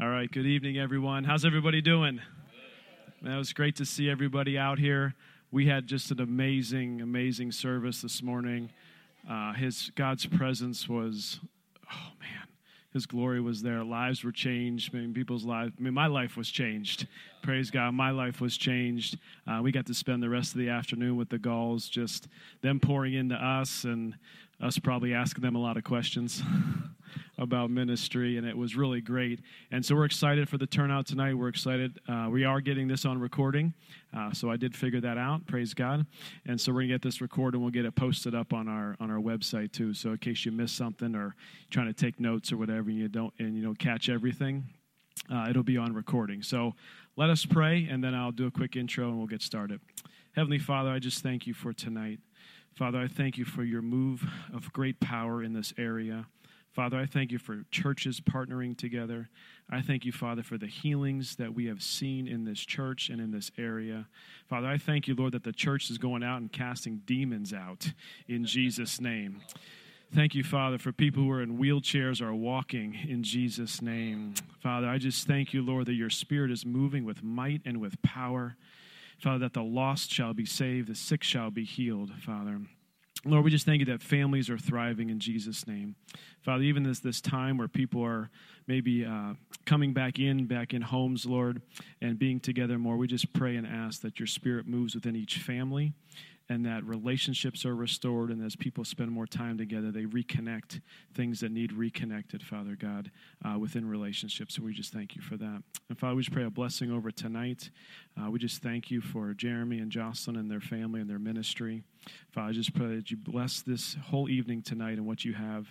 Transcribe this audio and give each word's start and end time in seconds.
All 0.00 0.08
right, 0.08 0.30
good 0.30 0.46
evening, 0.46 0.78
everyone. 0.78 1.24
How's 1.24 1.44
everybody 1.44 1.80
doing? 1.80 2.20
Man, 3.20 3.34
it 3.34 3.36
was 3.36 3.52
great 3.52 3.74
to 3.76 3.84
see 3.84 4.08
everybody 4.08 4.56
out 4.56 4.78
here. 4.78 5.16
We 5.50 5.66
had 5.66 5.88
just 5.88 6.12
an 6.12 6.20
amazing, 6.20 7.00
amazing 7.00 7.50
service 7.50 8.02
this 8.02 8.22
morning. 8.22 8.70
Uh, 9.28 9.54
his 9.54 9.90
God's 9.96 10.24
presence 10.24 10.88
was, 10.88 11.40
oh 11.92 12.12
man, 12.20 12.46
His 12.92 13.06
glory 13.06 13.40
was 13.40 13.62
there. 13.62 13.82
Lives 13.82 14.22
were 14.22 14.30
changed. 14.30 14.94
I 14.94 14.98
mean, 14.98 15.14
people's 15.14 15.44
lives. 15.44 15.72
I 15.76 15.82
mean, 15.82 15.94
my 15.94 16.06
life 16.06 16.36
was 16.36 16.48
changed. 16.48 17.08
Praise 17.42 17.68
God, 17.68 17.92
my 17.92 18.12
life 18.12 18.40
was 18.40 18.56
changed. 18.56 19.18
Uh, 19.48 19.58
we 19.64 19.72
got 19.72 19.86
to 19.86 19.94
spend 19.94 20.22
the 20.22 20.28
rest 20.28 20.52
of 20.52 20.60
the 20.60 20.68
afternoon 20.68 21.16
with 21.16 21.28
the 21.28 21.38
Gauls, 21.38 21.88
just 21.88 22.28
them 22.60 22.78
pouring 22.78 23.14
into 23.14 23.34
us 23.34 23.82
and 23.82 24.14
us 24.60 24.78
probably 24.78 25.14
asking 25.14 25.42
them 25.42 25.56
a 25.56 25.60
lot 25.60 25.76
of 25.76 25.84
questions. 25.84 26.42
about 27.38 27.70
ministry, 27.70 28.36
and 28.36 28.46
it 28.46 28.56
was 28.56 28.76
really 28.76 29.00
great. 29.00 29.40
And 29.70 29.84
so 29.84 29.94
we're 29.94 30.04
excited 30.04 30.48
for 30.48 30.58
the 30.58 30.66
turnout 30.66 31.06
tonight. 31.06 31.34
We're 31.34 31.48
excited. 31.48 31.98
Uh, 32.08 32.28
we 32.30 32.44
are 32.44 32.60
getting 32.60 32.88
this 32.88 33.04
on 33.04 33.18
recording, 33.18 33.72
uh, 34.16 34.32
so 34.32 34.50
I 34.50 34.56
did 34.56 34.74
figure 34.74 35.00
that 35.00 35.16
out. 35.16 35.46
Praise 35.46 35.72
God. 35.72 36.04
And 36.46 36.60
so 36.60 36.72
we're 36.72 36.82
gonna 36.82 36.94
get 36.94 37.02
this 37.02 37.20
recorded, 37.20 37.56
and 37.56 37.62
we'll 37.62 37.72
get 37.72 37.84
it 37.84 37.94
posted 37.94 38.34
up 38.34 38.52
on 38.52 38.68
our 38.68 38.96
on 39.00 39.10
our 39.10 39.20
website 39.20 39.72
too. 39.72 39.94
So 39.94 40.10
in 40.10 40.18
case 40.18 40.44
you 40.44 40.52
miss 40.52 40.72
something 40.72 41.14
or 41.14 41.34
trying 41.70 41.86
to 41.86 41.92
take 41.92 42.18
notes 42.18 42.52
or 42.52 42.56
whatever, 42.56 42.90
and 42.90 42.98
you 42.98 43.08
don't 43.08 43.32
and 43.38 43.56
you 43.56 43.62
don't 43.62 43.78
catch 43.78 44.08
everything, 44.08 44.64
uh, 45.32 45.46
it'll 45.48 45.62
be 45.62 45.76
on 45.76 45.94
recording. 45.94 46.42
So 46.42 46.74
let 47.16 47.30
us 47.30 47.46
pray, 47.46 47.86
and 47.88 48.02
then 48.02 48.14
I'll 48.14 48.32
do 48.32 48.46
a 48.46 48.50
quick 48.50 48.76
intro, 48.76 49.08
and 49.08 49.18
we'll 49.18 49.26
get 49.26 49.42
started. 49.42 49.80
Heavenly 50.34 50.58
Father, 50.58 50.90
I 50.90 50.98
just 50.98 51.22
thank 51.22 51.46
you 51.46 51.54
for 51.54 51.72
tonight. 51.72 52.20
Father, 52.78 53.00
I 53.00 53.08
thank 53.08 53.36
you 53.36 53.44
for 53.44 53.64
your 53.64 53.82
move 53.82 54.24
of 54.54 54.72
great 54.72 55.00
power 55.00 55.42
in 55.42 55.52
this 55.52 55.74
area. 55.76 56.26
Father, 56.70 56.96
I 56.96 57.06
thank 57.06 57.32
you 57.32 57.38
for 57.38 57.64
churches 57.72 58.20
partnering 58.20 58.78
together. 58.78 59.30
I 59.68 59.82
thank 59.82 60.04
you, 60.04 60.12
Father, 60.12 60.44
for 60.44 60.56
the 60.56 60.68
healings 60.68 61.34
that 61.36 61.52
we 61.52 61.66
have 61.66 61.82
seen 61.82 62.28
in 62.28 62.44
this 62.44 62.60
church 62.60 63.08
and 63.08 63.20
in 63.20 63.32
this 63.32 63.50
area. 63.58 64.06
Father, 64.48 64.68
I 64.68 64.78
thank 64.78 65.08
you, 65.08 65.16
Lord, 65.16 65.32
that 65.32 65.42
the 65.42 65.50
church 65.50 65.90
is 65.90 65.98
going 65.98 66.22
out 66.22 66.40
and 66.40 66.52
casting 66.52 67.02
demons 67.04 67.52
out 67.52 67.90
in 68.28 68.44
Jesus' 68.44 69.00
name. 69.00 69.40
Thank 70.14 70.36
you, 70.36 70.44
Father, 70.44 70.78
for 70.78 70.92
people 70.92 71.24
who 71.24 71.32
are 71.32 71.42
in 71.42 71.58
wheelchairs 71.58 72.22
are 72.22 72.32
walking 72.32 72.96
in 73.08 73.24
Jesus' 73.24 73.82
name. 73.82 74.34
Father, 74.62 74.86
I 74.88 74.98
just 74.98 75.26
thank 75.26 75.52
you, 75.52 75.62
Lord, 75.62 75.86
that 75.86 75.94
your 75.94 76.10
spirit 76.10 76.52
is 76.52 76.64
moving 76.64 77.04
with 77.04 77.24
might 77.24 77.60
and 77.64 77.80
with 77.80 78.00
power. 78.02 78.56
Father, 79.18 79.40
that 79.40 79.54
the 79.54 79.62
lost 79.62 80.12
shall 80.12 80.32
be 80.32 80.44
saved, 80.44 80.88
the 80.88 80.94
sick 80.94 81.22
shall 81.22 81.50
be 81.50 81.64
healed, 81.64 82.12
Father. 82.20 82.60
Lord, 83.24 83.44
we 83.44 83.50
just 83.50 83.66
thank 83.66 83.80
you 83.80 83.86
that 83.86 84.00
families 84.00 84.48
are 84.48 84.58
thriving 84.58 85.10
in 85.10 85.18
Jesus' 85.18 85.66
name. 85.66 85.96
Father, 86.44 86.62
even 86.62 86.84
this, 86.84 87.00
this 87.00 87.20
time 87.20 87.58
where 87.58 87.66
people 87.66 88.02
are 88.04 88.30
maybe 88.68 89.04
uh, 89.04 89.34
coming 89.66 89.92
back 89.92 90.20
in, 90.20 90.46
back 90.46 90.72
in 90.72 90.82
homes, 90.82 91.26
Lord, 91.26 91.60
and 92.00 92.16
being 92.16 92.38
together 92.38 92.78
more, 92.78 92.96
we 92.96 93.08
just 93.08 93.32
pray 93.32 93.56
and 93.56 93.66
ask 93.66 94.02
that 94.02 94.20
your 94.20 94.28
spirit 94.28 94.68
moves 94.68 94.94
within 94.94 95.16
each 95.16 95.38
family 95.38 95.92
and 96.48 96.64
that 96.64 96.84
relationships 96.84 97.64
are 97.64 97.74
restored. 97.74 98.30
And 98.30 98.44
as 98.44 98.56
people 98.56 98.84
spend 98.84 99.10
more 99.10 99.26
time 99.26 99.58
together, 99.58 99.90
they 99.90 100.04
reconnect 100.04 100.80
things 101.14 101.40
that 101.40 101.52
need 101.52 101.72
reconnected, 101.72 102.42
Father 102.42 102.76
God, 102.80 103.10
uh, 103.44 103.58
within 103.58 103.88
relationships. 103.88 104.56
So 104.56 104.62
we 104.62 104.72
just 104.72 104.92
thank 104.92 105.14
you 105.14 105.22
for 105.22 105.36
that. 105.36 105.62
And 105.88 105.98
Father, 105.98 106.14
we 106.14 106.22
just 106.22 106.32
pray 106.32 106.44
a 106.44 106.50
blessing 106.50 106.90
over 106.90 107.10
tonight. 107.10 107.70
Uh, 108.20 108.30
we 108.30 108.38
just 108.38 108.62
thank 108.62 108.90
you 108.90 109.00
for 109.00 109.34
Jeremy 109.34 109.78
and 109.78 109.90
Jocelyn 109.90 110.36
and 110.36 110.50
their 110.50 110.60
family 110.60 111.00
and 111.00 111.08
their 111.08 111.18
ministry. 111.18 111.82
Father, 112.32 112.48
I 112.48 112.52
just 112.52 112.74
pray 112.74 112.96
that 112.96 113.10
you 113.10 113.16
bless 113.16 113.60
this 113.60 113.96
whole 114.06 114.28
evening 114.28 114.62
tonight 114.62 114.98
and 114.98 115.06
what 115.06 115.24
you 115.24 115.34
have. 115.34 115.66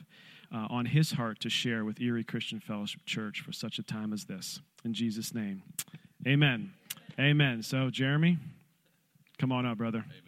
Uh, 0.49 0.65
on 0.69 0.85
his 0.85 1.11
heart 1.11 1.41
to 1.41 1.49
share 1.49 1.83
with 1.83 1.99
Erie 1.99 2.23
Christian 2.23 2.61
Fellowship 2.61 3.01
Church 3.05 3.41
for 3.41 3.51
such 3.51 3.79
a 3.79 3.83
time 3.83 4.13
as 4.13 4.23
this. 4.23 4.61
In 4.85 4.93
Jesus' 4.93 5.33
name, 5.33 5.61
amen. 6.25 6.71
Amen. 7.19 7.61
So, 7.63 7.89
Jeremy, 7.89 8.37
come 9.37 9.51
on 9.51 9.65
up, 9.65 9.77
brother. 9.77 10.05
Amen. 10.07 10.26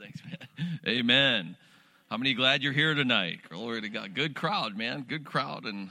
Thanks, 0.00 0.20
man. 0.24 0.78
Amen. 0.86 1.56
How 2.08 2.18
many 2.18 2.32
glad 2.34 2.62
you're 2.62 2.72
here 2.72 2.94
tonight? 2.94 3.40
Glory 3.48 3.80
to 3.80 3.88
God. 3.88 4.14
Good 4.14 4.36
crowd, 4.36 4.76
man. 4.76 5.02
Good 5.02 5.24
crowd. 5.24 5.64
And 5.64 5.90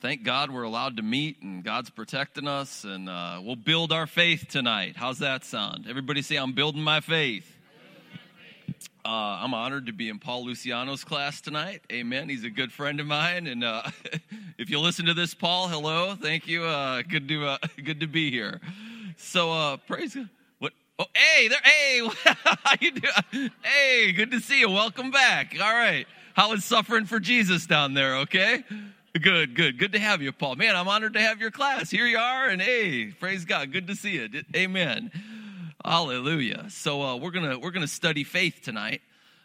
thank 0.00 0.22
God 0.22 0.52
we're 0.52 0.62
allowed 0.62 0.98
to 0.98 1.02
meet 1.02 1.42
and 1.42 1.64
God's 1.64 1.90
protecting 1.90 2.46
us. 2.46 2.84
And 2.84 3.08
uh, 3.08 3.40
we'll 3.42 3.56
build 3.56 3.90
our 3.90 4.06
faith 4.06 4.46
tonight. 4.48 4.94
How's 4.96 5.18
that 5.18 5.44
sound? 5.44 5.86
Everybody 5.88 6.22
say, 6.22 6.36
I'm 6.36 6.52
building 6.52 6.82
my 6.82 7.00
faith. 7.00 7.52
Uh, 9.04 9.08
I'm 9.08 9.54
honored 9.54 9.86
to 9.86 9.92
be 9.92 10.08
in 10.08 10.20
Paul 10.20 10.44
Luciano's 10.44 11.02
class 11.02 11.40
tonight. 11.40 11.82
Amen. 11.92 12.28
He's 12.28 12.44
a 12.44 12.50
good 12.50 12.72
friend 12.72 12.98
of 12.98 13.06
mine, 13.06 13.46
and 13.46 13.62
uh, 13.62 13.82
if 14.58 14.68
you 14.68 14.80
listen 14.80 15.06
to 15.06 15.14
this, 15.14 15.32
Paul, 15.32 15.68
hello, 15.68 16.16
thank 16.20 16.48
you. 16.48 16.64
Uh, 16.64 17.02
good 17.08 17.28
to 17.28 17.46
uh, 17.46 17.58
good 17.84 18.00
to 18.00 18.08
be 18.08 18.32
here. 18.32 18.60
So 19.16 19.52
uh, 19.52 19.76
praise 19.76 20.16
God. 20.16 20.28
Oh, 20.98 21.04
hey 21.14 21.48
there. 21.48 21.58
Hey, 21.62 22.08
how 22.24 22.74
you 22.80 22.90
doing? 22.92 23.50
Hey, 23.62 24.12
good 24.12 24.30
to 24.30 24.40
see 24.40 24.60
you. 24.60 24.70
Welcome 24.70 25.10
back. 25.10 25.54
All 25.60 25.74
right. 25.74 26.06
How 26.32 26.54
is 26.54 26.64
suffering 26.64 27.04
for 27.04 27.20
Jesus 27.20 27.66
down 27.66 27.92
there? 27.92 28.16
Okay. 28.20 28.64
Good, 29.20 29.54
good, 29.54 29.78
good 29.78 29.92
to 29.92 29.98
have 29.98 30.22
you, 30.22 30.32
Paul. 30.32 30.56
Man, 30.56 30.74
I'm 30.74 30.88
honored 30.88 31.12
to 31.12 31.20
have 31.20 31.38
your 31.38 31.50
class. 31.50 31.90
Here 31.90 32.06
you 32.06 32.16
are, 32.16 32.48
and 32.48 32.62
hey, 32.62 33.08
praise 33.08 33.44
God. 33.44 33.72
Good 33.72 33.88
to 33.88 33.94
see 33.94 34.12
you. 34.12 34.42
Amen. 34.54 35.10
Hallelujah. 35.84 36.64
So 36.70 37.02
uh, 37.02 37.16
we're 37.16 37.30
gonna 37.30 37.58
we're 37.58 37.72
gonna 37.72 37.86
study 37.88 38.24
faith 38.24 38.60
tonight. 38.62 39.02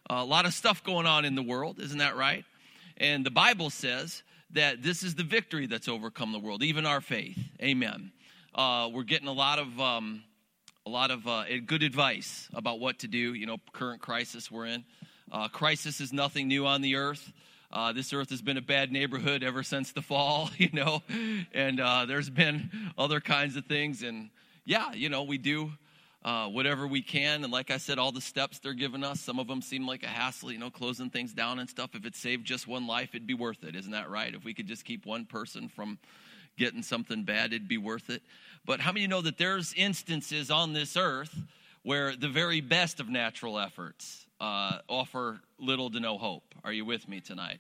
Uh, 0.10 0.16
a 0.16 0.26
lot 0.26 0.46
of 0.46 0.54
stuff 0.54 0.82
going 0.86 1.06
on 1.06 1.26
in 1.26 1.36
the 1.36 1.44
world, 1.44 1.80
isn't 1.82 1.98
that 1.98 2.16
right? 2.16 2.46
And 2.96 3.26
the 3.26 3.32
Bible 3.32 3.70
says 3.70 4.24
that 4.52 4.84
this 4.84 5.04
is 5.04 5.16
the 5.16 5.24
victory 5.24 5.68
that's 5.68 5.90
overcome 5.90 6.32
the 6.32 6.40
world, 6.40 6.64
even 6.64 6.86
our 6.86 7.02
faith. 7.02 7.38
Amen. 7.62 8.14
Uh, 8.56 8.90
we're 8.94 9.04
getting 9.04 9.28
a 9.28 9.34
lot 9.34 9.60
of 9.60 9.80
um, 9.82 10.24
a 10.86 10.90
lot 10.90 11.12
of 11.12 11.28
uh, 11.28 11.44
good 11.66 11.84
advice 11.84 12.50
about 12.54 12.80
what 12.80 13.00
to 13.00 13.08
do. 13.08 13.34
You 13.34 13.46
know, 13.46 13.58
current 13.72 14.02
crisis 14.02 14.50
we're 14.50 14.66
in. 14.66 14.84
Uh, 15.32 15.48
crisis 15.48 16.02
is 16.02 16.12
nothing 16.12 16.48
new 16.48 16.66
on 16.66 16.82
the 16.82 16.96
earth. 16.96 17.32
Uh, 17.72 17.94
this 17.94 18.12
earth 18.12 18.32
has 18.32 18.42
been 18.42 18.58
a 18.58 18.62
bad 18.62 18.92
neighborhood 18.92 19.44
ever 19.44 19.64
since 19.64 19.92
the 19.92 20.02
fall, 20.02 20.50
you 20.58 20.70
know, 20.74 21.02
and 21.54 21.80
uh, 21.80 22.06
there's 22.06 22.30
been 22.30 22.70
other 22.98 23.20
kinds 23.20 23.56
of 23.56 23.66
things. 23.66 24.04
And 24.04 24.30
yeah, 24.66 24.92
you 24.94 25.08
know, 25.08 25.24
we 25.24 25.38
do 25.38 25.72
uh, 26.26 26.48
whatever 26.48 26.88
we 26.88 27.02
can. 27.02 27.44
And 27.44 27.54
like 27.54 27.72
I 27.72 27.78
said, 27.78 27.98
all 27.98 28.12
the 28.12 28.20
steps 28.20 28.60
they're 28.60 28.74
giving 28.74 29.04
us, 29.04 29.22
some 29.22 29.40
of 29.40 29.48
them 29.48 29.62
seem 29.62 29.88
like 29.88 30.04
a 30.04 30.08
hassle, 30.08 30.52
you 30.52 30.58
know, 30.58 30.70
closing 30.70 31.10
things 31.10 31.34
down 31.34 31.60
and 31.60 31.70
stuff. 31.70 31.92
If 31.94 32.06
it 32.06 32.16
saved 32.16 32.46
just 32.46 32.68
one 32.68 32.88
life, 32.88 33.10
it'd 33.14 33.28
be 33.28 33.34
worth 33.36 33.64
it. 33.64 33.76
Isn't 33.76 33.92
that 33.92 34.10
right? 34.10 34.34
If 34.34 34.44
we 34.44 34.54
could 34.54 34.68
just 34.68 34.84
keep 34.84 35.06
one 35.06 35.26
person 35.26 35.70
from 35.70 36.00
getting 36.58 36.84
something 36.84 37.24
bad, 37.24 37.54
it'd 37.54 37.68
be 37.68 37.78
worth 37.78 38.10
it. 38.10 38.22
But 38.66 38.80
how 38.80 38.92
many 38.92 39.08
know 39.08 39.22
that 39.22 39.38
there's 39.38 39.74
instances 39.74 40.52
on 40.52 40.74
this 40.74 40.96
earth 40.96 41.36
where 41.84 42.16
the 42.16 42.30
very 42.30 42.62
best 42.62 43.00
of 43.00 43.10
natural 43.10 43.58
efforts 43.58 44.28
uh, 44.40 44.80
offer 44.88 45.42
little 45.58 45.90
to 45.92 46.00
no 46.00 46.18
hope? 46.18 46.54
Are 46.64 46.74
you 46.74 46.86
with 46.86 47.08
me 47.08 47.22
tonight? 47.22 47.60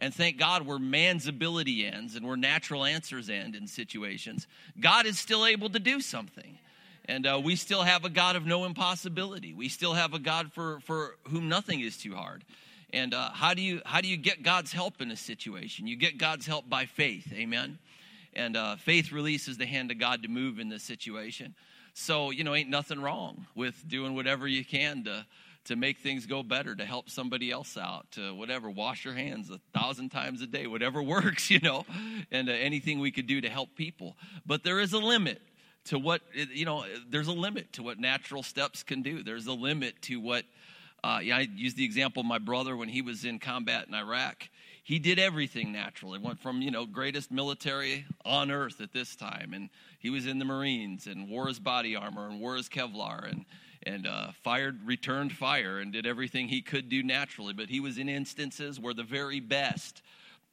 And 0.00 0.14
thank 0.14 0.38
God 0.38 0.66
where 0.66 0.78
man's 0.78 1.26
ability 1.26 1.86
ends 1.86 2.16
and 2.16 2.26
where 2.26 2.36
natural 2.36 2.84
answers 2.84 3.28
end 3.28 3.54
in 3.54 3.66
situations, 3.66 4.46
God 4.80 5.04
is 5.06 5.18
still 5.18 5.44
able 5.44 5.68
to 5.70 5.78
do 5.78 6.00
something. 6.00 6.58
And 7.04 7.26
uh, 7.26 7.40
we 7.42 7.54
still 7.56 7.82
have 7.82 8.04
a 8.04 8.08
God 8.08 8.36
of 8.36 8.46
no 8.46 8.64
impossibility. 8.64 9.52
We 9.52 9.68
still 9.68 9.94
have 9.94 10.14
a 10.14 10.18
God 10.18 10.52
for, 10.52 10.80
for 10.80 11.16
whom 11.28 11.48
nothing 11.48 11.80
is 11.80 11.96
too 11.96 12.14
hard. 12.14 12.44
And 12.92 13.14
uh, 13.14 13.30
how, 13.30 13.54
do 13.54 13.62
you, 13.62 13.82
how 13.84 14.00
do 14.00 14.08
you 14.08 14.16
get 14.16 14.42
God's 14.42 14.72
help 14.72 15.00
in 15.00 15.10
a 15.10 15.16
situation? 15.16 15.86
You 15.86 15.96
get 15.96 16.18
God's 16.18 16.46
help 16.46 16.68
by 16.68 16.86
faith, 16.86 17.32
amen? 17.32 17.78
And 18.34 18.56
uh, 18.56 18.76
faith 18.76 19.12
releases 19.12 19.58
the 19.58 19.66
hand 19.66 19.90
of 19.90 19.98
God 19.98 20.22
to 20.22 20.28
move 20.28 20.58
in 20.58 20.68
this 20.68 20.82
situation. 20.82 21.54
So, 21.94 22.30
you 22.30 22.44
know, 22.44 22.54
ain't 22.54 22.70
nothing 22.70 23.00
wrong 23.00 23.46
with 23.54 23.88
doing 23.88 24.14
whatever 24.14 24.46
you 24.46 24.64
can 24.64 25.04
to, 25.04 25.26
to 25.64 25.76
make 25.76 25.98
things 25.98 26.26
go 26.26 26.42
better, 26.42 26.74
to 26.74 26.84
help 26.84 27.10
somebody 27.10 27.50
else 27.50 27.76
out, 27.76 28.10
to 28.12 28.34
whatever, 28.34 28.70
wash 28.70 29.04
your 29.04 29.14
hands 29.14 29.50
a 29.50 29.60
thousand 29.76 30.10
times 30.10 30.40
a 30.40 30.46
day, 30.46 30.66
whatever 30.66 31.02
works, 31.02 31.50
you 31.50 31.60
know, 31.60 31.84
and 32.30 32.48
uh, 32.48 32.52
anything 32.52 33.00
we 33.00 33.10
could 33.10 33.26
do 33.26 33.40
to 33.40 33.48
help 33.48 33.74
people. 33.74 34.16
But 34.46 34.62
there 34.62 34.80
is 34.80 34.92
a 34.92 34.98
limit 34.98 35.42
to 35.86 35.98
what, 35.98 36.22
you 36.34 36.64
know, 36.64 36.84
there's 37.08 37.28
a 37.28 37.32
limit 37.32 37.72
to 37.74 37.82
what 37.82 37.98
natural 37.98 38.42
steps 38.42 38.82
can 38.82 39.02
do. 39.02 39.22
There's 39.22 39.46
a 39.46 39.52
limit 39.52 40.00
to 40.02 40.20
what, 40.20 40.44
uh, 41.02 41.20
yeah, 41.22 41.38
I 41.38 41.48
use 41.54 41.74
the 41.74 41.84
example 41.84 42.20
of 42.20 42.26
my 42.26 42.38
brother 42.38 42.76
when 42.76 42.88
he 42.88 43.02
was 43.02 43.24
in 43.24 43.38
combat 43.38 43.88
in 43.88 43.94
Iraq. 43.94 44.48
He 44.90 44.98
did 44.98 45.20
everything 45.20 45.70
natural. 45.70 46.14
It 46.14 46.20
went 46.20 46.40
from, 46.40 46.62
you 46.62 46.72
know, 46.72 46.84
greatest 46.84 47.30
military 47.30 48.06
on 48.24 48.50
earth 48.50 48.80
at 48.80 48.92
this 48.92 49.14
time. 49.14 49.52
And 49.54 49.70
he 50.00 50.10
was 50.10 50.26
in 50.26 50.40
the 50.40 50.44
Marines 50.44 51.06
and 51.06 51.28
wore 51.28 51.46
his 51.46 51.60
body 51.60 51.94
armor 51.94 52.28
and 52.28 52.40
wore 52.40 52.56
his 52.56 52.68
Kevlar 52.68 53.30
and, 53.30 53.44
and 53.84 54.04
uh, 54.04 54.32
fired, 54.42 54.80
returned 54.84 55.30
fire 55.30 55.78
and 55.78 55.92
did 55.92 56.06
everything 56.06 56.48
he 56.48 56.60
could 56.60 56.88
do 56.88 57.04
naturally. 57.04 57.52
But 57.52 57.68
he 57.68 57.78
was 57.78 57.98
in 57.98 58.08
instances 58.08 58.80
where 58.80 58.92
the 58.92 59.04
very 59.04 59.38
best 59.38 60.02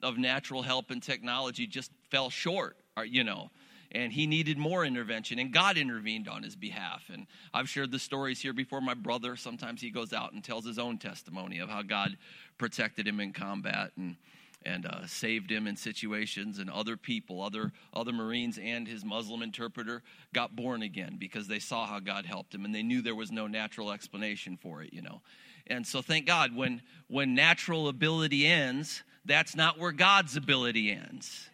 of 0.03 0.19
natural 0.19 0.61
help 0.61 0.91
and 0.91 1.01
technology 1.01 1.65
just 1.65 1.89
fell 2.11 2.29
short, 2.29 2.77
you 3.07 3.23
know 3.23 3.49
and 3.91 4.11
he 4.11 4.27
needed 4.27 4.57
more 4.57 4.85
intervention 4.85 5.39
and 5.39 5.53
god 5.53 5.77
intervened 5.77 6.27
on 6.27 6.43
his 6.43 6.55
behalf. 6.55 7.03
And 7.11 7.27
i've 7.53 7.69
shared 7.69 7.91
the 7.91 7.99
stories 7.99 8.41
here 8.41 8.53
before. 8.53 8.81
My 8.81 8.93
brother 8.93 9.35
sometimes 9.35 9.81
he 9.81 9.89
goes 9.89 10.13
out 10.13 10.33
and 10.33 10.43
tells 10.43 10.65
his 10.65 10.79
own 10.79 10.97
testimony 10.97 11.59
of 11.59 11.69
how 11.69 11.81
god 11.81 12.17
protected 12.57 13.07
him 13.07 13.19
in 13.19 13.33
combat 13.33 13.91
and 13.97 14.17
and 14.65 14.85
uh, 14.87 15.05
saved 15.05 15.51
him 15.51 15.67
in 15.67 15.75
situations 15.75 16.59
and 16.59 16.69
other 16.69 16.97
people 16.97 17.41
other 17.41 17.71
other 17.93 18.11
marines 18.11 18.57
and 18.57 18.87
his 18.87 19.05
muslim 19.05 19.41
interpreter 19.41 20.01
got 20.33 20.55
born 20.55 20.81
again 20.81 21.15
because 21.19 21.47
they 21.47 21.59
saw 21.59 21.85
how 21.85 21.99
god 21.99 22.25
helped 22.25 22.53
him 22.53 22.65
and 22.65 22.73
they 22.73 22.83
knew 22.83 23.01
there 23.01 23.15
was 23.15 23.31
no 23.31 23.47
natural 23.47 23.91
explanation 23.91 24.57
for 24.57 24.81
it 24.83 24.93
you 24.93 25.01
know. 25.01 25.21
And 25.69 25.85
so 25.85 26.01
thank 26.01 26.25
god 26.25 26.55
when 26.55 26.81
when 27.07 27.35
natural 27.35 27.87
ability 27.87 28.45
ends 28.47 29.03
that's 29.25 29.55
not 29.55 29.77
where 29.77 29.91
god's 29.91 30.35
ability 30.35 30.91
ends 30.91 31.49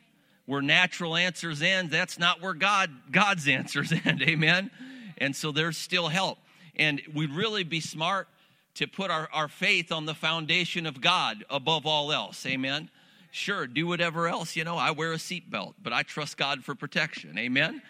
where 0.45 0.61
natural 0.61 1.15
answers 1.15 1.61
end 1.61 1.89
that's 1.89 2.19
not 2.19 2.41
where 2.41 2.53
god 2.53 2.89
god's 3.11 3.47
answers 3.59 3.93
end 4.05 4.21
amen 4.21 4.69
and 5.17 5.35
so 5.35 5.51
there's 5.51 5.77
still 5.77 6.07
help 6.07 6.37
and 6.75 7.01
we'd 7.13 7.31
really 7.31 7.63
be 7.63 7.79
smart 7.79 8.27
to 8.75 8.87
put 8.87 9.11
our, 9.11 9.29
our 9.31 9.47
faith 9.47 9.91
on 9.91 10.05
the 10.05 10.13
foundation 10.13 10.85
of 10.85 10.99
God 10.99 11.45
above 11.49 11.85
all 11.85 12.11
else. 12.11 12.45
Amen. 12.45 12.89
Sure, 13.31 13.67
do 13.67 13.87
whatever 13.87 14.27
else. 14.27 14.55
You 14.55 14.63
know, 14.63 14.77
I 14.77 14.91
wear 14.91 15.13
a 15.13 15.17
seatbelt, 15.17 15.73
but 15.81 15.93
I 15.93 16.03
trust 16.03 16.37
God 16.37 16.63
for 16.63 16.75
protection. 16.75 17.37
Amen. 17.37 17.81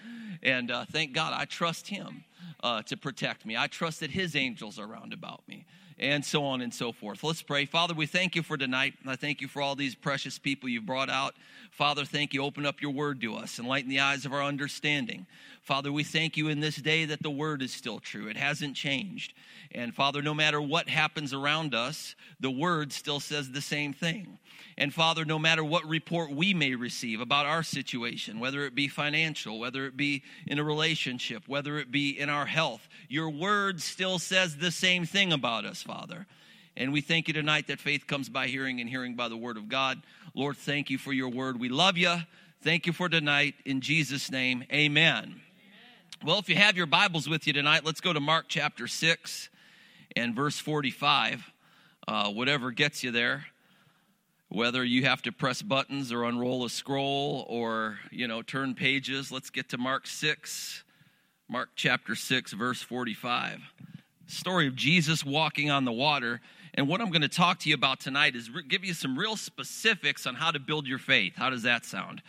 And 0.41 0.71
uh, 0.71 0.85
thank 0.85 1.13
God 1.13 1.33
I 1.35 1.45
trust 1.45 1.87
Him 1.87 2.23
uh, 2.61 2.81
to 2.83 2.97
protect 2.97 3.45
me. 3.45 3.55
I 3.57 3.67
trust 3.67 4.01
that 4.01 4.11
His 4.11 4.35
angels 4.35 4.79
are 4.79 4.87
round 4.87 5.13
about 5.13 5.47
me 5.47 5.65
and 5.99 6.23
so 6.23 6.43
on 6.43 6.61
and 6.61 6.73
so 6.73 6.91
forth. 6.91 7.23
Let's 7.23 7.41
pray. 7.41 7.65
Father, 7.65 7.93
we 7.93 8.05
thank 8.05 8.35
you 8.35 8.43
for 8.43 8.57
tonight. 8.57 8.93
I 9.05 9.15
thank 9.15 9.41
you 9.41 9.47
for 9.47 9.61
all 9.61 9.75
these 9.75 9.95
precious 9.95 10.39
people 10.39 10.69
you've 10.69 10.85
brought 10.85 11.09
out. 11.09 11.35
Father, 11.71 12.05
thank 12.05 12.33
you. 12.33 12.43
Open 12.43 12.65
up 12.65 12.81
your 12.81 12.91
word 12.91 13.21
to 13.21 13.35
us, 13.35 13.57
and 13.57 13.65
enlighten 13.65 13.89
the 13.89 13.99
eyes 13.99 14.25
of 14.25 14.33
our 14.33 14.43
understanding. 14.43 15.25
Father, 15.63 15.91
we 15.91 16.03
thank 16.03 16.35
you 16.35 16.49
in 16.49 16.59
this 16.59 16.75
day 16.75 17.05
that 17.05 17.23
the 17.23 17.31
word 17.31 17.61
is 17.61 17.73
still 17.73 17.99
true. 17.99 18.27
It 18.27 18.37
hasn't 18.37 18.75
changed. 18.75 19.33
And 19.71 19.95
Father, 19.95 20.21
no 20.21 20.33
matter 20.33 20.61
what 20.61 20.89
happens 20.89 21.33
around 21.33 21.73
us, 21.73 22.15
the 22.39 22.51
word 22.51 22.91
still 22.91 23.19
says 23.19 23.51
the 23.51 23.61
same 23.61 23.93
thing. 23.93 24.39
And 24.77 24.93
Father, 24.93 25.23
no 25.23 25.39
matter 25.39 25.63
what 25.63 25.87
report 25.87 26.31
we 26.31 26.53
may 26.53 26.75
receive 26.75 27.21
about 27.21 27.45
our 27.45 27.63
situation, 27.63 28.39
whether 28.39 28.65
it 28.65 28.75
be 28.75 28.87
financial, 28.87 29.59
whether 29.59 29.85
it 29.85 29.95
be 29.95 30.23
in 30.47 30.59
a 30.59 30.63
relationship, 30.63 31.43
whether 31.47 31.77
it 31.77 31.91
be 31.91 32.19
in 32.19 32.29
our 32.29 32.45
health, 32.45 32.87
your 33.07 33.29
word 33.29 33.81
still 33.81 34.19
says 34.19 34.57
the 34.57 34.71
same 34.71 35.05
thing 35.05 35.31
about 35.31 35.65
us, 35.65 35.82
Father. 35.83 36.25
And 36.75 36.91
we 36.91 37.01
thank 37.01 37.27
you 37.27 37.33
tonight 37.33 37.67
that 37.67 37.79
faith 37.79 38.07
comes 38.07 38.29
by 38.29 38.47
hearing 38.47 38.79
and 38.79 38.89
hearing 38.89 39.15
by 39.15 39.27
the 39.27 39.37
word 39.37 39.57
of 39.57 39.69
God. 39.69 40.01
Lord, 40.33 40.57
thank 40.57 40.89
you 40.89 40.97
for 40.97 41.13
your 41.13 41.29
word. 41.29 41.59
We 41.59 41.69
love 41.69 41.97
you. 41.97 42.15
Thank 42.61 42.87
you 42.87 42.93
for 42.93 43.09
tonight. 43.09 43.55
In 43.65 43.81
Jesus' 43.81 44.31
name, 44.31 44.63
amen. 44.71 45.41
Well, 46.25 46.39
if 46.39 46.49
you 46.49 46.55
have 46.55 46.77
your 46.77 46.85
Bibles 46.85 47.29
with 47.29 47.45
you 47.45 47.53
tonight, 47.53 47.85
let's 47.85 48.01
go 48.01 48.13
to 48.13 48.19
Mark 48.19 48.45
chapter 48.47 48.87
6 48.87 49.49
and 50.15 50.35
verse 50.35 50.57
45. 50.57 51.51
Uh, 52.07 52.29
whatever 52.31 52.71
gets 52.71 53.03
you 53.03 53.11
there. 53.11 53.45
Whether 54.49 54.83
you 54.83 55.05
have 55.05 55.21
to 55.23 55.31
press 55.31 55.61
buttons 55.61 56.11
or 56.11 56.23
unroll 56.23 56.65
a 56.65 56.69
scroll 56.69 57.45
or, 57.49 57.99
you 58.11 58.27
know, 58.27 58.41
turn 58.41 58.75
pages, 58.75 59.31
let's 59.31 59.49
get 59.49 59.69
to 59.69 59.77
Mark 59.77 60.07
6. 60.07 60.83
Mark 61.49 61.69
chapter 61.75 62.15
6, 62.15 62.53
verse 62.53 62.81
45. 62.81 63.59
Story 64.27 64.67
of 64.67 64.75
Jesus 64.75 65.25
walking 65.25 65.69
on 65.69 65.85
the 65.85 65.91
water. 65.91 66.41
And 66.73 66.87
what 66.87 67.01
I'm 67.01 67.09
going 67.09 67.21
to 67.21 67.29
talk 67.29 67.59
to 67.59 67.69
you 67.69 67.75
about 67.75 67.99
tonight 67.99 68.35
is 68.35 68.49
re- 68.49 68.63
give 68.63 68.83
you 68.83 68.93
some 68.93 69.17
real 69.17 69.35
specifics 69.35 70.25
on 70.25 70.35
how 70.35 70.51
to 70.51 70.59
build 70.59 70.87
your 70.87 70.97
faith. 70.97 71.33
How 71.35 71.49
does 71.49 71.63
that 71.63 71.85
sound? 71.85 72.21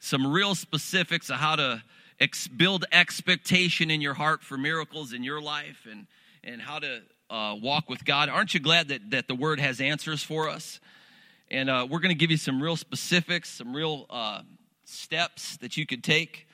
Some 0.00 0.26
real 0.26 0.54
specifics 0.54 1.30
of 1.30 1.36
how 1.36 1.56
to 1.56 1.82
ex- 2.20 2.48
build 2.48 2.84
expectation 2.92 3.90
in 3.90 4.00
your 4.00 4.14
heart 4.14 4.42
for 4.42 4.58
miracles 4.58 5.12
in 5.12 5.22
your 5.22 5.40
life 5.40 5.86
and, 5.90 6.06
and 6.44 6.60
how 6.60 6.78
to 6.80 7.02
uh, 7.30 7.56
walk 7.60 7.88
with 7.88 8.04
God. 8.04 8.28
Aren't 8.28 8.52
you 8.52 8.60
glad 8.60 8.88
that, 8.88 9.10
that 9.10 9.28
the 9.28 9.34
Word 9.34 9.60
has 9.60 9.80
answers 9.80 10.22
for 10.22 10.48
us? 10.48 10.80
And 11.50 11.70
uh, 11.70 11.86
we're 11.88 12.00
going 12.00 12.14
to 12.14 12.18
give 12.18 12.30
you 12.30 12.36
some 12.36 12.60
real 12.60 12.76
specifics, 12.76 13.50
some 13.50 13.74
real 13.74 14.06
uh, 14.10 14.42
steps 14.84 15.56
that 15.58 15.76
you 15.76 15.86
could 15.86 16.02
take. 16.02 16.46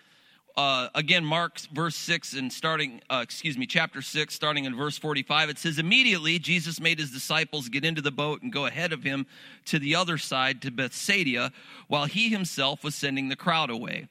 Uh, 0.56 0.88
again, 0.94 1.24
Mark 1.24 1.58
verse 1.72 1.96
6 1.96 2.34
and 2.34 2.52
starting, 2.52 3.00
uh, 3.08 3.20
excuse 3.22 3.56
me, 3.56 3.66
chapter 3.66 4.02
6, 4.02 4.34
starting 4.34 4.66
in 4.66 4.76
verse 4.76 4.98
45, 4.98 5.48
it 5.48 5.58
says, 5.58 5.78
Immediately 5.78 6.38
Jesus 6.38 6.78
made 6.78 6.98
his 6.98 7.10
disciples 7.10 7.68
get 7.68 7.84
into 7.84 8.02
the 8.02 8.10
boat 8.10 8.42
and 8.42 8.52
go 8.52 8.66
ahead 8.66 8.92
of 8.92 9.02
him 9.02 9.26
to 9.66 9.78
the 9.78 9.94
other 9.94 10.18
side 10.18 10.60
to 10.62 10.70
Bethsaida, 10.70 11.52
while 11.88 12.04
he 12.04 12.28
himself 12.28 12.84
was 12.84 12.94
sending 12.94 13.28
the 13.28 13.36
crowd 13.36 13.70
away. 13.70 14.08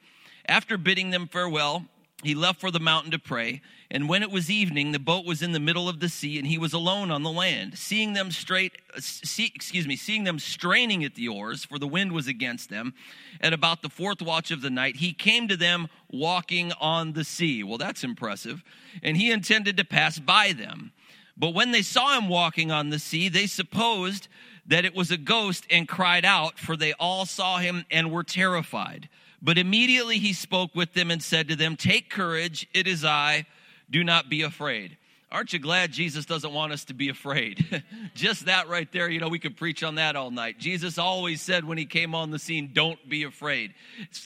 After 0.48 0.78
bidding 0.78 1.12
them 1.12 1.28
farewell, 1.28 1.86
he 2.24 2.34
left 2.34 2.60
for 2.60 2.72
the 2.72 2.80
mountain 2.80 3.12
to 3.12 3.20
pray. 3.20 3.62
And 3.94 4.08
when 4.08 4.24
it 4.24 4.32
was 4.32 4.50
evening, 4.50 4.94
the 4.94 5.00
boat 5.00 5.26
was 5.26 5.42
in 5.42 5.52
the 5.52 5.60
middle 5.60 5.90
of 5.90 6.00
the 6.00 6.08
sea, 6.08 6.40
and 6.40 6.48
he 6.48 6.58
was 6.58 6.72
alone 6.72 7.12
on 7.12 7.24
the 7.24 7.32
land. 7.32 7.78
Seeing 7.78 8.14
them 8.14 8.32
straight, 8.32 8.72
see, 8.98 9.52
excuse 9.54 9.86
me, 9.86 9.98
seeing 9.98 10.24
them 10.24 10.40
straining 10.40 11.04
at 11.04 11.16
the 11.16 11.28
oars, 11.28 11.66
for 11.66 11.78
the 11.78 11.88
wind 11.88 12.14
was 12.14 12.26
against 12.26 12.70
them, 12.70 12.94
at 13.42 13.52
about 13.52 13.82
the 13.82 13.90
fourth 13.90 14.22
watch 14.22 14.50
of 14.50 14.62
the 14.62 14.70
night, 14.70 14.96
he 14.96 15.12
came 15.12 15.50
to 15.50 15.58
them 15.58 15.90
walking 16.10 16.72
on 16.80 17.12
the 17.12 17.26
sea. 17.26 17.64
Well, 17.64 17.78
that's 17.78 18.06
impressive. 18.06 18.64
And 19.04 19.18
he 19.18 19.30
intended 19.30 19.76
to 19.76 19.84
pass 19.84 20.20
by 20.20 20.54
them. 20.54 20.94
But 21.36 21.54
when 21.54 21.72
they 21.72 21.82
saw 21.82 22.18
him 22.18 22.30
walking 22.30 22.72
on 22.72 22.92
the 22.92 23.00
sea, 23.00 23.28
they 23.28 23.46
supposed 23.46 24.30
that 24.66 24.86
it 24.86 24.96
was 24.96 25.12
a 25.12 25.18
ghost 25.18 25.66
and 25.70 25.86
cried 25.86 26.24
out, 26.24 26.58
for 26.58 26.78
they 26.78 26.94
all 26.94 27.26
saw 27.26 27.58
him 27.58 27.84
and 27.92 28.10
were 28.10 28.24
terrified. 28.24 29.10
But 29.42 29.58
immediately 29.58 30.18
he 30.18 30.32
spoke 30.32 30.74
with 30.76 30.94
them 30.94 31.12
and 31.12 31.22
said 31.22 31.50
to 31.50 31.58
them, 31.58 31.76
Take 31.76 32.10
courage, 32.10 32.70
it 32.74 32.88
is 32.88 33.04
I, 33.04 33.48
do 33.92 34.04
not 34.04 34.30
be 34.30 34.42
afraid. 34.42 34.98
Aren't 35.32 35.54
you 35.54 35.60
glad 35.60 35.92
Jesus 35.92 36.26
doesn't 36.26 36.52
want 36.52 36.74
us 36.74 36.86
to 36.86 36.94
be 36.94 37.10
afraid? 37.10 37.84
Just 38.16 38.46
that 38.46 38.68
right 38.68 38.92
there, 38.92 39.10
you 39.10 39.20
know, 39.20 39.30
we 39.30 39.40
could 39.40 39.56
preach 39.56 39.82
on 39.84 39.96
that 39.96 40.16
all 40.16 40.32
night. 40.32 40.58
Jesus 40.60 40.98
always 40.98 41.42
said 41.42 41.64
when 41.64 41.78
he 41.78 41.86
came 41.86 42.16
on 42.16 42.32
the 42.32 42.40
scene, 42.40 42.72
Don't 42.74 43.08
be 43.08 43.24
afraid. 43.24 43.74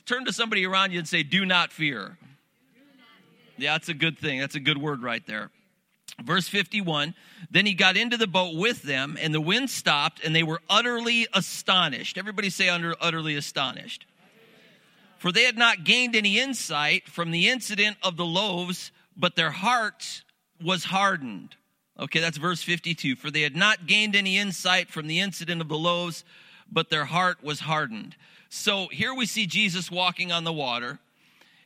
Turn 0.05 0.25
to 0.25 0.33
somebody 0.33 0.65
around 0.65 0.93
you 0.93 0.99
and 0.99 1.07
say, 1.07 1.21
Do 1.21 1.45
not 1.45 1.71
fear. 1.71 2.17
Yeah, 3.57 3.73
that's 3.73 3.89
a 3.89 3.93
good 3.93 4.17
thing. 4.17 4.39
That's 4.39 4.55
a 4.55 4.59
good 4.59 4.79
word 4.79 5.03
right 5.03 5.25
there. 5.27 5.51
Verse 6.23 6.47
51 6.47 7.13
Then 7.51 7.65
he 7.65 7.73
got 7.73 7.97
into 7.97 8.17
the 8.17 8.27
boat 8.27 8.55
with 8.55 8.81
them, 8.81 9.17
and 9.21 9.33
the 9.33 9.41
wind 9.41 9.69
stopped, 9.69 10.23
and 10.23 10.35
they 10.35 10.43
were 10.43 10.61
utterly 10.69 11.27
astonished. 11.33 12.17
Everybody 12.17 12.49
say, 12.49 12.69
under, 12.69 12.95
utterly 12.99 13.35
astonished 13.35 14.05
for 15.25 15.31
they 15.31 15.43
had 15.43 15.57
not 15.57 15.83
gained 15.83 16.15
any 16.15 16.37
insight 16.37 17.07
from 17.07 17.31
the 17.31 17.49
incident 17.49 17.97
of 18.03 18.15
the 18.15 18.25
loaves, 18.25 18.91
but 19.15 19.35
their 19.35 19.51
heart 19.51 20.23
was 20.63 20.85
hardened. 20.85 21.55
Okay, 21.99 22.19
that's 22.19 22.37
verse 22.37 22.61
52. 22.61 23.15
For 23.15 23.31
they 23.31 23.41
had 23.41 23.55
not 23.55 23.87
gained 23.87 24.15
any 24.15 24.37
insight 24.37 24.89
from 24.89 25.07
the 25.07 25.19
incident 25.19 25.61
of 25.61 25.69
the 25.69 25.77
loaves, 25.77 26.23
but 26.71 26.89
their 26.89 27.05
heart 27.05 27.43
was 27.43 27.61
hardened. 27.61 28.15
So 28.49 28.87
here 28.91 29.13
we 29.13 29.25
see 29.25 29.45
Jesus 29.45 29.89
walking 29.89 30.31
on 30.31 30.43
the 30.43 30.53
water, 30.53 30.99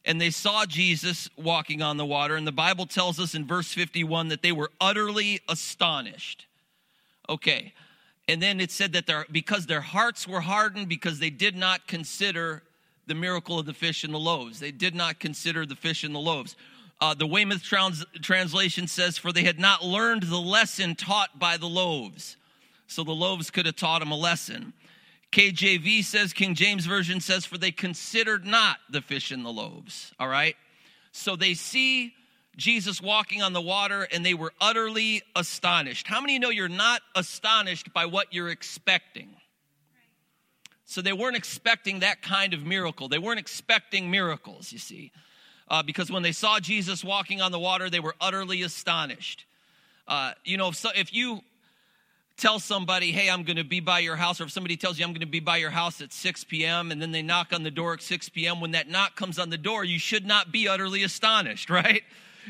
and 0.06 0.20
they 0.20 0.30
saw 0.30 0.66
Jesus 0.66 1.30
walking 1.38 1.82
on 1.82 1.98
the 1.98 2.06
water, 2.06 2.36
and 2.36 2.48
the 2.48 2.52
Bible 2.52 2.86
tells 2.86 3.20
us 3.20 3.36
in 3.36 3.46
verse 3.46 3.74
51 3.74 4.30
that 4.30 4.42
they 4.42 4.52
were 4.52 4.72
utterly 4.80 5.40
astonished. 5.48 6.48
Okay, 7.28 7.74
and 8.28 8.42
then 8.42 8.60
it 8.60 8.72
said 8.72 8.94
that 8.94 9.08
their, 9.08 9.26
because 9.32 9.66
their 9.66 9.82
hearts 9.82 10.28
were 10.28 10.42
hardened, 10.42 10.88
because 10.88 11.20
they 11.20 11.30
did 11.30 11.56
not 11.56 11.88
consider 11.88 12.64
the 13.08 13.16
miracle 13.16 13.58
of 13.58 13.66
the 13.66 13.74
fish 13.74 14.04
and 14.04 14.14
the 14.14 14.20
loaves. 14.20 14.60
They 14.60 14.72
did 14.72 14.94
not 14.94 15.20
consider 15.20 15.66
the 15.66 15.76
fish 15.76 16.04
and 16.04 16.14
the 16.14 16.20
loaves. 16.20 16.56
Uh, 17.02 17.14
the 17.14 17.28
Weymouth 17.28 17.64
trans- 17.64 18.06
translation 18.22 18.88
says, 18.88 19.18
For 19.18 19.32
they 19.32 19.44
had 19.44 19.60
not 19.60 19.84
learned 19.84 20.24
the 20.24 20.38
lesson 20.40 20.96
taught 20.96 21.40
by 21.40 21.58
the 21.58 21.68
loaves. 21.68 22.36
So 22.88 23.04
the 23.04 23.12
loaves 23.12 23.52
could 23.52 23.66
have 23.66 23.76
taught 23.76 24.00
them 24.00 24.12
a 24.12 24.18
lesson. 24.18 24.74
KJV 25.32 26.04
says, 26.04 26.34
King 26.34 26.56
James 26.56 26.86
Version 26.86 27.22
says, 27.22 27.46
For 27.46 27.58
they 27.58 27.72
considered 27.72 28.46
not 28.46 28.78
the 28.90 29.02
fish 29.02 29.32
and 29.32 29.46
the 29.46 29.50
loaves. 29.50 30.14
All 30.20 30.28
right? 30.28 30.56
So 31.12 31.36
they 31.36 31.54
see 31.54 32.14
Jesus 32.58 33.02
walking 33.02 33.42
on 33.42 33.54
the 33.54 33.62
water 33.62 34.08
and 34.12 34.26
they 34.26 34.34
were 34.34 34.52
utterly 34.60 35.22
astonished. 35.36 36.08
How 36.08 36.20
many 36.20 36.40
know 36.40 36.50
you're 36.50 36.68
not 36.68 37.02
astonished 37.16 37.94
by 37.94 38.06
what 38.06 38.34
you're 38.34 38.50
expecting? 38.50 39.36
So 40.86 41.02
they 41.02 41.14
weren't 41.14 41.38
expecting 41.38 42.00
that 42.00 42.22
kind 42.22 42.54
of 42.54 42.66
miracle. 42.66 43.08
They 43.08 43.20
weren't 43.20 43.40
expecting 43.40 44.10
miracles, 44.10 44.72
you 44.74 44.80
see. 44.80 45.12
Uh, 45.70 45.84
because 45.84 46.12
when 46.12 46.24
they 46.24 46.32
saw 46.32 46.60
Jesus 46.60 47.04
walking 47.04 47.42
on 47.42 47.52
the 47.52 47.60
water, 47.60 47.90
they 47.90 48.00
were 48.00 48.16
utterly 48.20 48.64
astonished. 48.64 49.46
Uh, 50.08 50.32
you 50.44 50.58
know, 50.58 50.70
if, 50.70 50.76
so, 50.76 50.90
if 50.96 51.14
you 51.14 51.42
tell 52.38 52.58
somebody, 52.58 53.12
hey, 53.12 53.30
I'm 53.30 53.44
going 53.44 53.58
to 53.58 53.64
be 53.64 53.80
by 53.80 54.00
your 54.00 54.16
house, 54.16 54.42
or 54.42 54.46
if 54.46 54.52
somebody 54.52 54.78
tells 54.78 54.98
you, 54.98 55.06
I'm 55.06 55.12
going 55.12 55.20
to 55.20 55.28
be 55.28 55.40
by 55.40 55.58
your 55.58 55.70
house 55.70 56.02
at 56.02 56.12
6 56.12 56.46
p.m., 56.46 56.92
and 56.92 57.02
then 57.02 57.12
they 57.12 57.22
knock 57.22 57.54
on 57.54 57.64
the 57.64 57.72
door 57.72 57.94
at 57.94 58.02
6 58.02 58.30
p.m., 58.30 58.62
when 58.62 58.72
that 58.72 58.90
knock 58.90 59.16
comes 59.16 59.38
on 59.38 59.50
the 59.50 59.58
door, 59.58 59.84
you 59.84 60.00
should 60.00 60.26
not 60.26 60.52
be 60.52 60.68
utterly 60.68 61.04
astonished, 61.04 61.70
right? 61.70 62.02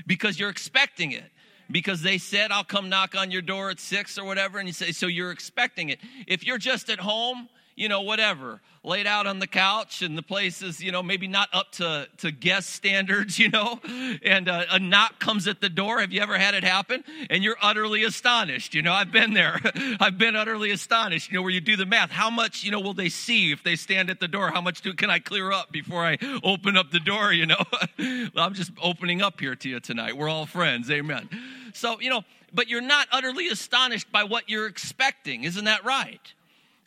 Because 0.07 0.39
you're 0.39 0.49
expecting 0.49 1.11
it. 1.11 1.25
Because 1.71 2.01
they 2.01 2.17
said, 2.17 2.51
I'll 2.51 2.63
come 2.63 2.89
knock 2.89 3.15
on 3.15 3.29
your 3.29 3.41
door 3.43 3.69
at 3.69 3.79
6 3.79 4.17
or 4.17 4.25
whatever, 4.25 4.57
and 4.59 4.67
you 4.67 4.73
say, 4.73 4.91
so 4.91 5.07
you're 5.07 5.31
expecting 5.31 5.89
it. 5.89 5.99
If 6.25 6.45
you're 6.45 6.57
just 6.57 6.89
at 6.89 6.99
home, 6.99 7.49
you 7.79 7.87
know, 7.87 8.01
whatever, 8.01 8.59
laid 8.83 9.07
out 9.07 9.25
on 9.25 9.39
the 9.39 9.47
couch 9.47 10.01
and 10.01 10.17
the 10.17 10.21
place 10.21 10.61
is, 10.61 10.81
you 10.81 10.91
know, 10.91 11.01
maybe 11.01 11.27
not 11.27 11.47
up 11.53 11.71
to, 11.71 12.09
to 12.17 12.29
guest 12.29 12.71
standards, 12.71 13.39
you 13.39 13.49
know, 13.49 13.79
and 14.21 14.49
uh, 14.49 14.65
a 14.69 14.79
knock 14.79 15.17
comes 15.19 15.47
at 15.47 15.61
the 15.61 15.69
door. 15.69 16.01
Have 16.01 16.11
you 16.11 16.21
ever 16.21 16.37
had 16.37 16.53
it 16.55 16.63
happen? 16.65 17.05
And 17.29 17.41
you're 17.41 17.55
utterly 17.61 18.03
astonished. 18.03 18.75
You 18.75 18.81
know, 18.81 18.91
I've 18.91 19.13
been 19.13 19.33
there. 19.33 19.61
I've 19.99 20.17
been 20.17 20.35
utterly 20.35 20.71
astonished, 20.71 21.31
you 21.31 21.37
know, 21.37 21.41
where 21.41 21.51
you 21.51 21.61
do 21.61 21.77
the 21.77 21.85
math. 21.85 22.11
How 22.11 22.29
much, 22.29 22.65
you 22.65 22.71
know, 22.71 22.81
will 22.81 22.93
they 22.93 23.07
see 23.07 23.53
if 23.53 23.63
they 23.63 23.77
stand 23.77 24.09
at 24.09 24.19
the 24.19 24.27
door? 24.27 24.51
How 24.51 24.61
much 24.61 24.81
do, 24.81 24.93
can 24.93 25.09
I 25.09 25.19
clear 25.19 25.51
up 25.53 25.71
before 25.71 26.05
I 26.05 26.17
open 26.43 26.75
up 26.75 26.91
the 26.91 26.99
door, 26.99 27.31
you 27.31 27.45
know? 27.45 27.63
well, 27.97 28.45
I'm 28.45 28.55
just 28.55 28.71
opening 28.81 29.21
up 29.21 29.39
here 29.39 29.55
to 29.55 29.69
you 29.69 29.79
tonight. 29.79 30.17
We're 30.17 30.29
all 30.29 30.45
friends. 30.45 30.91
Amen. 30.91 31.29
So, 31.73 32.01
you 32.01 32.09
know, 32.09 32.23
but 32.53 32.67
you're 32.67 32.81
not 32.81 33.07
utterly 33.11 33.47
astonished 33.47 34.11
by 34.11 34.23
what 34.23 34.49
you're 34.49 34.67
expecting. 34.67 35.45
Isn't 35.45 35.65
that 35.65 35.85
right? 35.85 36.33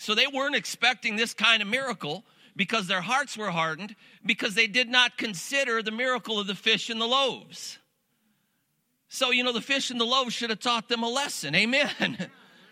So 0.03 0.17
they 0.17 0.27
weren't 0.27 0.57
expecting 0.57 1.15
this 1.15 1.33
kind 1.33 1.63
of 1.63 1.69
miracle 1.69 2.25
because 2.57 2.89
their 2.89 3.03
hearts 3.03 3.37
were 3.37 3.53
hardened 3.53 3.95
because 4.27 4.57
they 4.57 4.67
did 4.67 4.89
not 4.89 5.17
consider 5.17 5.81
the 5.81 5.93
miracle 5.93 6.41
of 6.41 6.49
the 6.49 6.57
fish 6.57 6.91
and 6.91 7.01
the 7.01 7.07
loaves. 7.07 7.79
So, 9.07 9.31
you 9.31 9.45
know, 9.45 9.53
the 9.53 9.61
fish 9.61 9.93
and 9.93 10.01
the 10.01 10.05
loaves 10.05 10.35
should 10.35 10.51
have 10.51 10.59
taught 10.59 10.89
them 10.89 11.05
a 11.05 11.09
lesson. 11.09 11.55
Amen. 11.55 12.19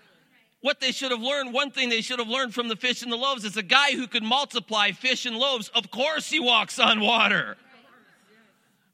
what 0.61 0.81
they 0.81 0.91
should 0.91 1.13
have 1.13 1.21
learned, 1.21 1.55
one 1.55 1.71
thing 1.71 1.89
they 1.89 2.01
should 2.01 2.19
have 2.19 2.27
learned 2.27 2.53
from 2.53 2.67
the 2.67 2.75
fish 2.75 3.01
and 3.05 3.13
the 3.13 3.17
loaves 3.17 3.45
is 3.45 3.57
a 3.57 3.63
guy 3.63 3.93
who 3.93 4.09
could 4.09 4.25
multiply 4.25 4.91
fish 4.91 5.25
and 5.25 5.37
loaves, 5.37 5.69
of 5.69 5.89
course 5.93 6.29
he 6.29 6.41
walks 6.41 6.81
on 6.81 6.99
water. 6.99 7.57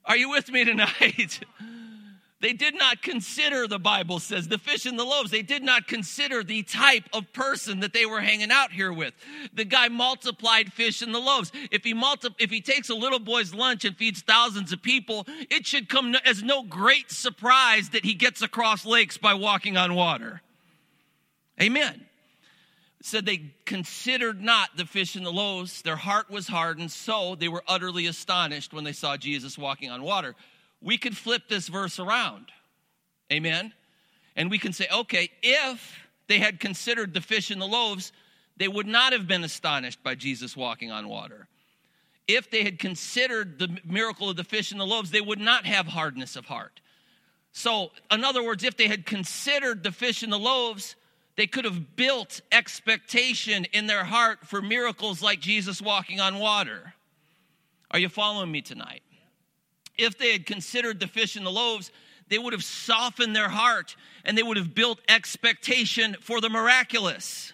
Are 0.04 0.16
you 0.18 0.28
with 0.28 0.50
me 0.50 0.66
tonight? 0.66 1.40
They 2.46 2.52
did 2.52 2.78
not 2.78 3.02
consider, 3.02 3.66
the 3.66 3.80
Bible 3.80 4.20
says, 4.20 4.46
the 4.46 4.56
fish 4.56 4.86
and 4.86 4.96
the 4.96 5.02
loaves. 5.02 5.32
They 5.32 5.42
did 5.42 5.64
not 5.64 5.88
consider 5.88 6.44
the 6.44 6.62
type 6.62 7.02
of 7.12 7.32
person 7.32 7.80
that 7.80 7.92
they 7.92 8.06
were 8.06 8.20
hanging 8.20 8.52
out 8.52 8.70
here 8.70 8.92
with. 8.92 9.14
The 9.52 9.64
guy 9.64 9.88
multiplied 9.88 10.72
fish 10.72 11.02
and 11.02 11.12
the 11.12 11.18
loaves. 11.18 11.50
If 11.72 11.82
he 11.82 11.92
multi- 11.92 12.36
if 12.38 12.52
he 12.52 12.60
takes 12.60 12.88
a 12.88 12.94
little 12.94 13.18
boy's 13.18 13.52
lunch 13.52 13.84
and 13.84 13.96
feeds 13.96 14.22
thousands 14.22 14.70
of 14.72 14.80
people, 14.80 15.26
it 15.50 15.66
should 15.66 15.88
come 15.88 16.14
as 16.24 16.44
no 16.44 16.62
great 16.62 17.10
surprise 17.10 17.88
that 17.88 18.04
he 18.04 18.14
gets 18.14 18.42
across 18.42 18.86
lakes 18.86 19.18
by 19.18 19.34
walking 19.34 19.76
on 19.76 19.96
water. 19.96 20.40
Amen. 21.60 22.06
Said 23.02 23.26
they 23.26 23.54
considered 23.64 24.40
not 24.40 24.68
the 24.76 24.86
fish 24.86 25.16
and 25.16 25.26
the 25.26 25.32
loaves. 25.32 25.82
Their 25.82 25.96
heart 25.96 26.30
was 26.30 26.46
hardened, 26.46 26.92
so 26.92 27.34
they 27.34 27.48
were 27.48 27.64
utterly 27.66 28.06
astonished 28.06 28.72
when 28.72 28.84
they 28.84 28.92
saw 28.92 29.16
Jesus 29.16 29.58
walking 29.58 29.90
on 29.90 30.04
water 30.04 30.36
we 30.80 30.98
could 30.98 31.16
flip 31.16 31.42
this 31.48 31.68
verse 31.68 31.98
around. 31.98 32.46
Amen. 33.32 33.72
And 34.36 34.50
we 34.50 34.58
can 34.58 34.72
say, 34.72 34.86
okay, 34.92 35.30
if 35.42 35.98
they 36.28 36.38
had 36.38 36.60
considered 36.60 37.14
the 37.14 37.20
fish 37.20 37.50
and 37.50 37.60
the 37.60 37.66
loaves, 37.66 38.12
they 38.56 38.68
would 38.68 38.86
not 38.86 39.12
have 39.12 39.26
been 39.26 39.44
astonished 39.44 40.02
by 40.02 40.14
Jesus 40.14 40.56
walking 40.56 40.90
on 40.90 41.08
water. 41.08 41.48
If 42.28 42.50
they 42.50 42.64
had 42.64 42.78
considered 42.78 43.58
the 43.58 43.78
miracle 43.84 44.28
of 44.28 44.36
the 44.36 44.44
fish 44.44 44.72
and 44.72 44.80
the 44.80 44.86
loaves, 44.86 45.10
they 45.10 45.20
would 45.20 45.38
not 45.38 45.64
have 45.66 45.86
hardness 45.86 46.36
of 46.36 46.46
heart. 46.46 46.80
So, 47.52 47.92
in 48.10 48.24
other 48.24 48.42
words, 48.44 48.64
if 48.64 48.76
they 48.76 48.88
had 48.88 49.06
considered 49.06 49.82
the 49.82 49.92
fish 49.92 50.22
and 50.22 50.32
the 50.32 50.38
loaves, 50.38 50.96
they 51.36 51.46
could 51.46 51.64
have 51.64 51.96
built 51.96 52.40
expectation 52.50 53.66
in 53.72 53.86
their 53.86 54.04
heart 54.04 54.46
for 54.46 54.60
miracles 54.60 55.22
like 55.22 55.40
Jesus 55.40 55.80
walking 55.80 56.20
on 56.20 56.38
water. 56.38 56.94
Are 57.90 57.98
you 57.98 58.08
following 58.08 58.50
me 58.50 58.62
tonight? 58.62 59.02
If 59.98 60.18
they 60.18 60.32
had 60.32 60.46
considered 60.46 61.00
the 61.00 61.06
fish 61.06 61.36
and 61.36 61.46
the 61.46 61.50
loaves, 61.50 61.90
they 62.28 62.38
would 62.38 62.52
have 62.52 62.64
softened 62.64 63.34
their 63.34 63.48
heart 63.48 63.96
and 64.24 64.36
they 64.36 64.42
would 64.42 64.56
have 64.56 64.74
built 64.74 64.98
expectation 65.08 66.16
for 66.20 66.40
the 66.40 66.48
miraculous. 66.48 67.52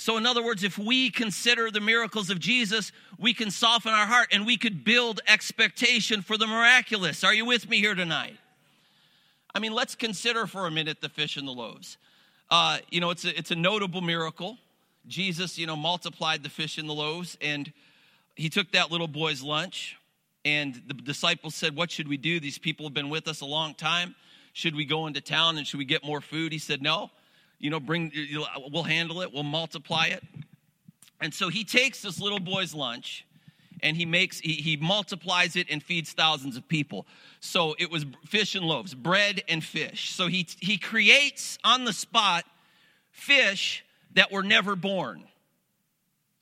So, 0.00 0.16
in 0.16 0.26
other 0.26 0.44
words, 0.44 0.62
if 0.62 0.78
we 0.78 1.10
consider 1.10 1.70
the 1.70 1.80
miracles 1.80 2.30
of 2.30 2.38
Jesus, 2.38 2.92
we 3.18 3.34
can 3.34 3.50
soften 3.50 3.92
our 3.92 4.06
heart 4.06 4.28
and 4.30 4.46
we 4.46 4.56
could 4.56 4.84
build 4.84 5.20
expectation 5.26 6.22
for 6.22 6.38
the 6.38 6.46
miraculous. 6.46 7.24
Are 7.24 7.34
you 7.34 7.44
with 7.44 7.68
me 7.68 7.78
here 7.78 7.96
tonight? 7.96 8.36
I 9.54 9.58
mean, 9.58 9.72
let's 9.72 9.96
consider 9.96 10.46
for 10.46 10.66
a 10.66 10.70
minute 10.70 11.00
the 11.00 11.08
fish 11.08 11.36
and 11.36 11.48
the 11.48 11.52
loaves. 11.52 11.98
Uh, 12.48 12.78
you 12.90 13.00
know, 13.00 13.10
it's 13.10 13.24
a, 13.24 13.36
it's 13.36 13.50
a 13.50 13.56
notable 13.56 14.00
miracle. 14.00 14.56
Jesus, 15.08 15.58
you 15.58 15.66
know, 15.66 15.76
multiplied 15.76 16.42
the 16.42 16.48
fish 16.48 16.78
and 16.78 16.88
the 16.88 16.94
loaves, 16.94 17.36
and 17.40 17.72
he 18.36 18.48
took 18.48 18.70
that 18.72 18.92
little 18.92 19.08
boy's 19.08 19.42
lunch. 19.42 19.97
And 20.44 20.80
the 20.86 20.94
disciples 20.94 21.54
said, 21.54 21.76
What 21.76 21.90
should 21.90 22.08
we 22.08 22.16
do? 22.16 22.40
These 22.40 22.58
people 22.58 22.86
have 22.86 22.94
been 22.94 23.10
with 23.10 23.28
us 23.28 23.40
a 23.40 23.46
long 23.46 23.74
time. 23.74 24.14
Should 24.52 24.74
we 24.74 24.84
go 24.84 25.06
into 25.06 25.20
town 25.20 25.58
and 25.58 25.66
should 25.66 25.78
we 25.78 25.84
get 25.84 26.04
more 26.04 26.20
food? 26.20 26.52
He 26.52 26.58
said, 26.58 26.82
No. 26.82 27.10
You 27.58 27.70
know, 27.70 27.80
bring, 27.80 28.12
we'll 28.70 28.84
handle 28.84 29.20
it, 29.22 29.32
we'll 29.32 29.42
multiply 29.42 30.06
it. 30.06 30.22
And 31.20 31.34
so 31.34 31.48
he 31.48 31.64
takes 31.64 32.02
this 32.02 32.20
little 32.20 32.38
boy's 32.38 32.72
lunch 32.72 33.26
and 33.82 33.96
he 33.96 34.06
makes 34.06 34.40
he, 34.40 34.54
he, 34.54 34.76
multiplies 34.76 35.56
it 35.56 35.66
and 35.70 35.82
feeds 35.82 36.12
thousands 36.12 36.56
of 36.56 36.66
people 36.68 37.06
so 37.40 37.74
it 37.78 37.90
was 37.90 38.06
fish 38.26 38.54
and 38.54 38.64
loaves 38.64 38.94
bread 38.94 39.42
and 39.48 39.62
fish 39.62 40.10
so 40.10 40.26
he 40.26 40.46
he 40.60 40.78
creates 40.78 41.58
on 41.64 41.84
the 41.84 41.92
spot 41.92 42.44
fish 43.10 43.84
that 44.14 44.32
were 44.32 44.42
never 44.42 44.76
born 44.76 45.24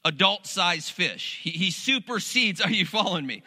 adult 0.04 0.46
sized 0.46 0.90
fish 0.90 1.40
he, 1.42 1.50
he 1.50 1.70
supersedes 1.70 2.60
are 2.64 2.70
you 2.70 2.86
following 2.86 3.26
me 3.26 3.42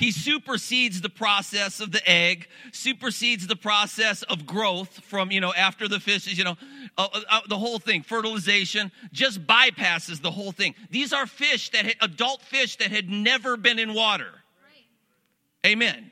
he 0.00 0.12
supersedes 0.12 1.02
the 1.02 1.10
process 1.10 1.78
of 1.78 1.92
the 1.92 2.00
egg, 2.10 2.48
supersedes 2.72 3.46
the 3.46 3.54
process 3.54 4.22
of 4.22 4.46
growth 4.46 5.00
from, 5.04 5.30
you 5.30 5.42
know, 5.42 5.52
after 5.52 5.88
the 5.88 6.00
fish 6.00 6.26
is, 6.26 6.38
you 6.38 6.44
know, 6.44 6.56
uh, 6.96 7.06
uh, 7.12 7.20
uh, 7.28 7.40
the 7.50 7.58
whole 7.58 7.78
thing, 7.78 8.02
fertilization, 8.02 8.90
just 9.12 9.46
bypasses 9.46 10.22
the 10.22 10.30
whole 10.30 10.52
thing. 10.52 10.74
These 10.88 11.12
are 11.12 11.26
fish 11.26 11.68
that 11.72 11.84
had, 11.84 11.96
adult 12.00 12.40
fish 12.40 12.76
that 12.76 12.90
had 12.90 13.10
never 13.10 13.58
been 13.58 13.78
in 13.78 13.92
water. 13.92 14.32
Right. 14.64 15.70
Amen. 15.70 16.10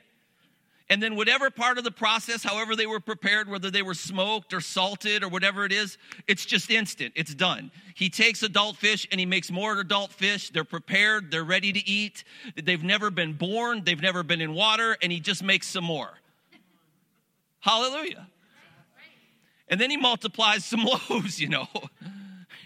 And 0.91 1.03
then, 1.03 1.15
whatever 1.15 1.51
part 1.51 1.77
of 1.77 1.83
the 1.83 1.91
process, 1.91 2.41
however 2.41 2.75
they 2.75 2.87
were 2.87 2.99
prepared, 2.99 3.47
whether 3.47 3.69
they 3.69 3.83
were 3.83 3.93
smoked 3.93 4.53
or 4.53 4.59
salted 4.59 5.23
or 5.23 5.29
whatever 5.29 5.63
it 5.63 5.71
is, 5.71 5.99
it's 6.27 6.45
just 6.45 6.71
instant. 6.71 7.13
It's 7.15 7.35
done. 7.35 7.69
He 7.93 8.09
takes 8.09 8.41
adult 8.41 8.77
fish 8.77 9.07
and 9.11 9.19
he 9.19 9.25
makes 9.27 9.51
more 9.51 9.79
adult 9.79 10.11
fish. 10.11 10.49
They're 10.49 10.63
prepared, 10.63 11.29
they're 11.29 11.43
ready 11.43 11.71
to 11.71 11.87
eat. 11.87 12.23
They've 12.55 12.83
never 12.83 13.11
been 13.11 13.33
born, 13.33 13.83
they've 13.83 14.01
never 14.01 14.23
been 14.23 14.41
in 14.41 14.55
water, 14.55 14.97
and 15.03 15.11
he 15.11 15.19
just 15.19 15.43
makes 15.43 15.67
some 15.67 15.83
more. 15.83 16.17
Hallelujah. 17.59 18.27
And 19.67 19.79
then 19.79 19.91
he 19.91 19.97
multiplies 19.97 20.65
some 20.65 20.83
loaves, 21.09 21.39
you 21.39 21.49
know. 21.49 21.67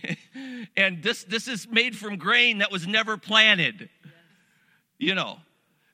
and 0.78 1.04
this, 1.04 1.26
this 1.26 1.50
is 1.50 1.68
made 1.68 1.98
from 1.98 2.16
grain 2.16 2.60
that 2.60 2.72
was 2.72 2.88
never 2.88 3.18
planted, 3.18 3.90
you 4.98 5.14
know. 5.14 5.40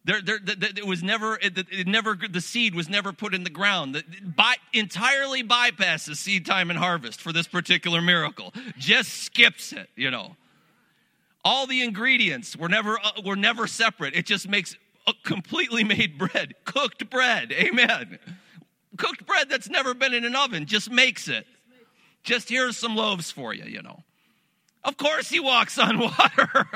There, 0.05 0.21
there, 0.21 0.39
it 0.41 0.87
was 0.87 1.03
never, 1.03 1.35
it, 1.35 1.57
it, 1.57 1.87
never, 1.87 2.15
the 2.15 2.39
seed 2.39 2.73
was 2.73 2.87
never 2.89 3.11
put 3.11 3.33
in 3.33 3.43
the 3.43 3.49
ground. 3.49 3.95
It 3.97 4.35
by, 4.35 4.55
entirely 4.73 5.43
bypasses 5.43 6.15
seed 6.15 6.45
time 6.45 6.69
and 6.69 6.79
harvest 6.79 7.21
for 7.21 7.33
this 7.33 7.47
particular 7.47 8.01
miracle. 8.01 8.53
Just 8.77 9.23
skips 9.23 9.73
it, 9.73 9.89
you 9.95 10.09
know. 10.09 10.37
All 11.43 11.67
the 11.67 11.83
ingredients 11.83 12.55
were 12.55 12.69
never, 12.69 12.97
uh, 12.97 13.21
were 13.25 13.35
never 13.35 13.67
separate. 13.67 14.15
It 14.15 14.25
just 14.25 14.47
makes 14.47 14.75
a 15.05 15.13
completely 15.23 15.83
made 15.83 16.17
bread, 16.17 16.55
cooked 16.63 17.09
bread. 17.09 17.51
Amen. 17.51 18.19
Cooked 18.97 19.25
bread 19.25 19.49
that's 19.49 19.69
never 19.69 19.93
been 19.93 20.13
in 20.13 20.25
an 20.25 20.35
oven 20.35 20.65
just 20.65 20.89
makes 20.89 21.27
it. 21.27 21.45
Just 22.23 22.49
here's 22.49 22.77
some 22.77 22.95
loaves 22.95 23.31
for 23.31 23.53
you, 23.53 23.65
you 23.65 23.81
know. 23.81 24.03
Of 24.83 24.97
course, 24.97 25.29
he 25.29 25.39
walks 25.39 25.77
on 25.77 25.99
water. 25.99 26.67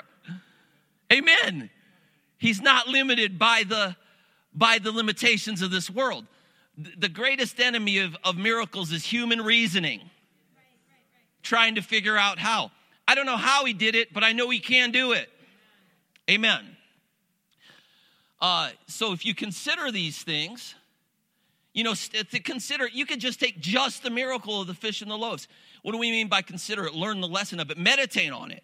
Amen. 1.12 1.70
He's 2.44 2.62
not 2.62 2.90
limited 2.90 3.40
by 3.40 3.64
the, 3.66 3.96
by 4.54 4.78
the 4.78 4.92
limitations 4.92 5.62
of 5.62 5.72
this 5.72 5.90
world. 5.90 6.26
The 6.76 7.08
greatest 7.08 7.58
enemy 7.58 8.00
of, 8.00 8.18
of 8.22 8.36
miracles 8.36 8.92
is 8.92 9.06
human 9.06 9.42
reasoning, 9.42 10.02
trying 11.42 11.76
to 11.76 11.82
figure 11.82 12.18
out 12.18 12.40
how. 12.40 12.72
I 13.08 13.16
don't 13.16 13.26
know 13.26 13.38
how 13.38 13.64
he 13.64 13.72
did 13.72 13.96
it, 13.96 14.14
but 14.14 14.26
I 14.26 14.34
know 14.34 14.50
he 14.50 14.60
can 14.60 14.92
do 14.92 15.14
it. 15.14 15.30
Amen. 16.30 16.76
Uh, 18.42 18.72
so 18.88 19.14
if 19.14 19.26
you 19.26 19.34
consider 19.34 19.90
these 19.90 20.22
things, 20.22 20.76
you 21.74 21.86
know, 21.86 21.94
to 21.94 22.40
consider, 22.42 22.90
you 22.90 23.06
could 23.06 23.22
just 23.22 23.40
take 23.40 23.62
just 23.62 24.04
the 24.04 24.10
miracle 24.10 24.60
of 24.60 24.68
the 24.68 24.74
fish 24.74 25.02
and 25.02 25.10
the 25.10 25.18
loaves. 25.18 25.48
What 25.82 25.94
do 25.94 25.98
we 25.98 26.12
mean 26.12 26.28
by 26.28 26.42
consider 26.42 26.84
it? 26.88 26.94
Learn 26.94 27.22
the 27.22 27.28
lesson 27.30 27.62
of 27.62 27.72
it, 27.72 27.78
meditate 27.78 28.34
on 28.34 28.52
it 28.52 28.64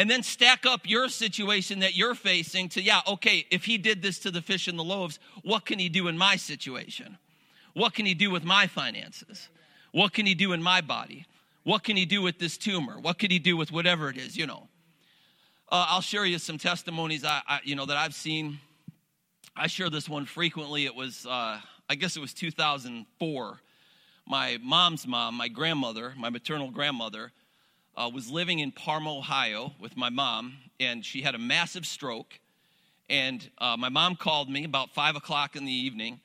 and 0.00 0.08
then 0.08 0.22
stack 0.22 0.64
up 0.64 0.88
your 0.88 1.10
situation 1.10 1.80
that 1.80 1.94
you're 1.94 2.14
facing 2.14 2.70
to, 2.70 2.80
yeah, 2.80 3.02
okay, 3.06 3.44
if 3.50 3.66
he 3.66 3.76
did 3.76 4.00
this 4.00 4.18
to 4.20 4.30
the 4.30 4.40
fish 4.40 4.66
and 4.66 4.78
the 4.78 4.82
loaves, 4.82 5.18
what 5.42 5.66
can 5.66 5.78
he 5.78 5.90
do 5.90 6.08
in 6.08 6.16
my 6.16 6.36
situation? 6.36 7.18
What 7.74 7.92
can 7.92 8.06
he 8.06 8.14
do 8.14 8.30
with 8.30 8.42
my 8.42 8.66
finances? 8.66 9.50
What 9.92 10.14
can 10.14 10.24
he 10.24 10.34
do 10.34 10.54
in 10.54 10.62
my 10.62 10.80
body? 10.80 11.26
What 11.64 11.84
can 11.84 11.98
he 11.98 12.06
do 12.06 12.22
with 12.22 12.38
this 12.38 12.56
tumor? 12.56 12.98
What 12.98 13.18
could 13.18 13.30
he 13.30 13.38
do 13.38 13.58
with 13.58 13.72
whatever 13.72 14.08
it 14.08 14.16
is, 14.16 14.38
you 14.38 14.46
know? 14.46 14.68
Uh, 15.68 15.84
I'll 15.90 16.00
share 16.00 16.24
you 16.24 16.38
some 16.38 16.56
testimonies 16.56 17.22
I, 17.22 17.42
I, 17.46 17.60
you 17.64 17.76
know, 17.76 17.84
that 17.84 17.98
I've 17.98 18.14
seen. 18.14 18.58
I 19.54 19.66
share 19.66 19.90
this 19.90 20.08
one 20.08 20.24
frequently. 20.24 20.86
It 20.86 20.94
was, 20.94 21.26
uh, 21.26 21.60
I 21.90 21.94
guess 21.94 22.16
it 22.16 22.20
was 22.20 22.32
2004. 22.32 23.60
My 24.26 24.58
mom's 24.62 25.06
mom, 25.06 25.34
my 25.34 25.48
grandmother, 25.48 26.14
my 26.16 26.30
maternal 26.30 26.70
grandmother, 26.70 27.32
uh, 28.00 28.08
was 28.08 28.30
living 28.30 28.60
in 28.60 28.72
Parma, 28.72 29.18
Ohio 29.18 29.72
with 29.78 29.96
my 29.96 30.08
mom, 30.08 30.54
and 30.78 31.04
she 31.04 31.20
had 31.20 31.34
a 31.34 31.38
massive 31.38 31.84
stroke. 31.84 32.38
And 33.10 33.48
uh, 33.58 33.76
my 33.76 33.90
mom 33.90 34.16
called 34.16 34.48
me 34.48 34.64
about 34.64 34.94
five 34.94 35.16
o'clock 35.16 35.54
in 35.54 35.66
the 35.66 35.72
evening, 35.72 36.20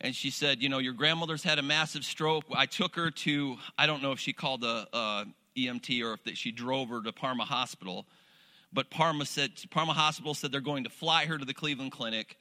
and 0.00 0.14
she 0.14 0.30
said, 0.30 0.62
You 0.62 0.68
know, 0.68 0.78
your 0.78 0.92
grandmother's 0.92 1.42
had 1.42 1.58
a 1.58 1.62
massive 1.62 2.04
stroke. 2.04 2.44
I 2.54 2.66
took 2.66 2.94
her 2.94 3.10
to, 3.10 3.56
I 3.76 3.86
don't 3.86 4.02
know 4.02 4.12
if 4.12 4.20
she 4.20 4.32
called 4.32 4.62
a, 4.62 4.86
a 4.92 5.26
EMT 5.56 6.04
or 6.04 6.16
if 6.24 6.36
she 6.36 6.52
drove 6.52 6.90
her 6.90 7.02
to 7.02 7.12
Parma 7.12 7.44
Hospital. 7.44 8.06
But 8.72 8.90
Parma 8.90 9.24
said 9.24 9.52
Parma 9.70 9.94
Hospital 9.94 10.34
said 10.34 10.52
they're 10.52 10.60
going 10.60 10.84
to 10.84 10.90
fly 10.90 11.24
her 11.24 11.38
to 11.38 11.44
the 11.44 11.54
Cleveland 11.54 11.92
Clinic. 11.92 12.36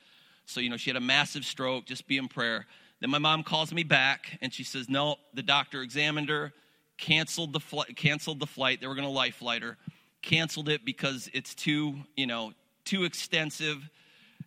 So 0.45 0.59
you 0.59 0.69
know 0.69 0.77
she 0.77 0.91
had 0.91 0.97
a 0.97 1.01
massive 1.01 1.45
stroke. 1.45 1.85
Just 1.85 2.07
be 2.07 2.17
in 2.17 2.27
prayer. 2.27 2.67
Then 2.99 3.09
my 3.09 3.19
mom 3.19 3.43
calls 3.43 3.73
me 3.73 3.83
back 3.83 4.37
and 4.41 4.53
she 4.53 4.63
says, 4.63 4.89
"No, 4.89 5.15
the 5.33 5.43
doctor 5.43 5.81
examined 5.81 6.29
her, 6.29 6.51
canceled 6.97 7.53
the 7.53 7.59
flight. 7.59 7.95
Canceled 7.95 8.39
the 8.39 8.47
flight. 8.47 8.81
They 8.81 8.87
were 8.87 8.95
going 8.95 9.07
to 9.07 9.13
life 9.13 9.35
flight 9.35 9.61
her. 9.61 9.77
Canceled 10.21 10.69
it 10.69 10.85
because 10.85 11.29
it's 11.33 11.53
too 11.55 11.95
you 12.15 12.27
know 12.27 12.53
too 12.83 13.03
extensive." 13.03 13.89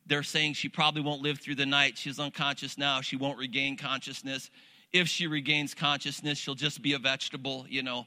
They're 0.06 0.22
saying 0.22 0.54
she 0.54 0.70
probably 0.70 1.02
won't 1.02 1.20
live 1.20 1.38
through 1.38 1.56
the 1.56 1.66
night. 1.66 1.98
She's 1.98 2.18
unconscious 2.18 2.78
now. 2.78 3.02
She 3.02 3.16
won't 3.16 3.36
regain 3.36 3.76
consciousness. 3.76 4.50
If 4.90 5.06
she 5.06 5.26
regains 5.26 5.74
consciousness, 5.74 6.38
she'll 6.38 6.54
just 6.54 6.80
be 6.80 6.94
a 6.94 6.98
vegetable, 6.98 7.66
you 7.68 7.82
know 7.82 8.06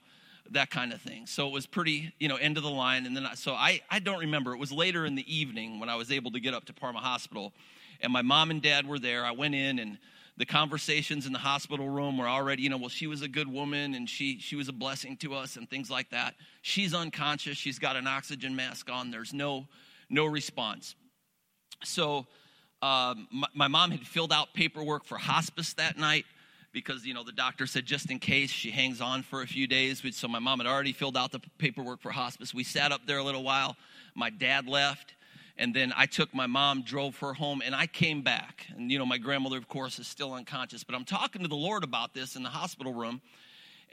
that 0.52 0.70
kind 0.70 0.94
of 0.94 1.02
thing. 1.02 1.26
So 1.26 1.48
it 1.48 1.54
was 1.54 1.66
pretty, 1.66 2.14
you 2.20 2.28
know, 2.28 2.36
end 2.36 2.58
of 2.58 2.64
the 2.64 2.70
line. 2.70 3.06
And 3.06 3.16
then, 3.16 3.26
I, 3.26 3.36
so 3.36 3.54
I, 3.54 3.82
I 3.90 4.00
don't 4.00 4.20
remember. 4.20 4.54
It 4.54 4.60
was 4.60 4.72
later 4.72 5.06
in 5.06 5.16
the 5.16 5.34
evening 5.34 5.80
when 5.80 5.90
I 5.90 5.96
was 5.96 6.12
able 6.12 6.32
to 6.32 6.40
get 6.40 6.54
up 6.54 6.66
to 6.66 6.74
Parma 6.74 7.00
Hospital, 7.00 7.54
and 8.02 8.12
my 8.12 8.22
mom 8.22 8.52
and 8.52 8.62
dad 8.62 8.88
were 8.88 9.00
there. 9.00 9.26
I 9.26 9.32
went 9.32 9.56
in, 9.56 9.80
and 9.80 9.98
the 10.38 10.46
conversations 10.46 11.26
in 11.26 11.34
the 11.34 11.40
hospital 11.40 11.90
room 11.90 12.18
were 12.18 12.28
already, 12.28 12.64
you 12.64 12.70
know, 12.70 12.78
well, 12.78 12.90
she 12.90 13.08
was 13.08 13.22
a 13.22 13.28
good 13.28 13.48
woman, 13.48 13.94
and 13.94 14.10
she 14.10 14.40
she 14.40 14.56
was 14.56 14.68
a 14.68 14.74
blessing 14.74 15.18
to 15.18 15.34
us, 15.36 15.56
and 15.56 15.70
things 15.70 15.90
like 15.90 16.10
that. 16.12 16.36
She's 16.62 16.94
unconscious. 16.94 17.58
She's 17.58 17.80
got 17.80 17.96
an 17.96 18.08
oxygen 18.08 18.56
mask 18.56 18.90
on. 18.90 19.12
There's 19.12 19.34
no 19.34 19.68
no 20.10 20.26
response. 20.26 20.96
So. 21.84 22.28
Um, 22.84 23.28
my, 23.32 23.48
my 23.54 23.68
mom 23.68 23.92
had 23.92 24.08
filled 24.08 24.34
out 24.34 24.56
paperwork 24.56 25.06
for 25.06 25.16
hospice 25.16 25.74
that 25.74 26.00
night 26.00 26.26
because 26.74 27.06
you 27.06 27.14
know 27.14 27.24
the 27.24 27.32
doctor 27.32 27.68
said 27.68 27.86
just 27.86 28.10
in 28.10 28.20
case 28.20 28.50
she 28.50 28.72
hangs 28.72 29.02
on 29.02 29.24
for 29.24 29.42
a 29.42 29.48
few 29.48 29.68
days 29.68 30.02
so 30.16 30.28
my 30.28 30.40
mom 30.40 30.60
had 30.60 30.68
already 30.68 30.94
filled 30.94 31.18
out 31.18 31.32
the 31.32 31.42
paperwork 31.58 32.02
for 32.02 32.12
hospice 32.12 32.54
we 32.54 32.64
sat 32.64 32.92
up 32.92 33.02
there 33.06 33.18
a 33.18 33.24
little 33.24 33.44
while 33.44 33.76
my 34.16 34.30
dad 34.30 34.68
left 34.68 35.14
and 35.62 35.74
then 35.74 35.94
i 35.96 36.06
took 36.06 36.34
my 36.34 36.48
mom 36.48 36.82
drove 36.82 37.18
her 37.20 37.34
home 37.34 37.62
and 37.64 37.74
i 37.74 37.88
came 37.88 38.22
back 38.22 38.66
and 38.76 38.92
you 38.92 39.00
know 39.00 39.06
my 39.06 39.18
grandmother 39.18 39.58
of 39.58 39.68
course 39.68 40.00
is 40.00 40.08
still 40.08 40.34
unconscious 40.34 40.84
but 40.84 40.96
i'm 40.96 41.06
talking 41.06 41.42
to 41.42 41.48
the 41.48 41.56
lord 41.56 41.84
about 41.84 42.14
this 42.14 42.36
in 42.36 42.44
the 42.44 42.50
hospital 42.50 42.94
room 42.94 43.22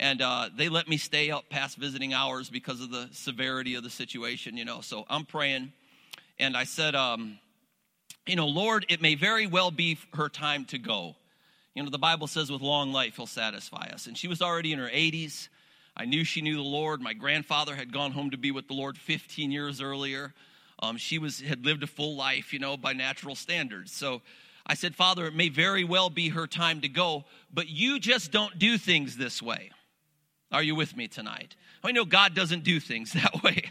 and 0.00 0.22
uh, 0.22 0.48
they 0.56 0.68
let 0.68 0.86
me 0.86 0.96
stay 0.96 1.30
up 1.30 1.48
past 1.50 1.76
visiting 1.76 2.14
hours 2.14 2.48
because 2.48 2.80
of 2.80 2.90
the 2.90 3.08
severity 3.12 3.74
of 3.74 3.84
the 3.84 3.90
situation 3.90 4.56
you 4.56 4.64
know 4.64 4.80
so 4.80 5.04
i'm 5.08 5.24
praying 5.24 5.72
and 6.40 6.56
i 6.56 6.64
said 6.64 6.96
um, 6.96 7.38
you 8.26 8.34
know 8.34 8.46
lord 8.46 8.84
it 8.88 9.00
may 9.00 9.14
very 9.14 9.46
well 9.46 9.70
be 9.70 9.98
her 10.14 10.28
time 10.28 10.64
to 10.64 10.78
go 10.78 11.14
you 11.78 11.84
know, 11.84 11.90
the 11.90 11.96
Bible 11.98 12.26
says 12.26 12.50
with 12.50 12.60
long 12.60 12.92
life, 12.92 13.14
he'll 13.14 13.26
satisfy 13.28 13.88
us. 13.92 14.08
And 14.08 14.18
she 14.18 14.26
was 14.26 14.42
already 14.42 14.72
in 14.72 14.80
her 14.80 14.88
80s. 14.88 15.48
I 15.96 16.06
knew 16.06 16.24
she 16.24 16.42
knew 16.42 16.56
the 16.56 16.62
Lord. 16.62 17.00
My 17.00 17.12
grandfather 17.12 17.76
had 17.76 17.92
gone 17.92 18.10
home 18.10 18.30
to 18.30 18.36
be 18.36 18.50
with 18.50 18.66
the 18.66 18.74
Lord 18.74 18.98
15 18.98 19.52
years 19.52 19.80
earlier. 19.80 20.34
Um, 20.80 20.96
she 20.96 21.18
was 21.18 21.40
had 21.40 21.64
lived 21.64 21.82
a 21.82 21.86
full 21.86 22.16
life, 22.16 22.52
you 22.52 22.58
know, 22.58 22.76
by 22.76 22.92
natural 22.92 23.34
standards. 23.34 23.92
So 23.92 24.22
I 24.66 24.74
said, 24.74 24.94
Father, 24.94 25.26
it 25.26 25.34
may 25.34 25.48
very 25.48 25.84
well 25.84 26.10
be 26.10 26.28
her 26.28 26.46
time 26.46 26.82
to 26.82 26.88
go, 26.88 27.24
but 27.52 27.68
you 27.68 27.98
just 27.98 28.30
don't 28.30 28.58
do 28.58 28.78
things 28.78 29.16
this 29.16 29.42
way. 29.42 29.70
Are 30.52 30.62
you 30.62 30.74
with 30.74 30.96
me 30.96 31.08
tonight? 31.08 31.56
I 31.82 31.92
know 31.92 32.04
God 32.04 32.34
doesn't 32.34 32.64
do 32.64 32.80
things 32.80 33.12
that 33.14 33.42
way. 33.42 33.64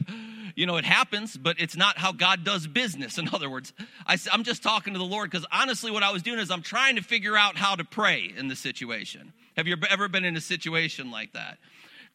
You 0.55 0.65
know, 0.65 0.77
it 0.77 0.85
happens, 0.85 1.37
but 1.37 1.59
it's 1.59 1.77
not 1.77 1.99
how 1.99 2.11
God 2.11 2.43
does 2.43 2.65
business. 2.65 3.19
In 3.19 3.29
other 3.31 3.49
words, 3.49 3.73
I 4.07 4.17
am 4.33 4.43
just 4.43 4.63
talking 4.63 4.93
to 4.93 4.99
the 4.99 5.05
Lord 5.05 5.29
because 5.29 5.45
honestly, 5.51 5.91
what 5.91 6.01
I 6.01 6.11
was 6.11 6.23
doing 6.23 6.39
is 6.39 6.49
I'm 6.49 6.63
trying 6.63 6.95
to 6.95 7.03
figure 7.03 7.37
out 7.37 7.57
how 7.57 7.75
to 7.75 7.83
pray 7.83 8.33
in 8.35 8.47
the 8.47 8.55
situation. 8.55 9.33
Have 9.55 9.67
you 9.67 9.77
ever 9.87 10.07
been 10.07 10.25
in 10.25 10.35
a 10.35 10.41
situation 10.41 11.11
like 11.11 11.33
that? 11.33 11.59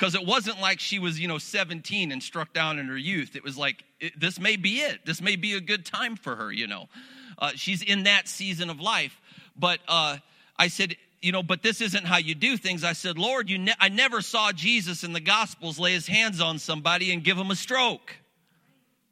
Because 0.03 0.17
it 0.17 0.27
wasn't 0.27 0.61
like 0.61 0.81
she 0.81 0.99
was, 0.99 1.21
you 1.21 1.29
know, 1.29 1.39
17 1.39 2.11
and 2.11 2.21
struck 2.21 2.53
down 2.53 2.81
in 2.81 2.89
her 2.89 2.99
youth. 2.99 3.37
It 3.37 3.45
was 3.45 3.57
like, 3.57 3.85
it, 4.01 4.19
this 4.19 4.41
may 4.41 4.57
be 4.57 4.81
it. 4.81 5.07
This 5.07 5.23
may 5.23 5.37
be 5.37 5.53
a 5.53 5.61
good 5.61 5.87
time 5.87 6.17
for 6.17 6.35
her, 6.35 6.51
you 6.51 6.67
know. 6.67 6.89
Uh, 7.39 7.53
she's 7.55 7.83
in 7.83 8.03
that 8.03 8.27
season 8.27 8.69
of 8.69 8.81
life. 8.81 9.21
But 9.57 9.79
uh, 9.87 10.17
I 10.59 10.67
said, 10.67 10.97
you 11.21 11.31
know, 11.31 11.45
but 11.45 11.63
this 11.63 11.81
isn't 11.81 12.05
how 12.05 12.17
you 12.17 12.35
do 12.35 12.57
things. 12.57 12.83
I 12.83 12.95
said, 12.95 13.17
Lord, 13.17 13.49
you 13.49 13.59
ne- 13.59 13.77
I 13.79 13.91
never 13.91 14.23
saw 14.23 14.51
Jesus 14.51 15.05
in 15.05 15.13
the 15.13 15.21
Gospels 15.21 15.79
lay 15.79 15.93
his 15.93 16.09
hands 16.09 16.41
on 16.41 16.59
somebody 16.59 17.13
and 17.13 17.23
give 17.23 17.39
him 17.39 17.53
a 17.53 17.57
stroke. 17.57 18.17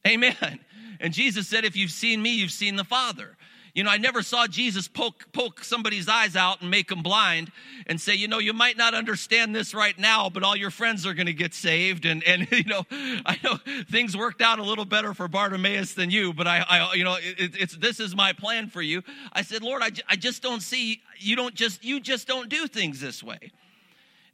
Amen. 0.04 0.58
And 0.98 1.14
Jesus 1.14 1.46
said, 1.46 1.64
If 1.64 1.76
you've 1.76 1.92
seen 1.92 2.20
me, 2.20 2.34
you've 2.34 2.50
seen 2.50 2.74
the 2.74 2.82
Father. 2.82 3.36
You 3.74 3.84
know, 3.84 3.90
I 3.90 3.98
never 3.98 4.22
saw 4.22 4.46
Jesus 4.46 4.88
poke, 4.88 5.26
poke 5.32 5.62
somebody's 5.62 6.08
eyes 6.08 6.34
out 6.34 6.60
and 6.60 6.70
make 6.70 6.88
them 6.88 7.02
blind 7.02 7.52
and 7.86 8.00
say, 8.00 8.14
you 8.14 8.26
know, 8.28 8.38
you 8.38 8.52
might 8.52 8.76
not 8.76 8.94
understand 8.94 9.54
this 9.54 9.74
right 9.74 9.96
now, 9.98 10.28
but 10.28 10.42
all 10.42 10.56
your 10.56 10.70
friends 10.70 11.06
are 11.06 11.14
going 11.14 11.26
to 11.26 11.32
get 11.32 11.54
saved. 11.54 12.04
And, 12.04 12.24
and, 12.24 12.48
you 12.52 12.64
know, 12.64 12.84
I 12.90 13.38
know 13.42 13.56
things 13.90 14.16
worked 14.16 14.42
out 14.42 14.58
a 14.58 14.62
little 14.62 14.84
better 14.84 15.14
for 15.14 15.28
Bartimaeus 15.28 15.94
than 15.94 16.10
you, 16.10 16.32
but 16.32 16.46
I, 16.46 16.64
I 16.68 16.94
you 16.94 17.04
know, 17.04 17.16
it, 17.20 17.56
it's, 17.58 17.76
this 17.76 18.00
is 18.00 18.16
my 18.16 18.32
plan 18.32 18.68
for 18.68 18.82
you. 18.82 19.02
I 19.32 19.42
said, 19.42 19.62
Lord, 19.62 19.82
I, 19.82 19.90
I 20.08 20.16
just 20.16 20.42
don't 20.42 20.62
see, 20.62 21.02
you 21.18 21.36
don't 21.36 21.54
just, 21.54 21.84
you 21.84 22.00
just 22.00 22.26
don't 22.26 22.48
do 22.48 22.66
things 22.66 23.00
this 23.00 23.22
way. 23.22 23.52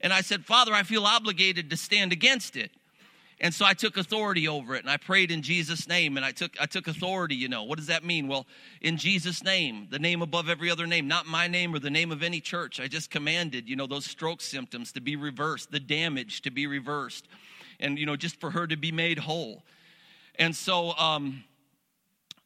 And 0.01 0.13
I 0.13 0.21
said, 0.21 0.45
Father, 0.45 0.73
I 0.73 0.83
feel 0.83 1.05
obligated 1.05 1.71
to 1.71 1.77
stand 1.77 2.13
against 2.13 2.57
it. 2.57 2.71
And 3.39 3.53
so 3.53 3.67
I 3.67 3.75
took 3.75 3.99
authority 3.99 4.49
over 4.49 4.75
it 4.75 4.83
and 4.83 4.91
I 4.91 4.97
prayed 4.97 5.31
in 5.31 5.43
Jesus' 5.43 5.87
name 5.87 6.17
and 6.17 6.25
I 6.25 6.33
took 6.33 6.57
I 6.59 6.65
took 6.65 6.89
authority, 6.89 7.35
you 7.35 7.49
know. 7.49 7.65
What 7.65 7.77
does 7.77 7.89
that 7.89 8.03
mean? 8.03 8.29
Well, 8.29 8.47
in 8.81 8.97
Jesus' 8.97 9.45
name, 9.45 9.89
the 9.91 9.99
name 9.99 10.23
above 10.23 10.49
every 10.49 10.71
other 10.71 10.87
name, 10.87 11.07
not 11.07 11.27
my 11.27 11.47
name 11.47 11.75
or 11.75 11.79
the 11.79 11.91
name 11.91 12.11
of 12.11 12.23
any 12.23 12.41
church. 12.41 12.81
I 12.81 12.89
just 12.89 13.11
commanded, 13.11 13.69
you 13.69 13.77
know, 13.77 13.87
those 13.87 14.07
stroke 14.07 14.41
symptoms 14.41 14.93
to 14.93 15.03
be 15.03 15.17
reversed, 15.17 15.71
the 15.71 15.81
damage 15.81 16.43
to 16.43 16.51
be 16.51 16.67
reversed, 16.67 17.29
and 17.79 17.99
you 17.99 18.07
know, 18.07 18.17
just 18.17 18.41
for 18.41 18.51
her 18.51 18.67
to 18.67 18.77
be 18.77 18.91
made 18.91 19.19
whole. 19.19 19.65
And 20.39 20.57
so 20.57 20.97
um 20.97 21.45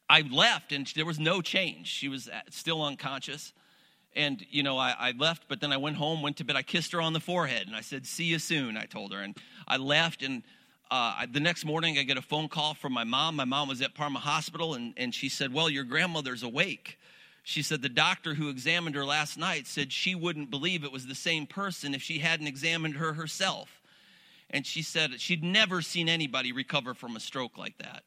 I 0.09 0.21
left 0.29 0.73
and 0.73 0.85
there 0.87 1.05
was 1.05 1.19
no 1.19 1.41
change. 1.41 1.87
She 1.87 2.09
was 2.09 2.29
still 2.49 2.83
unconscious. 2.83 3.53
And, 4.13 4.45
you 4.49 4.61
know, 4.61 4.77
I, 4.77 4.93
I, 4.99 5.11
left, 5.11 5.43
but 5.47 5.61
then 5.61 5.71
I 5.71 5.77
went 5.77 5.95
home, 5.95 6.21
went 6.21 6.35
to 6.37 6.43
bed. 6.43 6.57
I 6.57 6.63
kissed 6.63 6.91
her 6.91 6.99
on 6.99 7.13
the 7.13 7.21
forehead 7.21 7.67
and 7.67 7.77
I 7.77 7.79
said, 7.79 8.05
See 8.05 8.25
you 8.25 8.39
soon, 8.39 8.75
I 8.75 8.83
told 8.83 9.13
her. 9.13 9.21
And 9.21 9.37
I 9.69 9.77
left 9.77 10.21
and 10.21 10.43
uh, 10.91 11.25
the 11.31 11.39
next 11.39 11.63
morning, 11.63 11.97
I 11.97 12.03
get 12.03 12.17
a 12.17 12.21
phone 12.21 12.49
call 12.49 12.73
from 12.73 12.91
my 12.91 13.05
mom. 13.05 13.37
My 13.37 13.45
mom 13.45 13.69
was 13.69 13.81
at 13.81 13.95
Parma 13.95 14.19
Hospital, 14.19 14.73
and, 14.73 14.93
and 14.97 15.15
she 15.15 15.29
said, 15.29 15.53
Well, 15.53 15.69
your 15.69 15.85
grandmother's 15.85 16.43
awake. 16.43 16.99
She 17.43 17.63
said 17.63 17.81
the 17.81 17.89
doctor 17.89 18.35
who 18.35 18.49
examined 18.49 18.95
her 18.95 19.05
last 19.05 19.37
night 19.37 19.65
said 19.65 19.91
she 19.91 20.13
wouldn't 20.13 20.51
believe 20.51 20.83
it 20.83 20.91
was 20.91 21.07
the 21.07 21.15
same 21.15 21.47
person 21.47 21.95
if 21.95 22.01
she 22.01 22.19
hadn't 22.19 22.45
examined 22.45 22.97
her 22.97 23.13
herself. 23.13 23.81
And 24.49 24.67
she 24.67 24.81
said 24.81 25.19
she'd 25.19 25.43
never 25.43 25.81
seen 25.81 26.09
anybody 26.09 26.51
recover 26.51 26.93
from 26.93 27.15
a 27.15 27.19
stroke 27.19 27.57
like 27.57 27.77
that. 27.79 28.03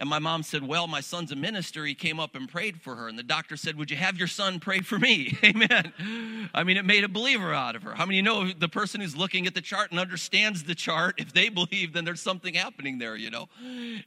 And 0.00 0.08
my 0.08 0.18
mom 0.18 0.42
said, 0.42 0.66
Well, 0.66 0.86
my 0.86 1.02
son's 1.02 1.30
a 1.30 1.36
minister. 1.36 1.84
He 1.84 1.94
came 1.94 2.18
up 2.18 2.34
and 2.34 2.48
prayed 2.48 2.80
for 2.80 2.96
her. 2.96 3.08
And 3.08 3.18
the 3.18 3.22
doctor 3.22 3.58
said, 3.58 3.76
Would 3.76 3.90
you 3.90 3.98
have 3.98 4.16
your 4.16 4.28
son 4.28 4.58
pray 4.58 4.80
for 4.80 4.98
me? 4.98 5.36
Amen. 5.44 6.48
I 6.54 6.64
mean, 6.64 6.78
it 6.78 6.86
made 6.86 7.04
a 7.04 7.08
believer 7.08 7.52
out 7.52 7.76
of 7.76 7.82
her. 7.82 7.94
How 7.94 8.06
many 8.06 8.22
know 8.22 8.50
the 8.50 8.68
person 8.68 9.02
who's 9.02 9.14
looking 9.14 9.46
at 9.46 9.54
the 9.54 9.60
chart 9.60 9.90
and 9.90 10.00
understands 10.00 10.64
the 10.64 10.74
chart? 10.74 11.16
If 11.18 11.34
they 11.34 11.48
believe, 11.50 11.92
then 11.92 12.06
there's 12.06 12.22
something 12.22 12.54
happening 12.54 12.98
there, 12.98 13.14
you 13.14 13.30
know? 13.30 13.50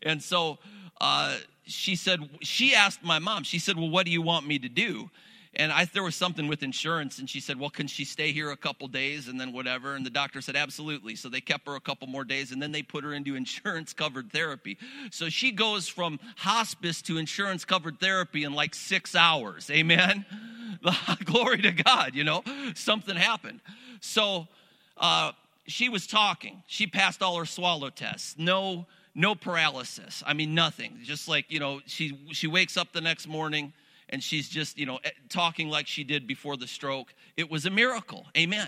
And 0.01 0.21
so 0.21 0.57
uh, 0.99 1.37
she 1.65 1.95
said, 1.95 2.27
She 2.41 2.73
asked 2.73 3.03
my 3.03 3.19
mom, 3.19 3.43
She 3.43 3.59
said, 3.59 3.77
Well, 3.77 3.91
what 3.91 4.07
do 4.07 4.11
you 4.11 4.23
want 4.23 4.47
me 4.47 4.57
to 4.57 4.69
do? 4.69 5.11
And 5.55 5.71
I, 5.71 5.85
there 5.85 6.01
was 6.01 6.15
something 6.15 6.47
with 6.47 6.63
insurance, 6.63 7.19
and 7.19 7.29
she 7.29 7.39
said, 7.39 7.59
Well, 7.59 7.69
can 7.69 7.85
she 7.85 8.05
stay 8.05 8.31
here 8.31 8.49
a 8.49 8.57
couple 8.57 8.87
days 8.87 9.27
and 9.27 9.39
then 9.39 9.53
whatever? 9.53 9.95
And 9.95 10.03
the 10.05 10.09
doctor 10.09 10.41
said, 10.41 10.55
Absolutely. 10.55 11.15
So 11.15 11.29
they 11.29 11.41
kept 11.41 11.67
her 11.67 11.75
a 11.75 11.79
couple 11.79 12.07
more 12.07 12.23
days, 12.23 12.51
and 12.51 12.61
then 12.61 12.71
they 12.71 12.81
put 12.81 13.03
her 13.03 13.13
into 13.13 13.35
insurance 13.43 13.93
covered 13.93 14.31
therapy. 14.31 14.77
So 15.11 15.29
she 15.29 15.51
goes 15.51 15.87
from 15.87 16.19
hospice 16.37 17.01
to 17.03 17.17
insurance 17.17 17.65
covered 17.65 17.99
therapy 17.99 18.43
in 18.43 18.53
like 18.53 18.73
six 18.73 19.15
hours. 19.15 19.69
Amen? 19.69 20.25
Glory 21.25 21.61
to 21.61 21.71
God, 21.71 22.15
you 22.15 22.23
know? 22.23 22.43
Something 22.73 23.15
happened. 23.15 23.61
So 24.01 24.47
uh, 24.97 25.33
she 25.67 25.87
was 25.87 26.07
talking. 26.07 26.63
She 26.65 26.87
passed 26.87 27.21
all 27.21 27.37
her 27.37 27.45
swallow 27.45 27.89
tests. 27.89 28.35
No. 28.37 28.87
No 29.15 29.35
paralysis. 29.35 30.23
I 30.25 30.33
mean, 30.33 30.55
nothing. 30.55 30.97
Just 31.03 31.27
like, 31.27 31.45
you 31.49 31.59
know, 31.59 31.81
she, 31.85 32.17
she 32.31 32.47
wakes 32.47 32.77
up 32.77 32.93
the 32.93 33.01
next 33.01 33.27
morning 33.27 33.71
and 34.13 34.23
she's 34.23 34.47
just, 34.47 34.77
you 34.77 34.85
know, 34.85 34.99
eh, 35.03 35.09
talking 35.27 35.69
like 35.69 35.87
she 35.87 36.03
did 36.03 36.27
before 36.27 36.55
the 36.55 36.67
stroke. 36.67 37.13
It 37.35 37.49
was 37.49 37.65
a 37.65 37.71
miracle. 37.71 38.27
Amen. 38.37 38.67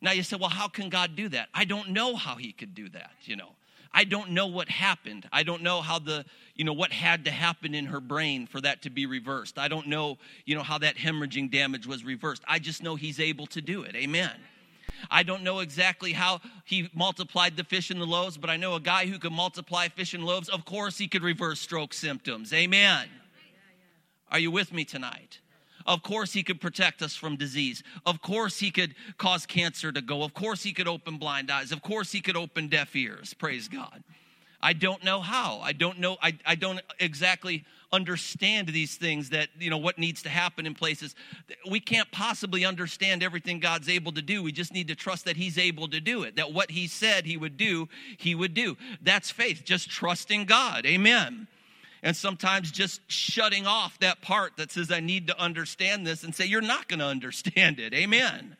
Now 0.00 0.12
you 0.12 0.22
say, 0.22 0.36
well, 0.36 0.48
how 0.48 0.66
can 0.66 0.88
God 0.88 1.14
do 1.14 1.28
that? 1.28 1.50
I 1.54 1.66
don't 1.66 1.90
know 1.90 2.16
how 2.16 2.36
he 2.36 2.52
could 2.52 2.74
do 2.74 2.88
that, 2.88 3.12
you 3.24 3.36
know. 3.36 3.50
I 3.92 4.04
don't 4.04 4.30
know 4.30 4.46
what 4.46 4.70
happened. 4.70 5.28
I 5.30 5.42
don't 5.42 5.62
know 5.62 5.82
how 5.82 5.98
the, 5.98 6.24
you 6.56 6.64
know, 6.64 6.72
what 6.72 6.90
had 6.90 7.26
to 7.26 7.30
happen 7.30 7.74
in 7.74 7.84
her 7.84 8.00
brain 8.00 8.46
for 8.46 8.62
that 8.62 8.80
to 8.82 8.90
be 8.90 9.04
reversed. 9.04 9.58
I 9.58 9.68
don't 9.68 9.88
know, 9.88 10.16
you 10.46 10.54
know, 10.54 10.62
how 10.62 10.78
that 10.78 10.96
hemorrhaging 10.96 11.52
damage 11.52 11.86
was 11.86 12.02
reversed. 12.02 12.42
I 12.48 12.58
just 12.58 12.82
know 12.82 12.96
he's 12.96 13.20
able 13.20 13.46
to 13.48 13.60
do 13.60 13.82
it. 13.82 13.94
Amen. 13.94 14.32
I 15.10 15.22
don't 15.22 15.42
know 15.42 15.58
exactly 15.58 16.12
how 16.12 16.40
he 16.64 16.88
multiplied 16.94 17.58
the 17.58 17.64
fish 17.64 17.90
and 17.90 18.00
the 18.00 18.06
loaves, 18.06 18.38
but 18.38 18.48
I 18.48 18.56
know 18.56 18.74
a 18.74 18.80
guy 18.80 19.04
who 19.04 19.18
could 19.18 19.32
multiply 19.32 19.88
fish 19.88 20.14
and 20.14 20.24
loaves. 20.24 20.48
Of 20.48 20.64
course, 20.64 20.96
he 20.96 21.08
could 21.08 21.22
reverse 21.22 21.60
stroke 21.60 21.92
symptoms. 21.92 22.54
Amen. 22.54 23.08
Are 24.32 24.38
you 24.38 24.50
with 24.50 24.72
me 24.72 24.84
tonight? 24.84 25.40
Of 25.84 26.02
course, 26.02 26.32
he 26.32 26.42
could 26.42 26.60
protect 26.60 27.02
us 27.02 27.14
from 27.14 27.36
disease. 27.36 27.82
Of 28.06 28.22
course, 28.22 28.58
he 28.58 28.70
could 28.70 28.94
cause 29.18 29.46
cancer 29.46 29.92
to 29.92 30.00
go. 30.00 30.22
Of 30.22 30.32
course, 30.32 30.62
he 30.62 30.72
could 30.72 30.88
open 30.88 31.18
blind 31.18 31.50
eyes. 31.50 31.70
Of 31.70 31.82
course, 31.82 32.12
he 32.12 32.20
could 32.20 32.36
open 32.36 32.68
deaf 32.68 32.96
ears. 32.96 33.34
Praise 33.34 33.68
God. 33.68 34.02
I 34.60 34.72
don't 34.72 35.04
know 35.04 35.20
how. 35.20 35.58
I 35.58 35.72
don't 35.72 35.98
know. 35.98 36.16
I, 36.22 36.38
I 36.46 36.54
don't 36.54 36.80
exactly 37.00 37.64
understand 37.92 38.68
these 38.68 38.96
things 38.96 39.30
that, 39.30 39.48
you 39.58 39.68
know, 39.68 39.76
what 39.76 39.98
needs 39.98 40.22
to 40.22 40.28
happen 40.30 40.66
in 40.66 40.74
places. 40.74 41.14
We 41.68 41.80
can't 41.80 42.10
possibly 42.10 42.64
understand 42.64 43.22
everything 43.22 43.58
God's 43.58 43.88
able 43.88 44.12
to 44.12 44.22
do. 44.22 44.42
We 44.42 44.52
just 44.52 44.72
need 44.72 44.88
to 44.88 44.94
trust 44.94 45.24
that 45.26 45.36
He's 45.36 45.58
able 45.58 45.88
to 45.88 46.00
do 46.00 46.22
it, 46.22 46.36
that 46.36 46.52
what 46.52 46.70
He 46.70 46.86
said 46.86 47.26
He 47.26 47.36
would 47.36 47.56
do, 47.56 47.88
He 48.16 48.34
would 48.34 48.54
do. 48.54 48.78
That's 49.02 49.30
faith, 49.30 49.62
just 49.64 49.90
trusting 49.90 50.44
God. 50.46 50.86
Amen 50.86 51.48
and 52.02 52.16
sometimes 52.16 52.70
just 52.70 53.00
shutting 53.06 53.66
off 53.66 53.98
that 54.00 54.22
part 54.22 54.56
that 54.56 54.72
says, 54.72 54.90
I 54.90 55.00
need 55.00 55.28
to 55.28 55.40
understand 55.40 56.06
this 56.06 56.24
and 56.24 56.34
say, 56.34 56.46
You're 56.46 56.60
not 56.60 56.88
going 56.88 56.98
to 57.00 57.06
understand 57.06 57.78
it. 57.78 57.94
Amen. 57.94 58.56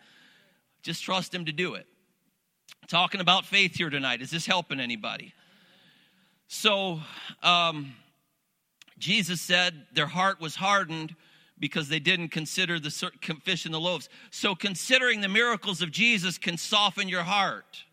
Just 0.82 1.02
trust 1.02 1.34
Him 1.34 1.46
to 1.46 1.52
do 1.52 1.74
it. 1.74 1.86
Talking 2.88 3.20
about 3.20 3.44
faith 3.44 3.74
here 3.76 3.90
tonight. 3.90 4.22
Is 4.22 4.30
this 4.30 4.46
helping 4.46 4.80
anybody? 4.80 5.32
So, 6.48 7.00
um, 7.42 7.94
Jesus 8.98 9.40
said 9.40 9.86
their 9.92 10.06
heart 10.06 10.40
was 10.40 10.54
hardened 10.54 11.16
because 11.58 11.88
they 11.88 11.98
didn't 11.98 12.28
consider 12.28 12.78
the 12.78 12.90
fish 13.42 13.64
and 13.64 13.74
the 13.74 13.80
loaves. 13.80 14.08
So, 14.30 14.54
considering 14.54 15.20
the 15.20 15.28
miracles 15.28 15.82
of 15.82 15.90
Jesus 15.90 16.38
can 16.38 16.56
soften 16.56 17.08
your 17.08 17.22
heart. 17.22 17.84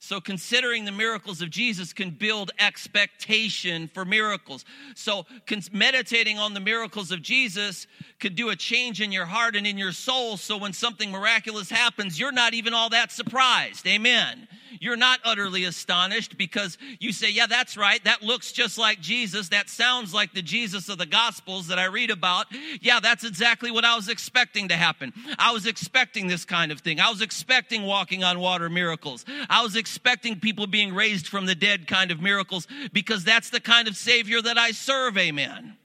So, 0.00 0.20
considering 0.20 0.84
the 0.84 0.92
miracles 0.92 1.42
of 1.42 1.50
Jesus 1.50 1.92
can 1.92 2.10
build 2.10 2.52
expectation 2.60 3.88
for 3.92 4.04
miracles. 4.04 4.64
So, 4.94 5.26
meditating 5.72 6.38
on 6.38 6.54
the 6.54 6.60
miracles 6.60 7.10
of 7.10 7.20
Jesus 7.20 7.88
could 8.20 8.36
do 8.36 8.50
a 8.50 8.56
change 8.56 9.00
in 9.00 9.10
your 9.10 9.26
heart 9.26 9.56
and 9.56 9.66
in 9.66 9.76
your 9.76 9.90
soul. 9.90 10.36
So, 10.36 10.56
when 10.56 10.72
something 10.72 11.10
miraculous 11.10 11.68
happens, 11.68 12.18
you're 12.18 12.30
not 12.30 12.54
even 12.54 12.74
all 12.74 12.90
that 12.90 13.10
surprised. 13.10 13.86
Amen. 13.88 14.46
You're 14.80 14.96
not 14.96 15.20
utterly 15.24 15.64
astonished 15.64 16.36
because 16.36 16.78
you 17.00 17.12
say, 17.12 17.30
Yeah, 17.30 17.46
that's 17.46 17.76
right. 17.76 18.02
That 18.04 18.22
looks 18.22 18.52
just 18.52 18.78
like 18.78 19.00
Jesus. 19.00 19.48
That 19.48 19.68
sounds 19.68 20.14
like 20.14 20.32
the 20.32 20.42
Jesus 20.42 20.88
of 20.88 20.98
the 20.98 21.06
Gospels 21.06 21.68
that 21.68 21.78
I 21.78 21.86
read 21.86 22.10
about. 22.10 22.46
Yeah, 22.80 23.00
that's 23.00 23.24
exactly 23.24 23.70
what 23.70 23.84
I 23.84 23.96
was 23.96 24.08
expecting 24.08 24.68
to 24.68 24.76
happen. 24.76 25.12
I 25.38 25.52
was 25.52 25.66
expecting 25.66 26.26
this 26.26 26.44
kind 26.44 26.72
of 26.72 26.80
thing. 26.80 27.00
I 27.00 27.10
was 27.10 27.20
expecting 27.20 27.84
walking 27.84 28.24
on 28.24 28.38
water 28.38 28.68
miracles. 28.68 29.24
I 29.48 29.62
was 29.62 29.76
expecting 29.88 30.38
people 30.38 30.66
being 30.66 30.94
raised 30.94 31.26
from 31.26 31.46
the 31.46 31.54
dead 31.54 31.86
kind 31.86 32.10
of 32.10 32.20
miracles 32.20 32.68
because 32.92 33.24
that's 33.24 33.48
the 33.48 33.58
kind 33.58 33.88
of 33.88 33.96
Savior 33.96 34.42
that 34.42 34.58
I 34.58 34.72
serve. 34.72 35.16
Amen. 35.16 35.78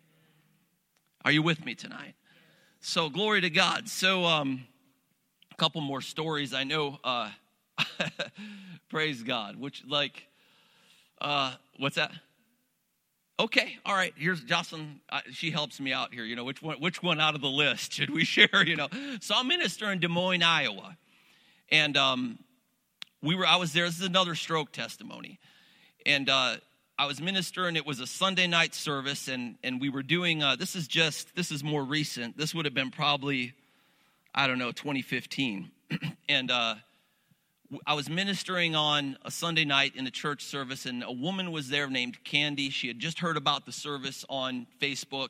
Are 1.24 1.32
you 1.32 1.42
with 1.42 1.64
me 1.64 1.74
tonight? 1.74 2.16
So, 2.82 3.10
glory 3.10 3.40
to 3.40 3.50
God. 3.50 3.88
So, 3.88 4.26
um, 4.26 4.66
a 5.54 5.56
couple 5.56 5.80
more 5.80 6.02
stories. 6.02 6.54
I 6.54 6.66
know. 6.66 7.00
Uh, 7.02 7.30
Praise 8.90 9.24
God. 9.24 9.56
Which, 9.56 9.86
like, 9.88 10.28
uh, 11.22 11.54
what's 11.80 11.96
that? 11.96 12.12
Okay, 13.40 13.78
all 13.86 13.96
right. 13.96 14.14
Here's 14.18 14.42
Jocelyn. 14.42 15.00
Uh, 15.10 15.22
she 15.32 15.50
helps 15.50 15.80
me 15.80 15.94
out 15.94 16.14
here. 16.14 16.26
You 16.26 16.36
know, 16.36 16.44
which 16.44 16.62
one? 16.62 16.76
Which 16.82 17.02
one 17.02 17.22
out 17.22 17.36
of 17.36 17.42
the 17.42 17.48
list 17.48 17.94
should 17.94 18.10
we 18.10 18.26
share? 18.26 18.66
You 18.66 18.76
know, 18.76 18.90
so 19.22 19.34
I'm 19.36 19.48
minister 19.48 19.90
in 19.94 20.00
Des 20.00 20.10
Moines, 20.10 20.44
Iowa, 20.44 20.98
and 21.72 21.96
um, 21.96 22.38
we 23.24 23.36
were. 23.36 23.46
I 23.46 23.56
was 23.56 23.74
there. 23.74 23.86
This 23.86 24.00
is 24.00 24.06
another 24.06 24.36
stroke 24.36 24.72
testimony, 24.72 25.40
and 26.06 26.30
uh, 26.30 26.58
I 27.00 27.06
was 27.06 27.22
ministering. 27.22 27.78
It 27.78 27.86
was 27.86 28.00
a 28.02 28.06
Sunday 28.06 28.48
night 28.48 28.76
service, 28.76 29.30
and 29.30 29.56
and 29.64 29.80
we 29.80 29.90
were 29.90 30.04
doing. 30.04 30.44
Uh, 30.44 30.56
this 30.58 30.76
is 30.76 30.88
just. 30.88 31.36
This 31.36 31.50
is 31.50 31.64
more 31.64 31.84
recent. 31.84 32.38
This 32.38 32.54
would 32.54 32.66
have 32.66 32.74
been 32.74 32.92
probably, 32.92 33.54
I 34.36 34.46
don't 34.46 34.60
know, 34.60 34.72
2015, 34.72 35.72
and. 36.30 36.52
Uh, 36.52 36.76
I 37.88 37.96
was 37.96 38.08
ministering 38.08 38.76
on 38.76 39.18
a 39.26 39.32
Sunday 39.32 39.66
night 39.66 39.96
in 39.96 40.06
a 40.06 40.12
church 40.12 40.44
service, 40.44 40.86
and 40.86 41.04
a 41.04 41.12
woman 41.12 41.52
was 41.52 41.70
there 41.70 41.90
named 41.90 42.24
Candy. 42.24 42.70
She 42.70 42.88
had 42.88 43.00
just 43.00 43.18
heard 43.18 43.36
about 43.36 43.66
the 43.66 43.72
service 43.72 44.24
on 44.30 44.68
Facebook. 44.80 45.30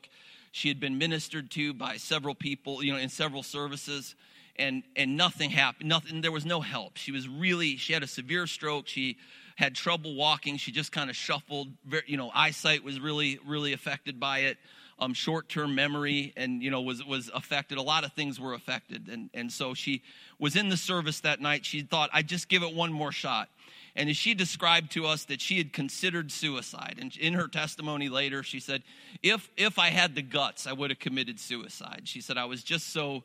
She 0.52 0.68
had 0.68 0.78
been 0.78 0.98
ministered 0.98 1.50
to 1.52 1.74
by 1.74 1.96
several 1.96 2.36
people, 2.36 2.84
you 2.84 2.92
know, 2.92 3.00
in 3.00 3.08
several 3.08 3.44
services, 3.44 4.16
and 4.58 4.84
and 4.96 5.18
nothing 5.18 5.50
happened. 5.50 5.89
Nothing. 5.89 6.22
There 6.22 6.32
was 6.32 6.46
no 6.46 6.62
help. 6.62 6.98
She 6.98 7.12
was 7.12 7.28
really. 7.28 7.78
She 7.78 7.94
had 7.94 8.04
a 8.04 8.08
severe 8.08 8.48
stroke. 8.48 8.88
She 8.88 9.18
had 9.56 9.76
trouble 9.76 10.16
walking. 10.16 10.58
She 10.58 10.72
just 10.72 10.92
kind 10.92 11.10
of 11.10 11.16
shuffled. 11.16 11.70
You 12.06 12.18
know, 12.18 12.32
eyesight 12.34 12.84
was 12.84 13.00
really 13.00 13.39
really 13.46 13.74
affected 13.74 14.20
by 14.20 14.39
it 14.39 14.58
um, 15.00 15.13
short-term 15.13 15.76
memory 15.76 16.34
and 16.38 16.62
you 16.62 16.72
know 16.72 16.82
was 16.82 17.04
was 17.06 17.30
affected 17.34 17.78
a 17.78 17.82
lot 17.82 18.04
of 18.04 18.13
things 18.13 18.39
were 18.39 18.54
affected 18.54 19.10
and 19.10 19.30
and 19.34 19.52
so 19.52 19.74
she 19.74 20.02
was 20.39 20.56
in 20.56 20.70
the 20.70 20.78
service 20.78 21.20
that 21.22 21.42
night 21.42 21.66
she 21.66 21.82
thought 21.82 22.10
i'd 22.13 22.28
just 22.28 22.48
give 22.48 22.63
it 22.63 22.74
one 22.74 22.92
more 22.92 23.12
shot 23.12 23.50
and 23.96 24.10
as 24.10 24.18
she 24.18 24.34
described 24.34 24.92
to 24.92 25.06
us 25.06 25.26
that 25.26 25.42
she 25.42 25.58
had 25.58 25.74
considered 25.74 26.32
suicide 26.32 26.98
and 27.00 27.16
in 27.18 27.34
her 27.34 27.48
testimony 27.48 28.08
later 28.08 28.44
she 28.44 28.60
said 28.60 28.84
if 29.22 29.50
if 29.58 29.80
i 29.80 29.89
had 29.89 30.16
the 30.16 30.22
guts 30.22 30.68
i 30.68 30.74
would 30.74 30.89
have 30.89 31.00
committed 31.00 31.39
suicide 31.39 32.04
she 32.06 32.22
said 32.22 32.38
i 32.38 32.46
was 32.46 32.63
just 32.63 32.94
so 32.94 33.24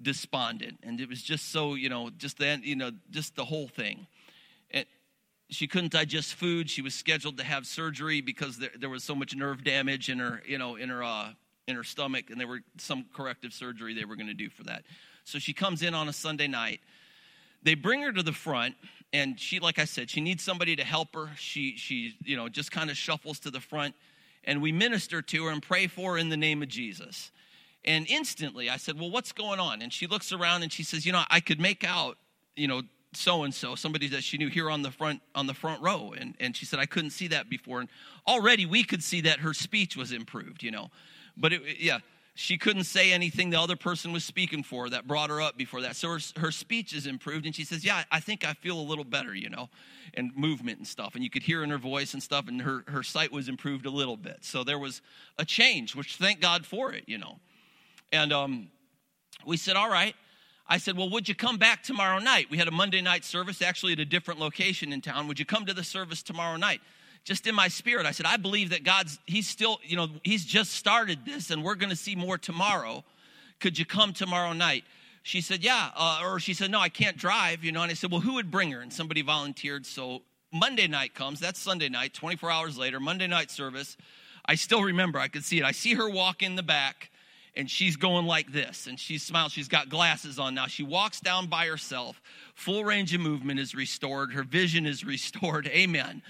despondent 0.00 0.78
and 0.82 1.00
it 1.00 1.08
was 1.08 1.22
just 1.22 1.50
so 1.50 1.74
you 1.74 1.88
know 1.88 2.10
just 2.18 2.38
then 2.38 2.62
you 2.64 2.76
know 2.76 2.90
just 3.10 3.34
the 3.36 3.44
whole 3.44 3.68
thing 3.68 4.06
And 4.70 4.86
she 5.50 5.66
couldn't 5.66 5.92
digest 5.92 6.34
food. 6.34 6.68
She 6.68 6.82
was 6.82 6.94
scheduled 6.94 7.38
to 7.38 7.44
have 7.44 7.66
surgery 7.66 8.20
because 8.20 8.58
there, 8.58 8.70
there 8.78 8.90
was 8.90 9.02
so 9.02 9.14
much 9.14 9.34
nerve 9.34 9.64
damage 9.64 10.08
in 10.08 10.18
her, 10.18 10.42
you 10.46 10.58
know, 10.58 10.76
in 10.76 10.90
her, 10.90 11.02
uh, 11.02 11.30
in 11.66 11.76
her 11.76 11.84
stomach, 11.84 12.30
and 12.30 12.38
there 12.40 12.46
were 12.46 12.60
some 12.78 13.06
corrective 13.14 13.52
surgery 13.52 13.94
they 13.94 14.04
were 14.04 14.16
going 14.16 14.28
to 14.28 14.34
do 14.34 14.50
for 14.50 14.64
that. 14.64 14.84
So 15.24 15.38
she 15.38 15.52
comes 15.52 15.82
in 15.82 15.94
on 15.94 16.08
a 16.08 16.12
Sunday 16.12 16.48
night. 16.48 16.80
They 17.62 17.74
bring 17.74 18.02
her 18.02 18.12
to 18.12 18.22
the 18.22 18.32
front, 18.32 18.74
and 19.12 19.38
she, 19.38 19.58
like 19.58 19.78
I 19.78 19.84
said, 19.84 20.10
she 20.10 20.20
needs 20.20 20.42
somebody 20.42 20.76
to 20.76 20.84
help 20.84 21.14
her. 21.14 21.30
She, 21.36 21.76
she, 21.76 22.14
you 22.24 22.36
know, 22.36 22.48
just 22.48 22.70
kind 22.70 22.90
of 22.90 22.96
shuffles 22.96 23.38
to 23.40 23.50
the 23.50 23.60
front, 23.60 23.94
and 24.44 24.62
we 24.62 24.70
minister 24.70 25.22
to 25.22 25.44
her 25.44 25.50
and 25.50 25.62
pray 25.62 25.86
for 25.86 26.12
her 26.12 26.18
in 26.18 26.28
the 26.28 26.36
name 26.36 26.62
of 26.62 26.68
Jesus. 26.68 27.32
And 27.84 28.06
instantly, 28.08 28.68
I 28.68 28.76
said, 28.76 28.98
"Well, 28.98 29.10
what's 29.10 29.32
going 29.32 29.60
on?" 29.60 29.82
And 29.82 29.92
she 29.92 30.06
looks 30.06 30.32
around 30.32 30.62
and 30.62 30.72
she 30.72 30.82
says, 30.82 31.06
"You 31.06 31.12
know, 31.12 31.22
I 31.30 31.40
could 31.40 31.60
make 31.60 31.84
out, 31.84 32.18
you 32.56 32.68
know, 32.68 32.82
so 33.14 33.44
and 33.44 33.54
so 33.54 33.74
somebody 33.74 34.08
that 34.08 34.22
she 34.22 34.36
knew 34.38 34.48
here 34.48 34.70
on 34.70 34.82
the 34.82 34.90
front 34.90 35.22
on 35.34 35.46
the 35.46 35.54
front 35.54 35.82
row. 35.82 36.14
And 36.18 36.34
and 36.40 36.56
she 36.56 36.66
said 36.66 36.78
i 36.78 36.86
couldn't 36.86 37.10
see 37.10 37.28
that 37.28 37.48
before. 37.48 37.80
And 37.80 37.88
already 38.26 38.66
we 38.66 38.84
could 38.84 39.02
see 39.02 39.22
that 39.22 39.40
her 39.40 39.54
speech 39.54 39.96
was 39.96 40.12
improved 40.12 40.62
you 40.62 40.70
know. 40.70 40.90
But 41.36 41.52
it, 41.54 41.62
yeah 41.78 41.98
she 42.34 42.56
couldn't 42.56 42.84
say 42.84 43.12
anything 43.12 43.50
the 43.50 43.60
other 43.60 43.74
person 43.74 44.12
was 44.12 44.24
speaking 44.24 44.62
for 44.62 44.88
that 44.90 45.08
brought 45.08 45.28
her 45.28 45.40
up 45.40 45.56
before 45.56 45.80
that. 45.80 45.96
So 45.96 46.10
her, 46.10 46.20
her 46.36 46.52
speech 46.52 46.92
is 46.92 47.06
improved 47.06 47.46
and 47.46 47.54
she 47.54 47.64
says 47.64 47.84
yeah 47.84 48.04
i 48.12 48.20
think 48.20 48.44
i 48.44 48.52
feel 48.52 48.78
a 48.78 48.82
little 48.82 49.04
better 49.04 49.34
you 49.34 49.48
know 49.48 49.68
and 50.14 50.34
movement 50.36 50.78
and 50.78 50.86
stuff. 50.86 51.14
And 51.14 51.24
you 51.24 51.30
could 51.30 51.42
hear 51.42 51.62
in 51.62 51.70
her 51.70 51.78
voice 51.78 52.14
and 52.14 52.22
stuff 52.22 52.48
and 52.48 52.62
her, 52.62 52.84
her 52.88 53.02
sight 53.02 53.30
was 53.30 53.48
improved 53.48 53.86
a 53.86 53.90
little 53.90 54.16
bit. 54.16 54.38
So 54.40 54.64
there 54.64 54.78
was 54.78 55.02
a 55.38 55.44
change 55.44 55.96
which 55.96 56.16
thank 56.16 56.40
god 56.40 56.66
for 56.66 56.92
it 56.92 57.04
you 57.06 57.16
know 57.16 57.38
and 58.12 58.32
um, 58.32 58.68
we 59.46 59.56
said 59.56 59.76
all 59.76 59.90
right 59.90 60.14
I 60.68 60.76
said, 60.76 60.96
Well, 60.96 61.08
would 61.10 61.28
you 61.28 61.34
come 61.34 61.56
back 61.56 61.82
tomorrow 61.82 62.18
night? 62.18 62.48
We 62.50 62.58
had 62.58 62.68
a 62.68 62.72
Monday 62.72 63.00
night 63.00 63.24
service 63.24 63.62
actually 63.62 63.94
at 63.94 64.00
a 64.00 64.04
different 64.04 64.38
location 64.38 64.92
in 64.92 65.00
town. 65.00 65.26
Would 65.28 65.38
you 65.38 65.46
come 65.46 65.64
to 65.66 65.72
the 65.72 65.84
service 65.84 66.22
tomorrow 66.22 66.56
night? 66.56 66.80
Just 67.24 67.46
in 67.46 67.54
my 67.54 67.68
spirit, 67.68 68.06
I 68.06 68.12
said, 68.12 68.26
I 68.26 68.36
believe 68.36 68.70
that 68.70 68.84
God's, 68.84 69.18
He's 69.26 69.48
still, 69.48 69.78
you 69.82 69.96
know, 69.96 70.08
He's 70.22 70.44
just 70.44 70.74
started 70.74 71.24
this 71.24 71.50
and 71.50 71.64
we're 71.64 71.74
going 71.74 71.90
to 71.90 71.96
see 71.96 72.14
more 72.14 72.36
tomorrow. 72.36 73.02
Could 73.60 73.78
you 73.78 73.86
come 73.86 74.12
tomorrow 74.12 74.52
night? 74.52 74.84
She 75.22 75.40
said, 75.40 75.64
Yeah. 75.64 75.90
Uh, 75.96 76.20
or 76.24 76.38
she 76.38 76.52
said, 76.52 76.70
No, 76.70 76.80
I 76.80 76.90
can't 76.90 77.16
drive, 77.16 77.64
you 77.64 77.72
know. 77.72 77.82
And 77.82 77.90
I 77.90 77.94
said, 77.94 78.10
Well, 78.10 78.20
who 78.20 78.34
would 78.34 78.50
bring 78.50 78.70
her? 78.72 78.80
And 78.80 78.92
somebody 78.92 79.22
volunteered. 79.22 79.86
So 79.86 80.20
Monday 80.52 80.86
night 80.86 81.14
comes. 81.14 81.40
That's 81.40 81.58
Sunday 81.58 81.88
night, 81.88 82.12
24 82.12 82.50
hours 82.50 82.76
later, 82.76 83.00
Monday 83.00 83.26
night 83.26 83.50
service. 83.50 83.96
I 84.44 84.54
still 84.54 84.82
remember, 84.82 85.18
I 85.18 85.28
could 85.28 85.44
see 85.44 85.58
it. 85.58 85.64
I 85.64 85.72
see 85.72 85.94
her 85.94 86.08
walk 86.08 86.42
in 86.42 86.56
the 86.56 86.62
back 86.62 87.10
and 87.58 87.68
she's 87.68 87.96
going 87.96 88.24
like 88.24 88.52
this 88.52 88.86
and 88.86 88.98
she 88.98 89.18
smiles. 89.18 89.52
She's 89.52 89.66
got 89.66 89.88
glasses 89.88 90.38
on. 90.38 90.54
Now 90.54 90.68
she 90.68 90.84
walks 90.84 91.20
down 91.20 91.48
by 91.48 91.66
herself. 91.66 92.22
Full 92.54 92.84
range 92.84 93.12
of 93.12 93.20
movement 93.20 93.58
is 93.58 93.74
restored. 93.74 94.32
Her 94.32 94.44
vision 94.44 94.86
is 94.86 95.04
restored. 95.04 95.66
Amen. 95.66 96.22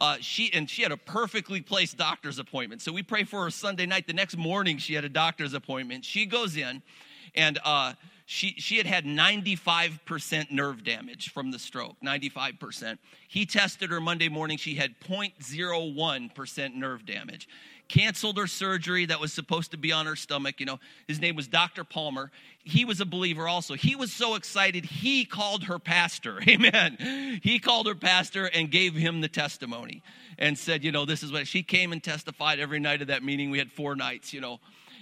Uh, 0.00 0.16
she 0.20 0.52
and 0.52 0.68
she 0.68 0.82
had 0.82 0.90
a 0.90 0.96
perfectly 0.96 1.60
placed 1.60 1.96
doctor's 1.96 2.40
appointment. 2.40 2.82
So 2.82 2.92
we 2.92 3.04
pray 3.04 3.22
for 3.22 3.44
her 3.44 3.50
sunday 3.50 3.86
night. 3.86 4.08
The 4.08 4.12
next 4.12 4.36
morning 4.36 4.78
she 4.78 4.94
had 4.94 5.04
a 5.04 5.08
doctor's 5.08 5.54
appointment. 5.54 6.04
She 6.04 6.26
goes 6.26 6.56
in 6.56 6.82
and 7.36 7.60
uh, 7.64 7.92
she, 8.26 8.54
she 8.58 8.76
had 8.78 8.86
had 8.86 9.04
95% 9.04 10.50
nerve 10.50 10.82
damage 10.82 11.30
from 11.32 11.50
the 11.50 11.58
stroke 11.58 11.96
95% 12.04 12.98
he 13.28 13.44
tested 13.44 13.90
her 13.90 14.00
monday 14.00 14.30
morning. 14.30 14.56
She 14.56 14.76
had 14.76 14.98
0.01% 15.00 16.74
nerve 16.74 17.04
damage 17.04 17.48
canceled 17.88 18.38
her 18.38 18.46
surgery 18.46 19.06
that 19.06 19.20
was 19.20 19.32
supposed 19.32 19.70
to 19.72 19.76
be 19.76 19.92
on 19.92 20.06
her 20.06 20.16
stomach. 20.16 20.60
You 20.60 20.66
know, 20.66 20.80
his 21.06 21.20
name 21.20 21.36
was 21.36 21.46
Dr. 21.46 21.84
Palmer. 21.84 22.30
He 22.62 22.84
was 22.84 23.00
a 23.00 23.04
believer 23.04 23.46
also. 23.46 23.74
He 23.74 23.94
was 23.94 24.12
so 24.12 24.34
excited, 24.34 24.84
he 24.84 25.24
called 25.24 25.64
her 25.64 25.78
pastor. 25.78 26.40
Amen. 26.48 27.40
He 27.42 27.58
called 27.58 27.86
her 27.86 27.94
pastor 27.94 28.46
and 28.46 28.70
gave 28.70 28.94
him 28.94 29.20
the 29.20 29.28
testimony 29.28 30.02
and 30.38 30.58
said, 30.58 30.82
you 30.82 30.92
know, 30.92 31.04
this 31.04 31.22
is 31.22 31.30
what 31.30 31.46
she 31.46 31.62
came 31.62 31.92
and 31.92 32.02
testified 32.02 32.58
every 32.58 32.80
night 32.80 33.02
of 33.02 33.08
that 33.08 33.22
meeting. 33.22 33.50
We 33.50 33.58
had 33.58 33.70
four 33.70 33.94
nights, 33.94 34.32
you 34.32 34.40
know, 34.40 34.60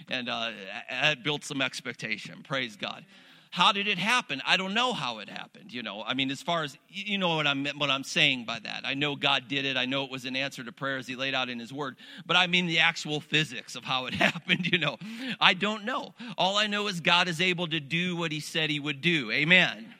and 0.09 0.29
uh, 0.29 0.51
that 0.89 1.23
built 1.23 1.43
some 1.43 1.61
expectation. 1.61 2.43
Praise 2.43 2.75
God. 2.75 3.05
How 3.53 3.71
did 3.71 3.87
it 3.87 3.99
happen? 3.99 4.41
I 4.47 4.57
don't 4.57 4.73
know 4.73 4.93
how 4.93 5.19
it 5.19 5.29
happened. 5.29 5.71
You 5.71 5.83
know, 5.83 6.01
I 6.01 6.15
mean, 6.15 6.31
as 6.31 6.41
far 6.41 6.63
as 6.63 6.75
you 6.89 7.19
know 7.19 7.35
what 7.35 7.45
I'm 7.45 7.67
what 7.77 7.91
I'm 7.91 8.03
saying 8.03 8.45
by 8.45 8.57
that. 8.57 8.81
I 8.83 8.95
know 8.95 9.15
God 9.15 9.47
did 9.47 9.63
it. 9.63 9.77
I 9.77 9.85
know 9.85 10.03
it 10.05 10.09
was 10.09 10.25
an 10.25 10.35
answer 10.35 10.63
to 10.63 10.71
prayers 10.71 11.05
He 11.05 11.15
laid 11.15 11.35
out 11.35 11.49
in 11.49 11.59
His 11.59 11.71
Word. 11.71 11.97
But 12.25 12.35
I 12.35 12.47
mean 12.47 12.65
the 12.65 12.79
actual 12.79 13.21
physics 13.21 13.75
of 13.75 13.83
how 13.83 14.07
it 14.07 14.13
happened. 14.15 14.65
You 14.65 14.79
know, 14.79 14.97
I 15.39 15.53
don't 15.53 15.85
know. 15.85 16.15
All 16.35 16.57
I 16.57 16.65
know 16.65 16.87
is 16.87 16.99
God 16.99 17.27
is 17.27 17.39
able 17.39 17.67
to 17.67 17.79
do 17.79 18.15
what 18.15 18.31
He 18.31 18.39
said 18.39 18.71
He 18.71 18.79
would 18.79 19.01
do. 19.01 19.29
Amen. 19.29 19.93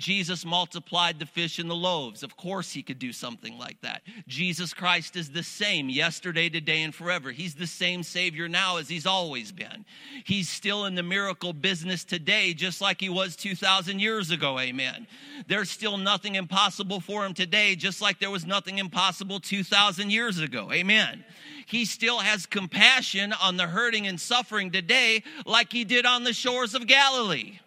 Jesus 0.00 0.46
multiplied 0.46 1.18
the 1.18 1.26
fish 1.26 1.58
and 1.58 1.70
the 1.70 1.74
loaves. 1.74 2.22
Of 2.22 2.36
course, 2.36 2.72
he 2.72 2.82
could 2.82 2.98
do 2.98 3.12
something 3.12 3.58
like 3.58 3.80
that. 3.82 4.00
Jesus 4.26 4.72
Christ 4.72 5.14
is 5.14 5.30
the 5.30 5.42
same 5.42 5.90
yesterday, 5.90 6.48
today, 6.48 6.82
and 6.82 6.94
forever. 6.94 7.30
He's 7.30 7.54
the 7.54 7.66
same 7.66 8.02
Savior 8.02 8.48
now 8.48 8.78
as 8.78 8.88
he's 8.88 9.06
always 9.06 9.52
been. 9.52 9.84
He's 10.24 10.48
still 10.48 10.86
in 10.86 10.94
the 10.94 11.02
miracle 11.02 11.52
business 11.52 12.02
today, 12.02 12.54
just 12.54 12.80
like 12.80 12.98
he 12.98 13.10
was 13.10 13.36
2,000 13.36 14.00
years 14.00 14.30
ago. 14.30 14.58
Amen. 14.58 15.06
There's 15.46 15.70
still 15.70 15.98
nothing 15.98 16.34
impossible 16.34 17.00
for 17.00 17.26
him 17.26 17.34
today, 17.34 17.76
just 17.76 18.00
like 18.00 18.18
there 18.18 18.30
was 18.30 18.46
nothing 18.46 18.78
impossible 18.78 19.38
2,000 19.38 20.10
years 20.10 20.38
ago. 20.38 20.72
Amen. 20.72 21.24
He 21.66 21.84
still 21.84 22.20
has 22.20 22.46
compassion 22.46 23.34
on 23.34 23.58
the 23.58 23.66
hurting 23.66 24.06
and 24.06 24.18
suffering 24.18 24.70
today, 24.70 25.22
like 25.44 25.70
he 25.70 25.84
did 25.84 26.06
on 26.06 26.24
the 26.24 26.32
shores 26.32 26.74
of 26.74 26.86
Galilee. 26.86 27.60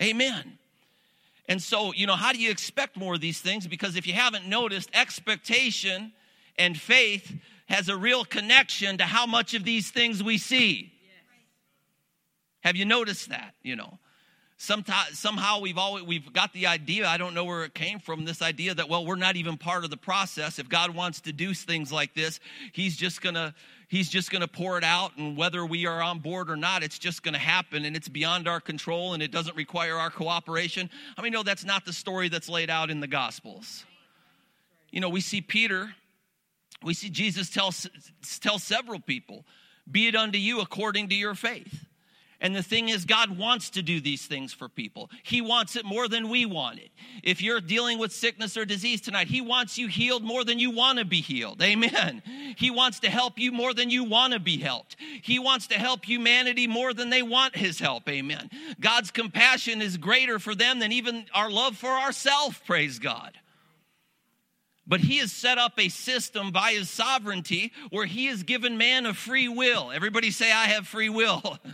Amen. 0.00 0.58
And 1.50 1.60
so, 1.60 1.92
you 1.92 2.06
know, 2.06 2.14
how 2.14 2.32
do 2.32 2.38
you 2.38 2.48
expect 2.48 2.96
more 2.96 3.14
of 3.14 3.20
these 3.20 3.40
things? 3.40 3.66
Because 3.66 3.96
if 3.96 4.06
you 4.06 4.12
haven't 4.12 4.46
noticed, 4.46 4.88
expectation 4.94 6.12
and 6.56 6.78
faith 6.78 7.36
has 7.66 7.88
a 7.88 7.96
real 7.96 8.24
connection 8.24 8.98
to 8.98 9.04
how 9.04 9.26
much 9.26 9.52
of 9.54 9.64
these 9.64 9.90
things 9.90 10.22
we 10.22 10.38
see. 10.38 10.92
Have 12.60 12.76
you 12.76 12.84
noticed 12.84 13.30
that? 13.30 13.54
You 13.64 13.74
know, 13.74 13.98
sometimes 14.58 15.18
somehow 15.18 15.60
we've 15.60 15.76
always 15.76 16.04
we've 16.04 16.32
got 16.32 16.52
the 16.52 16.68
idea. 16.68 17.08
I 17.08 17.16
don't 17.16 17.34
know 17.34 17.44
where 17.44 17.64
it 17.64 17.74
came 17.74 17.98
from. 17.98 18.26
This 18.26 18.42
idea 18.42 18.72
that 18.74 18.88
well, 18.88 19.04
we're 19.04 19.16
not 19.16 19.34
even 19.34 19.56
part 19.56 19.82
of 19.82 19.90
the 19.90 19.96
process. 19.96 20.60
If 20.60 20.68
God 20.68 20.94
wants 20.94 21.22
to 21.22 21.32
do 21.32 21.52
things 21.52 21.90
like 21.90 22.14
this, 22.14 22.38
He's 22.72 22.96
just 22.96 23.22
gonna 23.22 23.56
he's 23.90 24.08
just 24.08 24.30
going 24.30 24.40
to 24.40 24.48
pour 24.48 24.78
it 24.78 24.84
out 24.84 25.16
and 25.16 25.36
whether 25.36 25.66
we 25.66 25.84
are 25.84 26.00
on 26.00 26.20
board 26.20 26.48
or 26.48 26.56
not 26.56 26.82
it's 26.82 26.98
just 26.98 27.22
going 27.22 27.34
to 27.34 27.40
happen 27.40 27.84
and 27.84 27.94
it's 27.94 28.08
beyond 28.08 28.48
our 28.48 28.60
control 28.60 29.12
and 29.12 29.22
it 29.22 29.30
doesn't 29.30 29.56
require 29.56 29.96
our 29.96 30.10
cooperation. 30.10 30.88
I 31.18 31.22
mean 31.22 31.32
no 31.32 31.42
that's 31.42 31.64
not 31.64 31.84
the 31.84 31.92
story 31.92 32.30
that's 32.30 32.48
laid 32.48 32.70
out 32.70 32.88
in 32.88 33.00
the 33.00 33.06
gospels. 33.06 33.84
You 34.90 35.00
know 35.00 35.10
we 35.10 35.20
see 35.20 35.42
peter 35.42 35.94
we 36.82 36.94
see 36.94 37.10
jesus 37.10 37.50
tell, 37.50 37.74
tell 38.40 38.58
several 38.58 39.00
people 39.00 39.44
be 39.90 40.06
it 40.06 40.14
unto 40.14 40.38
you 40.38 40.60
according 40.60 41.08
to 41.10 41.14
your 41.14 41.34
faith 41.34 41.84
and 42.40 42.56
the 42.56 42.62
thing 42.62 42.88
is, 42.88 43.04
God 43.04 43.36
wants 43.36 43.70
to 43.70 43.82
do 43.82 44.00
these 44.00 44.24
things 44.24 44.52
for 44.52 44.68
people. 44.68 45.10
He 45.22 45.42
wants 45.42 45.76
it 45.76 45.84
more 45.84 46.08
than 46.08 46.30
we 46.30 46.46
want 46.46 46.78
it. 46.78 46.90
If 47.22 47.42
you're 47.42 47.60
dealing 47.60 47.98
with 47.98 48.12
sickness 48.12 48.56
or 48.56 48.64
disease 48.64 49.02
tonight, 49.02 49.28
He 49.28 49.42
wants 49.42 49.76
you 49.76 49.88
healed 49.88 50.22
more 50.22 50.42
than 50.42 50.58
you 50.58 50.70
want 50.70 50.98
to 50.98 51.04
be 51.04 51.20
healed. 51.20 51.60
Amen. 51.62 52.22
He 52.56 52.70
wants 52.70 53.00
to 53.00 53.10
help 53.10 53.38
you 53.38 53.52
more 53.52 53.74
than 53.74 53.90
you 53.90 54.04
want 54.04 54.32
to 54.32 54.40
be 54.40 54.56
helped. 54.56 54.96
He 55.22 55.38
wants 55.38 55.66
to 55.68 55.74
help 55.74 56.04
humanity 56.04 56.66
more 56.66 56.94
than 56.94 57.10
they 57.10 57.22
want 57.22 57.56
His 57.56 57.78
help. 57.78 58.08
Amen. 58.08 58.48
God's 58.80 59.10
compassion 59.10 59.82
is 59.82 59.98
greater 59.98 60.38
for 60.38 60.54
them 60.54 60.78
than 60.78 60.92
even 60.92 61.26
our 61.34 61.50
love 61.50 61.76
for 61.76 61.90
ourselves. 61.90 62.58
Praise 62.66 62.98
God. 62.98 63.36
But 64.86 65.00
he 65.00 65.18
has 65.18 65.30
set 65.30 65.56
up 65.56 65.78
a 65.78 65.88
system 65.88 66.50
by 66.50 66.72
his 66.72 66.90
sovereignty 66.90 67.72
where 67.90 68.06
he 68.06 68.26
has 68.26 68.42
given 68.42 68.76
man 68.76 69.06
a 69.06 69.14
free 69.14 69.46
will. 69.46 69.92
Everybody 69.92 70.32
say, 70.32 70.50
I 70.50 70.64
have 70.64 70.86
free 70.86 71.08
will. 71.08 71.58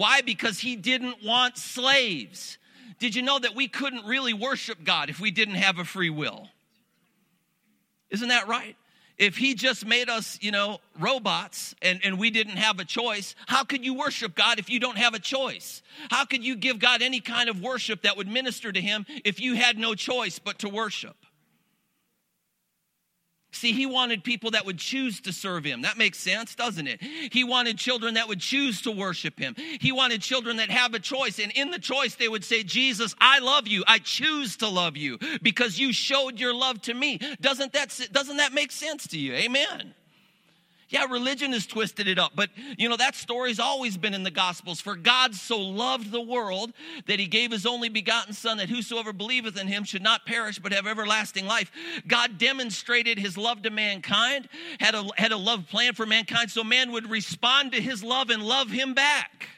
Why? 0.00 0.22
Because 0.22 0.58
he 0.58 0.76
didn't 0.76 1.22
want 1.22 1.58
slaves. 1.58 2.56
Did 3.00 3.14
you 3.14 3.20
know 3.20 3.38
that 3.38 3.54
we 3.54 3.68
couldn't 3.68 4.06
really 4.06 4.32
worship 4.32 4.82
God 4.82 5.10
if 5.10 5.20
we 5.20 5.30
didn't 5.30 5.56
have 5.56 5.78
a 5.78 5.84
free 5.84 6.08
will? 6.08 6.48
Isn't 8.08 8.28
that 8.28 8.48
right? 8.48 8.76
If 9.18 9.36
he 9.36 9.52
just 9.52 9.84
made 9.84 10.08
us, 10.08 10.38
you 10.40 10.52
know, 10.52 10.78
robots 10.98 11.74
and, 11.82 12.00
and 12.02 12.18
we 12.18 12.30
didn't 12.30 12.56
have 12.56 12.80
a 12.80 12.84
choice, 12.86 13.34
how 13.46 13.62
could 13.62 13.84
you 13.84 13.92
worship 13.92 14.34
God 14.34 14.58
if 14.58 14.70
you 14.70 14.80
don't 14.80 14.96
have 14.96 15.12
a 15.12 15.18
choice? 15.18 15.82
How 16.10 16.24
could 16.24 16.42
you 16.42 16.56
give 16.56 16.78
God 16.78 17.02
any 17.02 17.20
kind 17.20 17.50
of 17.50 17.60
worship 17.60 18.00
that 18.00 18.16
would 18.16 18.26
minister 18.26 18.72
to 18.72 18.80
him 18.80 19.04
if 19.22 19.38
you 19.38 19.54
had 19.54 19.76
no 19.76 19.94
choice 19.94 20.38
but 20.38 20.60
to 20.60 20.70
worship? 20.70 21.19
See, 23.52 23.72
he 23.72 23.86
wanted 23.86 24.22
people 24.22 24.52
that 24.52 24.64
would 24.64 24.78
choose 24.78 25.20
to 25.22 25.32
serve 25.32 25.64
him. 25.64 25.82
That 25.82 25.98
makes 25.98 26.18
sense, 26.18 26.54
doesn't 26.54 26.86
it? 26.86 27.02
He 27.32 27.42
wanted 27.44 27.78
children 27.78 28.14
that 28.14 28.28
would 28.28 28.40
choose 28.40 28.82
to 28.82 28.92
worship 28.92 29.38
him. 29.38 29.54
He 29.80 29.92
wanted 29.92 30.22
children 30.22 30.58
that 30.58 30.70
have 30.70 30.94
a 30.94 31.00
choice. 31.00 31.38
And 31.38 31.50
in 31.52 31.70
the 31.70 31.78
choice, 31.78 32.14
they 32.14 32.28
would 32.28 32.44
say, 32.44 32.62
Jesus, 32.62 33.14
I 33.20 33.40
love 33.40 33.66
you. 33.66 33.82
I 33.86 33.98
choose 33.98 34.56
to 34.58 34.68
love 34.68 34.96
you 34.96 35.18
because 35.42 35.78
you 35.78 35.92
showed 35.92 36.38
your 36.38 36.54
love 36.54 36.80
to 36.82 36.94
me. 36.94 37.18
Doesn't 37.40 37.72
that, 37.72 38.08
doesn't 38.12 38.36
that 38.36 38.52
make 38.52 38.70
sense 38.70 39.08
to 39.08 39.18
you? 39.18 39.34
Amen. 39.34 39.94
Yeah, 40.90 41.04
religion 41.04 41.52
has 41.52 41.66
twisted 41.66 42.08
it 42.08 42.18
up, 42.18 42.32
but 42.34 42.50
you 42.76 42.88
know, 42.88 42.96
that 42.96 43.14
story's 43.14 43.60
always 43.60 43.96
been 43.96 44.12
in 44.12 44.24
the 44.24 44.30
Gospels. 44.30 44.80
For 44.80 44.96
God 44.96 45.36
so 45.36 45.56
loved 45.56 46.10
the 46.10 46.20
world 46.20 46.72
that 47.06 47.20
he 47.20 47.26
gave 47.26 47.52
his 47.52 47.64
only 47.64 47.88
begotten 47.88 48.34
Son, 48.34 48.58
that 48.58 48.68
whosoever 48.68 49.12
believeth 49.12 49.56
in 49.56 49.68
him 49.68 49.84
should 49.84 50.02
not 50.02 50.26
perish 50.26 50.58
but 50.58 50.72
have 50.72 50.88
everlasting 50.88 51.46
life. 51.46 51.70
God 52.08 52.38
demonstrated 52.38 53.18
his 53.18 53.38
love 53.38 53.62
to 53.62 53.70
mankind, 53.70 54.48
had 54.80 54.96
a, 54.96 55.06
had 55.16 55.30
a 55.30 55.36
love 55.36 55.68
plan 55.68 55.94
for 55.94 56.06
mankind, 56.06 56.50
so 56.50 56.64
man 56.64 56.90
would 56.90 57.08
respond 57.08 57.70
to 57.72 57.80
his 57.80 58.02
love 58.02 58.30
and 58.30 58.42
love 58.42 58.68
him 58.68 58.92
back. 58.92 59.48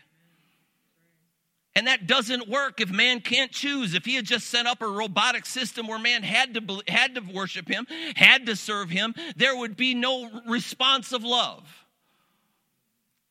And 1.74 1.86
that 1.86 2.06
doesn't 2.06 2.48
work 2.48 2.80
if 2.80 2.90
man 2.90 3.20
can't 3.20 3.50
choose. 3.50 3.94
If 3.94 4.04
he 4.04 4.14
had 4.14 4.26
just 4.26 4.48
set 4.48 4.66
up 4.66 4.82
a 4.82 4.86
robotic 4.86 5.46
system 5.46 5.86
where 5.86 5.98
man 5.98 6.22
had 6.22 6.52
to, 6.54 6.82
had 6.86 7.14
to 7.14 7.22
worship 7.32 7.66
him, 7.66 7.86
had 8.14 8.46
to 8.46 8.56
serve 8.56 8.90
him, 8.90 9.14
there 9.36 9.56
would 9.56 9.76
be 9.76 9.94
no 9.94 10.28
response 10.46 11.12
of 11.12 11.24
love. 11.24 11.62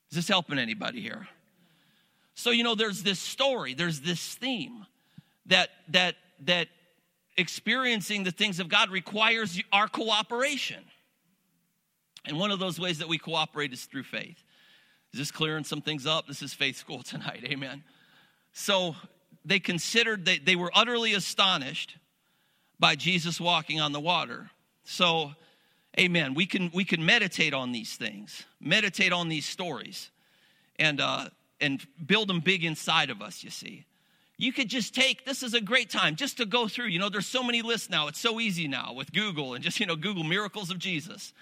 Is 0.10 0.16
this 0.16 0.28
helping 0.28 0.58
anybody 0.58 1.02
here? 1.02 1.28
So, 2.34 2.50
you 2.50 2.64
know, 2.64 2.74
there's 2.74 3.04
this 3.04 3.20
story, 3.20 3.76
there's 3.76 4.02
this 4.02 4.36
theme 4.36 4.86
that, 5.46 5.70
that, 5.90 6.16
that 6.46 6.68
experiencing 7.38 8.24
the 8.24 8.32
things 8.32 8.60
of 8.60 8.70
God 8.70 8.90
requires 8.90 9.62
our 9.72 9.88
cooperation. 9.88 10.84
And 12.26 12.40
one 12.40 12.52
of 12.52 12.60
those 12.60 12.80
ways 12.80 13.00
that 13.00 13.08
we 13.08 13.18
cooperate 13.18 13.74
is 13.74 13.86
through 13.86 14.04
faith. 14.04 14.44
Is 15.14 15.20
this 15.20 15.32
clearing 15.32 15.64
some 15.64 15.82
things 15.82 16.08
up? 16.08 16.28
This 16.28 16.42
is 16.42 16.54
faith 16.54 16.78
school 16.78 17.04
tonight. 17.04 17.44
Amen. 17.46 17.84
So 18.54 18.96
they 19.46 19.60
considered 19.60 20.26
that 20.26 20.46
they 20.46 20.56
were 20.56 20.72
utterly 20.74 21.14
astonished 21.14 21.98
by 22.80 22.96
Jesus 22.96 23.40
walking 23.40 23.80
on 23.80 23.92
the 23.92 24.00
water. 24.00 24.50
So, 24.84 25.34
amen. 26.00 26.34
We 26.34 26.46
can 26.46 26.72
we 26.74 26.84
can 26.84 27.06
meditate 27.06 27.54
on 27.54 27.72
these 27.72 27.96
things, 27.96 28.44
meditate 28.60 29.14
on 29.14 29.30
these 29.30 29.46
stories, 29.46 30.10
and 30.78 31.00
uh, 31.00 31.30
and 31.60 31.86
build 32.06 32.28
them 32.28 32.40
big 32.40 32.66
inside 32.66 33.10
of 33.10 33.22
us. 33.22 33.44
You 33.44 33.52
see, 33.52 33.86
you 34.38 34.52
could 34.52 34.68
just 34.68 34.94
take 34.94 35.26
this 35.26 35.44
is 35.44 35.54
a 35.54 35.62
great 35.62 35.90
time 35.90 36.16
just 36.16 36.38
to 36.38 36.46
go 36.46 36.68
through. 36.68 36.88
You 36.88 37.00
know, 37.00 37.10
there's 37.10 37.28
so 37.28 37.44
many 37.44 37.62
lists 37.62 37.90
now. 37.90 38.08
It's 38.08 38.20
so 38.20 38.40
easy 38.40 38.68
now 38.68 38.94
with 38.94 39.14
Google 39.14 39.54
and 39.54 39.64
just 39.64 39.80
you 39.80 39.86
know 39.86 39.96
Google 39.96 40.24
miracles 40.24 40.72
of 40.72 40.80
Jesus, 40.80 41.34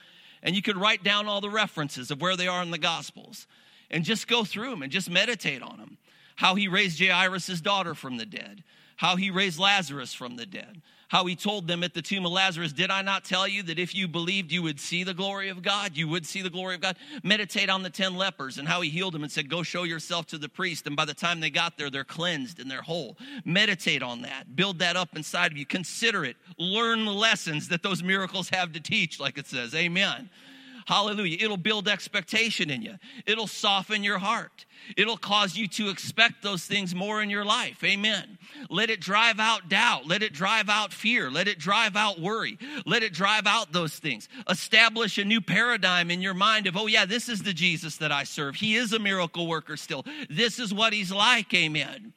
and 0.44 0.56
you 0.56 0.62
could 0.62 0.78
write 0.78 1.04
down 1.04 1.28
all 1.28 1.42
the 1.42 1.50
references 1.50 2.12
of 2.12 2.22
where 2.22 2.36
they 2.36 2.48
are 2.48 2.62
in 2.62 2.72
the 2.72 2.78
Gospels, 2.78 3.48
and 3.90 4.04
just 4.04 4.28
go 4.28 4.44
through 4.44 4.70
them 4.70 4.84
and 4.84 4.92
just 4.92 5.10
meditate 5.10 5.62
on 5.62 5.78
them 5.78 5.98
how 6.40 6.56
he 6.56 6.70
raised 6.70 7.04
Jairus' 7.04 7.60
daughter 7.60 7.94
from 7.94 8.16
the 8.16 8.26
dead, 8.26 8.64
how 8.96 9.18
he 9.18 9.30
raised 9.30 9.60
Lazarus 9.60 10.14
from 10.14 10.38
the 10.38 10.46
dead, 10.46 10.82
how 11.10 11.26
he 11.26 11.36
told 11.36 11.68
them 11.68 11.84
at 11.84 11.94
the 11.94 12.02
tomb 12.02 12.26
of 12.26 12.32
Lazarus, 12.32 12.72
Did 12.72 12.90
I 12.90 13.02
not 13.02 13.26
tell 13.26 13.46
you 13.46 13.62
that 13.64 13.78
if 13.78 13.94
you 13.94 14.08
believed, 14.08 14.50
you 14.50 14.64
would 14.64 14.80
see 14.80 15.04
the 15.04 15.14
glory 15.14 15.50
of 15.50 15.62
God? 15.62 15.98
You 15.98 16.08
would 16.08 16.26
see 16.26 16.42
the 16.42 16.50
glory 16.50 16.76
of 16.76 16.82
God. 16.82 16.96
Meditate 17.24 17.70
on 17.70 17.84
the 17.84 17.90
10 17.90 18.16
lepers 18.16 18.58
and 18.58 18.70
how 18.70 18.80
he 18.80 18.90
healed 18.90 19.16
them 19.16 19.24
and 19.24 19.32
said, 19.32 19.50
Go 19.50 19.64
show 19.64 19.84
yourself 19.84 20.28
to 20.28 20.38
the 20.38 20.48
priest. 20.48 20.88
And 20.88 20.96
by 20.96 21.04
the 21.04 21.14
time 21.14 21.42
they 21.42 21.50
got 21.50 21.78
there, 21.78 21.90
they're 21.90 22.06
cleansed 22.06 22.62
and 22.62 22.72
they're 22.72 22.84
whole. 22.84 23.18
Meditate 23.44 24.02
on 24.02 24.22
that. 24.22 24.56
Build 24.56 24.80
that 24.80 24.96
up 24.96 25.18
inside 25.18 25.52
of 25.52 25.58
you. 25.58 25.66
Consider 25.66 26.24
it. 26.24 26.38
Learn 26.58 27.04
the 27.04 27.12
lessons 27.12 27.68
that 27.68 27.84
those 27.84 28.02
miracles 28.02 28.48
have 28.48 28.72
to 28.72 28.80
teach, 28.80 29.20
like 29.20 29.38
it 29.38 29.46
says. 29.46 29.76
Amen 29.76 30.30
Hallelujah. 30.90 31.38
It'll 31.40 31.56
build 31.56 31.88
expectation 31.88 32.72
in 32.72 32.82
you. 32.82 32.96
It'll 33.28 33.46
soften 33.46 34.04
your 34.04 34.18
heart. 34.18 34.66
It'll 34.98 35.18
cause 35.18 35.56
you 35.56 35.68
to 35.68 35.90
expect 35.90 36.42
those 36.42 36.66
things 36.66 36.96
more 36.96 37.22
in 37.22 37.30
your 37.30 37.46
life. 37.46 37.84
Amen. 37.84 38.40
Let 38.72 38.90
it 38.90 39.00
drive 39.00 39.40
out 39.40 39.70
doubt. 39.70 40.08
Let 40.08 40.24
it 40.24 40.34
drive 40.34 40.68
out 40.68 40.92
fear. 40.92 41.30
Let 41.30 41.48
it 41.48 41.60
drive 41.60 41.96
out 41.96 42.20
worry. 42.20 42.58
Let 42.88 43.04
it 43.04 43.14
drive 43.14 43.46
out 43.46 43.72
those 43.72 43.98
things. 43.98 44.30
Establish 44.50 45.20
a 45.20 45.24
new 45.24 45.42
paradigm 45.42 46.10
in 46.10 46.24
your 46.24 46.34
mind 46.34 46.66
of, 46.66 46.76
oh, 46.76 46.88
yeah, 46.88 47.06
this 47.06 47.30
is 47.30 47.44
the 47.44 47.54
Jesus 47.54 47.98
that 47.98 48.12
I 48.12 48.24
serve. 48.24 48.56
He 48.56 48.74
is 48.74 48.92
a 48.92 48.98
miracle 48.98 49.46
worker 49.46 49.78
still. 49.78 50.04
This 50.28 50.58
is 50.58 50.74
what 50.74 50.92
he's 50.92 51.12
like. 51.12 51.54
Amen. 51.54 52.14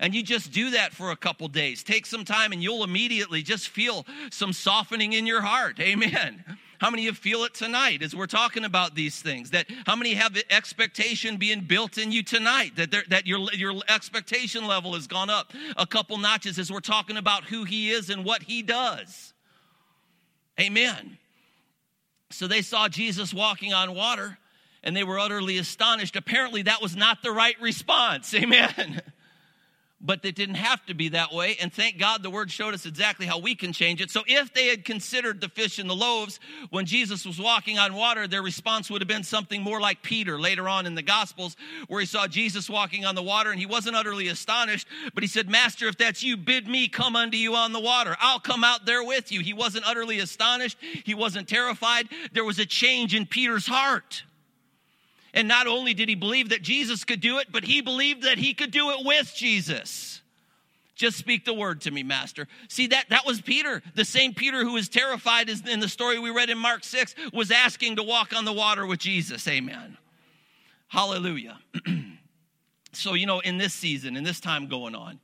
And 0.00 0.14
you 0.14 0.22
just 0.22 0.50
do 0.50 0.70
that 0.70 0.94
for 0.94 1.10
a 1.10 1.16
couple 1.16 1.46
days. 1.48 1.82
Take 1.82 2.06
some 2.06 2.24
time 2.24 2.52
and 2.52 2.62
you'll 2.62 2.84
immediately 2.84 3.42
just 3.42 3.68
feel 3.68 4.06
some 4.30 4.54
softening 4.54 5.12
in 5.12 5.26
your 5.26 5.42
heart. 5.42 5.78
Amen. 5.78 6.42
How 6.78 6.90
many 6.90 7.06
of 7.06 7.14
you 7.14 7.20
feel 7.20 7.44
it 7.44 7.54
tonight 7.54 8.02
as 8.02 8.14
we're 8.14 8.26
talking 8.26 8.64
about 8.64 8.94
these 8.94 9.20
things? 9.20 9.50
That 9.50 9.66
how 9.86 9.96
many 9.96 10.14
have 10.14 10.34
the 10.34 10.44
expectation 10.52 11.36
being 11.36 11.60
built 11.60 11.98
in 11.98 12.12
you 12.12 12.22
tonight? 12.22 12.76
That 12.76 12.94
that 13.08 13.26
your 13.26 13.52
your 13.52 13.74
expectation 13.88 14.66
level 14.66 14.94
has 14.94 15.06
gone 15.06 15.30
up 15.30 15.52
a 15.76 15.86
couple 15.86 16.18
notches 16.18 16.58
as 16.58 16.70
we're 16.70 16.80
talking 16.80 17.16
about 17.16 17.44
who 17.44 17.64
He 17.64 17.90
is 17.90 18.10
and 18.10 18.24
what 18.24 18.42
He 18.42 18.62
does. 18.62 19.32
Amen. 20.60 21.18
So 22.30 22.46
they 22.46 22.62
saw 22.62 22.88
Jesus 22.88 23.32
walking 23.32 23.72
on 23.72 23.94
water 23.94 24.38
and 24.82 24.96
they 24.96 25.04
were 25.04 25.18
utterly 25.18 25.58
astonished. 25.58 26.16
Apparently, 26.16 26.62
that 26.62 26.82
was 26.82 26.96
not 26.96 27.22
the 27.22 27.30
right 27.30 27.60
response. 27.60 28.34
Amen 28.34 29.02
but 30.04 30.24
it 30.24 30.34
didn't 30.34 30.56
have 30.56 30.84
to 30.86 30.94
be 30.94 31.08
that 31.08 31.32
way. 31.32 31.56
And 31.60 31.72
thank 31.72 31.98
God 31.98 32.22
the 32.22 32.30
word 32.30 32.50
showed 32.50 32.74
us 32.74 32.84
exactly 32.84 33.24
how 33.24 33.38
we 33.38 33.54
can 33.54 33.72
change 33.72 34.02
it. 34.02 34.10
So 34.10 34.22
if 34.26 34.52
they 34.52 34.68
had 34.68 34.84
considered 34.84 35.40
the 35.40 35.48
fish 35.48 35.78
and 35.78 35.88
the 35.88 35.94
loaves 35.94 36.38
when 36.70 36.84
Jesus 36.84 37.24
was 37.24 37.40
walking 37.40 37.78
on 37.78 37.94
water, 37.94 38.28
their 38.28 38.42
response 38.42 38.90
would 38.90 39.00
have 39.00 39.08
been 39.08 39.24
something 39.24 39.62
more 39.62 39.80
like 39.80 40.02
Peter 40.02 40.38
later 40.38 40.68
on 40.68 40.84
in 40.84 40.94
the 40.94 41.02
Gospels, 41.02 41.56
where 41.88 42.00
he 42.00 42.06
saw 42.06 42.26
Jesus 42.26 42.68
walking 42.68 43.06
on 43.06 43.14
the 43.14 43.22
water 43.22 43.50
and 43.50 43.58
he 43.58 43.66
wasn't 43.66 43.96
utterly 43.96 44.28
astonished, 44.28 44.86
but 45.14 45.22
he 45.22 45.28
said, 45.28 45.48
Master, 45.48 45.88
if 45.88 45.96
that's 45.96 46.22
you, 46.22 46.36
bid 46.36 46.68
me 46.68 46.88
come 46.88 47.16
unto 47.16 47.38
you 47.38 47.54
on 47.54 47.72
the 47.72 47.80
water. 47.80 48.14
I'll 48.20 48.40
come 48.40 48.62
out 48.62 48.84
there 48.84 49.02
with 49.02 49.32
you. 49.32 49.40
He 49.40 49.54
wasn't 49.54 49.86
utterly 49.86 50.18
astonished, 50.18 50.76
he 51.04 51.14
wasn't 51.14 51.48
terrified. 51.48 52.08
There 52.32 52.44
was 52.44 52.58
a 52.58 52.66
change 52.66 53.14
in 53.14 53.24
Peter's 53.26 53.66
heart. 53.66 54.24
And 55.34 55.48
not 55.48 55.66
only 55.66 55.92
did 55.94 56.08
he 56.08 56.14
believe 56.14 56.50
that 56.50 56.62
Jesus 56.62 57.04
could 57.04 57.20
do 57.20 57.38
it, 57.38 57.48
but 57.50 57.64
he 57.64 57.80
believed 57.80 58.22
that 58.22 58.38
he 58.38 58.54
could 58.54 58.70
do 58.70 58.90
it 58.90 59.04
with 59.04 59.32
Jesus. 59.34 60.22
Just 60.94 61.18
speak 61.18 61.44
the 61.44 61.52
word 61.52 61.80
to 61.82 61.90
me, 61.90 62.04
Master. 62.04 62.46
See, 62.68 62.86
that, 62.86 63.06
that 63.08 63.26
was 63.26 63.40
Peter. 63.40 63.82
The 63.96 64.04
same 64.04 64.32
Peter 64.32 64.62
who 64.64 64.74
was 64.74 64.88
terrified 64.88 65.50
as 65.50 65.66
in 65.66 65.80
the 65.80 65.88
story 65.88 66.20
we 66.20 66.30
read 66.30 66.50
in 66.50 66.58
Mark 66.58 66.84
6 66.84 67.16
was 67.32 67.50
asking 67.50 67.96
to 67.96 68.04
walk 68.04 68.32
on 68.34 68.44
the 68.44 68.52
water 68.52 68.86
with 68.86 69.00
Jesus. 69.00 69.46
Amen. 69.48 69.98
Hallelujah. 70.86 71.58
so, 72.92 73.14
you 73.14 73.26
know, 73.26 73.40
in 73.40 73.58
this 73.58 73.74
season, 73.74 74.16
in 74.16 74.22
this 74.22 74.38
time 74.38 74.68
going 74.68 74.94
on, 74.94 75.18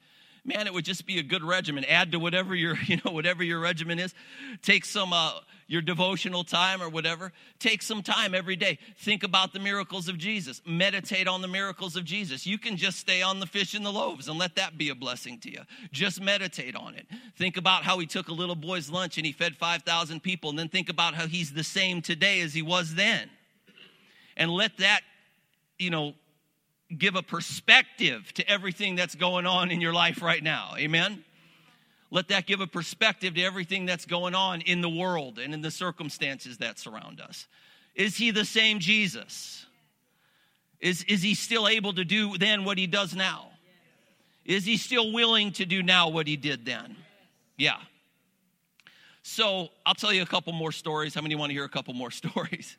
man, 0.45 0.67
it 0.67 0.75
would 0.75 0.85
just 0.85 1.07
be 1.07 1.19
a 1.19 1.23
good 1.23 1.43
regimen. 1.43 1.85
Add 1.85 2.13
to 2.13 2.19
whatever 2.19 2.55
your, 2.55 2.77
you 2.87 2.99
know, 3.05 3.13
whatever 3.13 3.43
your 3.43 3.61
regimen 3.61 3.99
is. 3.99 4.15
Take 4.63 4.85
some 4.85 5.13
uh, 5.13 5.33
your 5.71 5.81
devotional 5.81 6.43
time 6.43 6.83
or 6.83 6.89
whatever, 6.89 7.33
take 7.61 7.81
some 7.81 8.03
time 8.03 8.35
every 8.35 8.57
day. 8.57 8.77
Think 8.99 9.23
about 9.23 9.53
the 9.53 9.61
miracles 9.61 10.09
of 10.09 10.19
Jesus. 10.19 10.61
Meditate 10.67 11.29
on 11.29 11.43
the 11.43 11.49
miracles 11.49 11.95
of 11.95 12.05
Jesus. 12.05 12.45
You 12.45 12.59
can 12.59 12.77
just 12.77 12.99
stay 12.99 13.23
on 13.23 13.39
the 13.39 13.47
fish 13.47 13.73
and 13.75 13.87
the 13.87 13.93
loaves 13.93 14.27
and 14.27 14.37
let 14.37 14.57
that 14.57 14.77
be 14.77 14.89
a 14.89 14.97
blessing 14.97 15.39
to 15.39 15.51
you. 15.51 15.61
Just 15.93 16.21
meditate 16.21 16.75
on 16.75 16.97
it. 16.97 17.07
Think 17.37 17.57
about 17.57 17.85
how 17.85 18.01
he 18.01 18.07
took 18.07 18.27
a 18.27 18.33
little 18.33 18.57
boy's 18.57 18.91
lunch 18.91 19.17
and 19.17 19.25
he 19.25 19.31
fed 19.31 19.55
5,000 19.57 20.21
people, 20.21 20.51
and 20.51 20.59
then 20.59 20.69
think 20.69 20.89
about 20.89 21.15
how 21.15 21.29
he's 21.29 21.53
the 21.53 21.63
same 21.63 22.03
today 22.03 22.41
as 22.41 22.53
he 22.53 22.63
was 22.63 22.97
then. 22.97 23.31
And 24.37 24.51
let 24.51 24.77
that, 24.79 25.03
you 25.79 25.91
know, 25.91 26.15
give 26.97 27.15
a 27.15 27.23
perspective 27.23 28.33
to 28.35 28.49
everything 28.49 28.97
that's 28.97 29.15
going 29.15 29.47
on 29.47 29.71
in 29.71 29.81
your 29.81 29.93
life 29.93 30.23
right 30.23 30.43
now. 30.43 30.75
Amen? 30.77 31.25
Let 32.11 32.29
that 32.29 32.47
give 32.47 32.61
a 32.61 32.67
perspective 32.67 33.35
to 33.35 33.43
everything 33.43 33.87
that's 33.87 34.05
going 34.05 34.35
on 34.35 34.61
in 34.63 34.81
the 34.81 34.89
world 34.89 35.39
and 35.39 35.55
in 35.55 35.63
the 35.63 35.71
circumstances 35.71 36.59
that 36.59 36.79
surround 36.79 37.21
us. 37.21 37.47
Is 37.95 38.17
he 38.17 38.33
the 38.33 38.45
same 38.45 38.81
Jesus? 38.81 39.67
Is, 40.81 41.05
is 41.05 41.23
he 41.23 41.35
still 41.35 41.69
able 41.69 41.93
to 41.93 42.05
do 42.05 42.37
then 42.39 42.65
what 42.65 42.79
he 42.79 42.87
does 42.87 43.15
now? 43.15 43.51
Is 44.45 44.65
he 44.65 44.77
still 44.77 45.13
willing 45.13 45.53
to 45.53 45.67
do 45.67 45.83
now 45.83 46.09
what 46.09 46.27
he 46.27 46.37
did 46.37 46.65
then? 46.65 46.97
Yeah. 47.57 47.77
So 49.23 49.69
I'll 49.85 49.95
tell 49.95 50.13
you 50.13 50.23
a 50.23 50.27
couple 50.27 50.53
more 50.53 50.73
stories. 50.73 51.15
How 51.15 51.21
many 51.21 51.35
want 51.35 51.51
to 51.51 51.55
hear 51.55 51.65
a 51.65 51.69
couple 51.69 51.95
more 51.95 52.11
stories? 52.11 52.77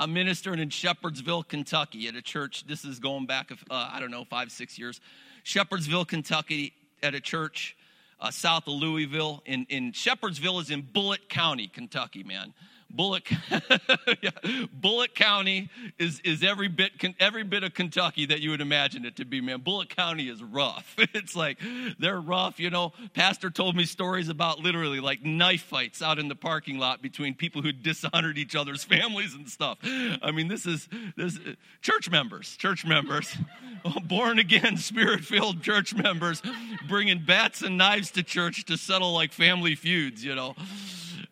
I'm 0.00 0.12
ministering 0.12 0.60
in 0.60 0.68
Shepherdsville, 0.68 1.48
Kentucky 1.48 2.06
at 2.06 2.14
a 2.14 2.22
church. 2.22 2.64
This 2.68 2.84
is 2.84 3.00
going 3.00 3.26
back, 3.26 3.50
uh, 3.50 3.90
I 3.92 3.98
don't 3.98 4.12
know, 4.12 4.24
five, 4.24 4.52
six 4.52 4.78
years. 4.78 5.00
Shepherdsville, 5.44 6.06
Kentucky 6.06 6.72
at 7.02 7.16
a 7.16 7.20
church 7.20 7.76
uh, 8.20 8.30
south 8.30 8.68
of 8.68 8.74
Louisville. 8.74 9.42
In, 9.44 9.66
in 9.68 9.90
Shepherdsville 9.90 10.60
is 10.60 10.70
in 10.70 10.82
Bullitt 10.82 11.28
County, 11.28 11.66
Kentucky, 11.66 12.22
man. 12.22 12.54
Bullitt, 12.90 13.30
yeah. 14.22 14.30
Bullitt 14.72 15.14
County 15.14 15.68
is, 15.98 16.20
is 16.20 16.42
every 16.42 16.68
bit 16.68 16.92
every 17.20 17.44
bit 17.44 17.62
of 17.62 17.74
Kentucky 17.74 18.26
that 18.26 18.40
you 18.40 18.50
would 18.50 18.62
imagine 18.62 19.04
it 19.04 19.16
to 19.16 19.26
be, 19.26 19.40
man. 19.40 19.60
Bullitt 19.60 19.94
County 19.94 20.28
is 20.28 20.42
rough. 20.42 20.96
It's 21.18 21.34
like 21.34 21.58
they're 21.98 22.20
rough, 22.20 22.60
you 22.60 22.70
know. 22.70 22.92
Pastor 23.12 23.50
told 23.50 23.74
me 23.74 23.84
stories 23.84 24.28
about 24.28 24.60
literally 24.60 25.00
like 25.00 25.24
knife 25.24 25.62
fights 25.62 26.00
out 26.00 26.18
in 26.18 26.28
the 26.28 26.36
parking 26.36 26.78
lot 26.78 27.02
between 27.02 27.34
people 27.34 27.60
who 27.60 27.72
dishonored 27.72 28.38
each 28.38 28.54
other's 28.54 28.84
families 28.94 29.34
and 29.34 29.48
stuff. 29.48 29.78
I 29.82 30.30
mean, 30.32 30.48
this 30.48 30.64
is 30.64 30.88
this 31.16 31.38
church 31.82 32.10
members, 32.10 32.56
church 32.56 32.84
members, 32.84 33.36
born 34.04 34.38
again, 34.38 34.76
spirit 34.76 35.20
filled 35.20 35.62
church 35.62 35.94
members, 35.94 36.42
bringing 36.88 37.24
bats 37.24 37.62
and 37.62 37.76
knives 37.78 38.12
to 38.12 38.22
church 38.22 38.64
to 38.66 38.76
settle 38.76 39.12
like 39.12 39.32
family 39.32 39.74
feuds, 39.74 40.24
you 40.24 40.34
know. 40.34 40.54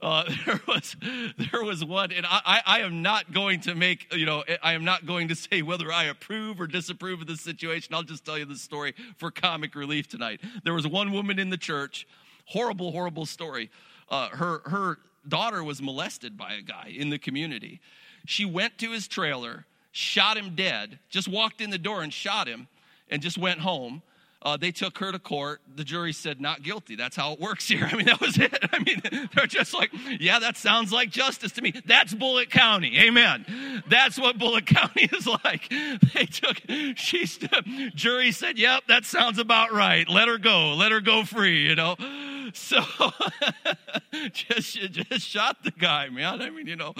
Uh, 0.00 0.24
there 0.46 0.61
was 0.68 0.96
there 1.00 1.64
was 1.64 1.85
one, 1.85 2.12
and 2.12 2.26
I, 2.28 2.61
I 2.66 2.80
am 2.80 3.02
not 3.02 3.32
going 3.32 3.61
to 3.61 3.74
make 3.74 4.12
you 4.14 4.26
know 4.26 4.44
I 4.62 4.72
am 4.74 4.85
not 4.85 5.06
going 5.06 5.28
to 5.28 5.35
say 5.35 5.62
whether 5.62 5.92
I 5.92 6.04
approve 6.04 6.61
or 6.61 6.66
disapprove 6.66 7.22
of 7.22 7.26
this 7.26 7.40
situation. 7.40 7.94
I'll 7.94 8.02
just 8.02 8.24
tell 8.24 8.38
you 8.38 8.44
the 8.44 8.56
story 8.56 8.94
for 9.16 9.30
comic 9.30 9.74
relief 9.74 10.09
tonight. 10.09 10.40
There 10.64 10.74
was 10.74 10.87
one 10.87 11.12
woman 11.12 11.38
in 11.38 11.50
the 11.50 11.56
church, 11.56 12.06
horrible, 12.46 12.92
horrible 12.92 13.26
story. 13.26 13.70
Uh, 14.11 14.28
her 14.28 14.61
her 14.66 14.98
daughter 15.26 15.64
was 15.64 15.80
molested 15.82 16.37
by 16.37 16.54
a 16.54 16.62
guy 16.62 16.92
in 16.96 17.11
the 17.11 17.18
community. 17.18 17.80
She 18.26 18.44
went 18.44 18.78
to 18.78 18.90
his 18.90 19.09
trailer, 19.09 19.66
shot 19.92 20.37
him 20.37 20.54
dead, 20.54 20.98
just 21.09 21.28
walked 21.28 21.61
in 21.61 21.70
the 21.70 21.78
door 21.78 22.02
and 22.02 22.12
shot 22.12 22.46
him, 22.46 22.68
and 23.09 23.22
just 23.22 23.38
went 23.38 23.61
home. 23.61 24.02
Uh, 24.46 24.56
they 24.56 24.70
took 24.70 24.96
her 24.98 25.11
to 25.11 25.18
court. 25.18 25.61
The 25.74 25.82
jury 25.82 26.12
said 26.12 26.40
not 26.40 26.62
guilty. 26.62 26.94
That's 26.94 27.16
how 27.16 27.32
it 27.32 27.40
works 27.40 27.66
here. 27.66 27.85
I 27.90 27.96
mean, 27.96 28.06
that 28.06 28.20
was 28.20 28.38
it. 28.38 28.56
I 28.72 28.78
mean, 28.78 29.28
they're 29.35 29.48
just 29.48 29.74
like, 29.74 29.90
yeah, 30.20 30.38
that 30.38 30.56
sounds 30.56 30.92
like 30.92 31.11
justice 31.11 31.50
to 31.52 31.62
me. 31.62 31.74
That's 31.85 32.14
Bullitt 32.14 32.48
County. 32.48 32.96
Amen. 33.00 33.82
That's 33.88 34.20
what 34.20 34.38
Bullitt 34.38 34.66
County 34.66 35.09
is 35.12 35.26
like. 35.26 35.68
They 36.14 36.26
took, 36.26 36.62
she, 36.96 37.26
jury 37.96 38.30
said, 38.30 38.56
yep, 38.56 38.85
that 38.87 39.04
sounds 39.04 39.40
about 39.40 39.72
right. 39.72 40.09
Let 40.09 40.28
her 40.28 40.38
go. 40.38 40.74
Let 40.74 40.92
her 40.92 41.00
go 41.00 41.24
free, 41.24 41.66
you 41.66 41.74
know. 41.74 41.96
So 42.52 42.82
just 44.32 44.76
just 44.76 45.26
shot 45.26 45.64
the 45.64 45.70
guy, 45.70 46.09
man. 46.09 46.40
I 46.42 46.50
mean, 46.50 46.66
you 46.66 46.76
know. 46.76 46.94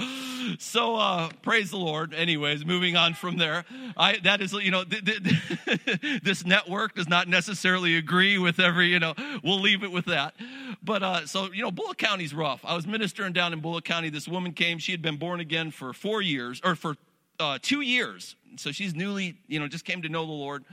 So 0.59 0.96
uh, 0.96 1.30
praise 1.42 1.70
the 1.70 1.76
Lord. 1.76 2.14
Anyways, 2.14 2.64
moving 2.64 2.96
on 2.96 3.14
from 3.14 3.37
there. 3.37 3.64
I 3.96 4.18
that 4.18 4.40
is 4.40 4.52
you 4.52 4.70
know 4.70 4.85
th- 4.85 5.04
th- 5.04 6.20
this 6.22 6.44
network 6.44 6.94
does 6.94 7.09
not 7.09 7.28
necessarily 7.28 7.96
agree 7.96 8.38
with 8.38 8.59
every 8.59 8.88
you 8.88 8.98
know. 8.98 9.14
We'll 9.42 9.61
leave 9.61 9.82
it 9.82 9.92
with 9.92 10.06
that. 10.06 10.35
But 10.82 11.02
uh, 11.02 11.26
so 11.26 11.52
you 11.52 11.62
know, 11.62 11.70
Bullitt 11.70 11.98
County's 11.98 12.35
rough. 12.35 12.61
I 12.64 12.74
was 12.74 12.87
ministering 12.87 13.32
down 13.32 13.52
in 13.52 13.61
Bullitt 13.61 13.85
County. 13.85 14.11
This 14.11 14.28
woman 14.28 14.52
came. 14.52 14.78
She 14.78 14.92
had 14.92 15.02
been 15.02 15.16
born 15.16 15.40
again 15.40 15.70
for 15.70 15.92
four 15.92 16.22
years 16.22 16.61
or 16.64 16.74
for 16.74 16.96
uh, 17.38 17.59
two 17.61 17.80
years. 17.80 18.37
So 18.56 18.72
she's 18.72 18.94
newly 18.94 19.37
you 19.46 19.61
know 19.61 19.68
just 19.68 19.85
came 19.85 20.02
to 20.02 20.09
know 20.09 20.24
the 20.24 20.32
Lord. 20.32 20.64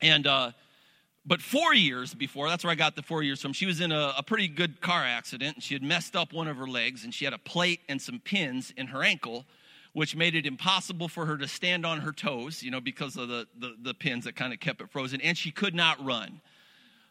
And 0.00 0.26
uh, 0.26 0.52
but 1.24 1.40
four 1.40 1.72
years 1.72 2.14
before, 2.14 2.48
that's 2.48 2.64
where 2.64 2.72
I 2.72 2.74
got 2.74 2.96
the 2.96 3.02
four 3.02 3.22
years 3.22 3.40
from, 3.40 3.52
she 3.52 3.66
was 3.66 3.80
in 3.80 3.92
a, 3.92 4.14
a, 4.18 4.22
pretty 4.22 4.48
good 4.48 4.80
car 4.80 5.04
accident. 5.04 5.56
and 5.56 5.62
She 5.62 5.74
had 5.74 5.82
messed 5.82 6.16
up 6.16 6.32
one 6.32 6.48
of 6.48 6.56
her 6.56 6.66
legs 6.66 7.04
and 7.04 7.14
she 7.14 7.24
had 7.24 7.32
a 7.32 7.38
plate 7.38 7.80
and 7.88 8.02
some 8.02 8.18
pins 8.18 8.72
in 8.76 8.88
her 8.88 9.04
ankle, 9.04 9.44
which 9.92 10.16
made 10.16 10.34
it 10.34 10.46
impossible 10.46 11.06
for 11.06 11.26
her 11.26 11.38
to 11.38 11.46
stand 11.46 11.86
on 11.86 12.00
her 12.00 12.10
toes, 12.10 12.62
you 12.62 12.72
know, 12.72 12.80
because 12.80 13.16
of 13.16 13.28
the, 13.28 13.46
the, 13.56 13.74
the 13.80 13.94
pins 13.94 14.24
that 14.24 14.34
kind 14.34 14.52
of 14.52 14.58
kept 14.58 14.80
it 14.80 14.90
frozen. 14.90 15.20
And 15.20 15.38
she 15.38 15.52
could 15.52 15.74
not 15.74 16.04
run. 16.04 16.40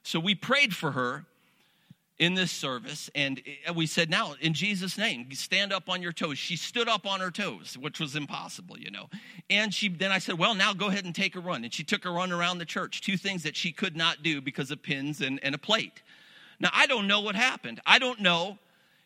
So 0.03 0.19
we 0.19 0.35
prayed 0.35 0.75
for 0.75 0.91
her 0.91 1.25
in 2.21 2.35
this 2.35 2.51
service 2.51 3.09
and 3.15 3.41
we 3.75 3.87
said 3.87 4.07
now 4.07 4.35
in 4.41 4.53
jesus 4.53 4.95
name 4.95 5.27
stand 5.31 5.73
up 5.73 5.89
on 5.89 6.03
your 6.03 6.11
toes. 6.13 6.37
She 6.37 6.55
stood 6.55 6.87
up 6.87 7.07
on 7.07 7.19
her 7.19 7.31
toes 7.31 7.75
which 7.79 7.99
was 7.99 8.15
impossible 8.15 8.77
you 8.77 8.91
know. 8.91 9.09
And 9.49 9.73
she 9.73 9.89
then 9.89 10.11
i 10.11 10.19
said 10.19 10.37
well 10.37 10.53
now 10.53 10.71
go 10.71 10.87
ahead 10.87 11.03
and 11.03 11.15
take 11.15 11.35
a 11.35 11.39
run. 11.39 11.63
And 11.63 11.73
she 11.73 11.83
took 11.83 12.05
a 12.05 12.11
run 12.11 12.31
around 12.31 12.59
the 12.59 12.65
church 12.65 13.01
two 13.01 13.17
things 13.17 13.41
that 13.41 13.55
she 13.55 13.71
could 13.71 13.97
not 13.97 14.21
do 14.21 14.39
because 14.39 14.69
of 14.69 14.83
pins 14.83 15.19
and, 15.19 15.39
and 15.43 15.55
a 15.55 15.57
plate. 15.57 16.03
Now 16.59 16.69
i 16.73 16.85
don't 16.85 17.07
know 17.07 17.21
what 17.21 17.35
happened. 17.35 17.81
I 17.87 17.97
don't 17.97 18.19
know 18.21 18.59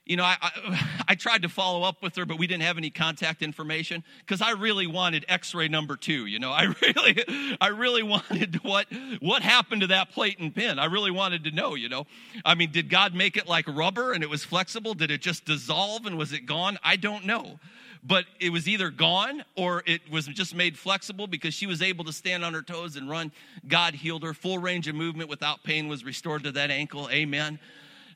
you 0.06 0.16
know, 0.18 0.24
I, 0.24 0.38
I, 0.42 0.90
I, 1.10 1.16
tried 1.16 1.42
to 1.42 1.50
follow 1.50 1.84
up 1.84 2.02
with 2.02 2.16
her, 2.16 2.26
but 2.26 2.38
we 2.38 2.48
didn't 2.48 2.64
have 2.64 2.78
any 2.78 2.90
contact 2.90 3.42
information 3.42 4.04
because 4.20 4.42
I 4.42 4.52
really 4.52 4.88
wanted 4.88 5.26
X-ray 5.28 5.68
number 5.68 5.96
two. 5.96 6.26
You 6.26 6.40
know, 6.40 6.52
I 6.56 6.74
really, 6.82 7.58
I 7.60 7.68
really 7.68 8.04
wanted 8.04 8.64
what 8.64 8.88
what 9.20 9.42
happened 9.42 9.82
to 9.82 9.88
that 9.88 10.12
plate 10.12 10.40
and 10.40 10.54
pin. 10.54 10.80
I 10.80 10.86
really 10.86 11.12
wanted 11.12 11.44
to 11.46 11.52
know. 11.52 11.76
You 11.76 11.90
know, 11.90 12.06
I 12.44 12.56
mean, 12.56 12.72
did 12.72 12.90
God 12.90 13.14
make 13.14 13.38
it 13.38 13.48
like 13.48 13.68
rubber 13.68 14.14
and 14.14 14.24
it 14.24 14.30
was 14.30 14.44
flexible? 14.44 14.94
Did 14.94 15.12
it 15.12 15.22
just 15.22 15.46
dissolve 15.46 16.06
and 16.06 16.18
was 16.18 16.34
it 16.34 16.46
gone? 16.46 16.78
I 16.84 16.96
don't 16.96 17.26
know. 17.26 17.60
But 18.08 18.26
it 18.40 18.52
was 18.52 18.68
either 18.68 18.92
gone 18.92 19.44
or 19.56 19.82
it 19.88 20.02
was 20.12 20.28
just 20.28 20.54
made 20.54 20.78
flexible 20.78 21.26
because 21.26 21.56
she 21.56 21.66
was 21.66 21.82
able 21.82 22.06
to 22.06 22.14
stand 22.14 22.46
on 22.46 22.54
her 22.54 22.62
toes 22.62 22.98
and 22.98 23.10
run. 23.10 23.32
God 23.68 23.96
healed 23.96 24.22
her. 24.22 24.36
Full 24.36 24.60
range 24.60 24.88
of 24.88 24.94
movement 24.94 25.28
without 25.28 25.64
pain 25.64 25.88
was 25.88 26.04
restored 26.04 26.44
to 26.44 26.52
that 26.52 26.70
ankle. 26.70 27.10
Amen. 27.10 27.58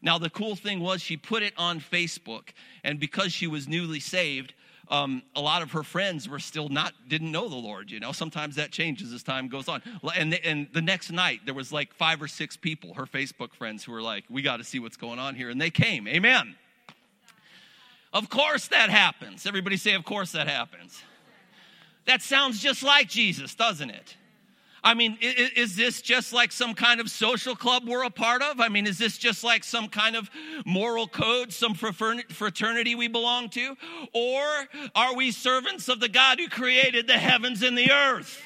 Now, 0.02 0.18
the 0.18 0.30
cool 0.30 0.56
thing 0.56 0.80
was 0.80 1.02
she 1.02 1.18
put 1.18 1.44
it 1.44 1.54
on 1.58 1.80
Facebook, 1.80 2.50
and 2.84 3.00
because 3.00 3.34
she 3.34 3.48
was 3.48 3.68
newly 3.68 4.00
saved, 4.00 4.54
um, 4.90 5.22
a 5.36 5.42
lot 5.42 5.62
of 5.62 5.72
her 5.72 5.84
friends 5.84 6.28
were 6.28 6.40
still 6.40 6.68
not 6.70 6.94
didn't 7.08 7.32
know 7.32 7.48
the 7.48 7.56
Lord. 7.56 7.92
You 7.92 8.00
know, 8.00 8.12
sometimes 8.12 8.56
that 8.56 8.72
changes 8.72 9.14
as 9.14 9.22
time 9.22 9.48
goes 9.48 9.68
on. 9.68 9.82
And 10.16 10.34
and 10.34 10.68
the 10.74 10.82
next 10.82 11.12
night 11.12 11.42
there 11.46 11.54
was 11.54 11.72
like 11.72 11.94
five 11.94 12.22
or 12.22 12.28
six 12.28 12.58
people, 12.58 12.96
her 12.96 13.06
Facebook 13.06 13.54
friends, 13.54 13.84
who 13.84 13.92
were 13.92 14.02
like, 14.02 14.24
"We 14.30 14.42
got 14.42 14.58
to 14.58 14.64
see 14.64 14.80
what's 14.80 14.98
going 14.98 15.20
on 15.20 15.36
here," 15.36 15.50
and 15.50 15.62
they 15.62 15.70
came. 15.70 16.08
Amen. 16.08 16.56
Of 18.12 18.30
course 18.30 18.68
that 18.70 18.90
happens. 18.90 19.46
Everybody 19.46 19.78
say, 19.78 19.94
"Of 19.94 20.06
course 20.06 20.32
that 20.32 20.48
happens." 20.48 21.04
That 22.06 22.24
sounds 22.24 22.60
just 22.60 22.82
like 22.82 23.08
Jesus, 23.08 23.54
doesn't 23.54 23.92
it? 23.92 24.16
I 24.84 24.94
mean, 24.94 25.18
is, 25.22 25.76
this 25.76 26.02
just 26.02 26.32
like 26.32 26.52
some 26.52 26.74
kind 26.74 27.02
of 27.02 27.10
social 27.10 27.56
club 27.56 27.84
we're 27.88 28.04
a 28.04 28.10
part 28.10 28.42
of? 28.42 28.60
I 28.60 28.70
mean, 28.70 28.88
is 28.88 28.98
this 28.98 29.18
just 29.18 29.44
like 29.44 29.64
some 29.64 29.90
kind 29.90 30.16
of 30.16 30.30
moral 30.66 31.08
code, 31.08 31.52
some 31.52 31.74
fraternity 31.74 32.96
we 32.96 33.08
belong 33.08 33.50
to? 33.50 33.76
Or 34.14 34.42
are 34.96 35.16
we 35.16 35.32
servants 35.32 35.90
of 35.90 36.00
the 36.00 36.10
God 36.10 36.40
who 36.40 36.48
created 36.48 37.08
the 37.08 37.18
heavens 37.18 37.62
and 37.62 37.78
the 37.78 37.92
earth? 37.92 38.42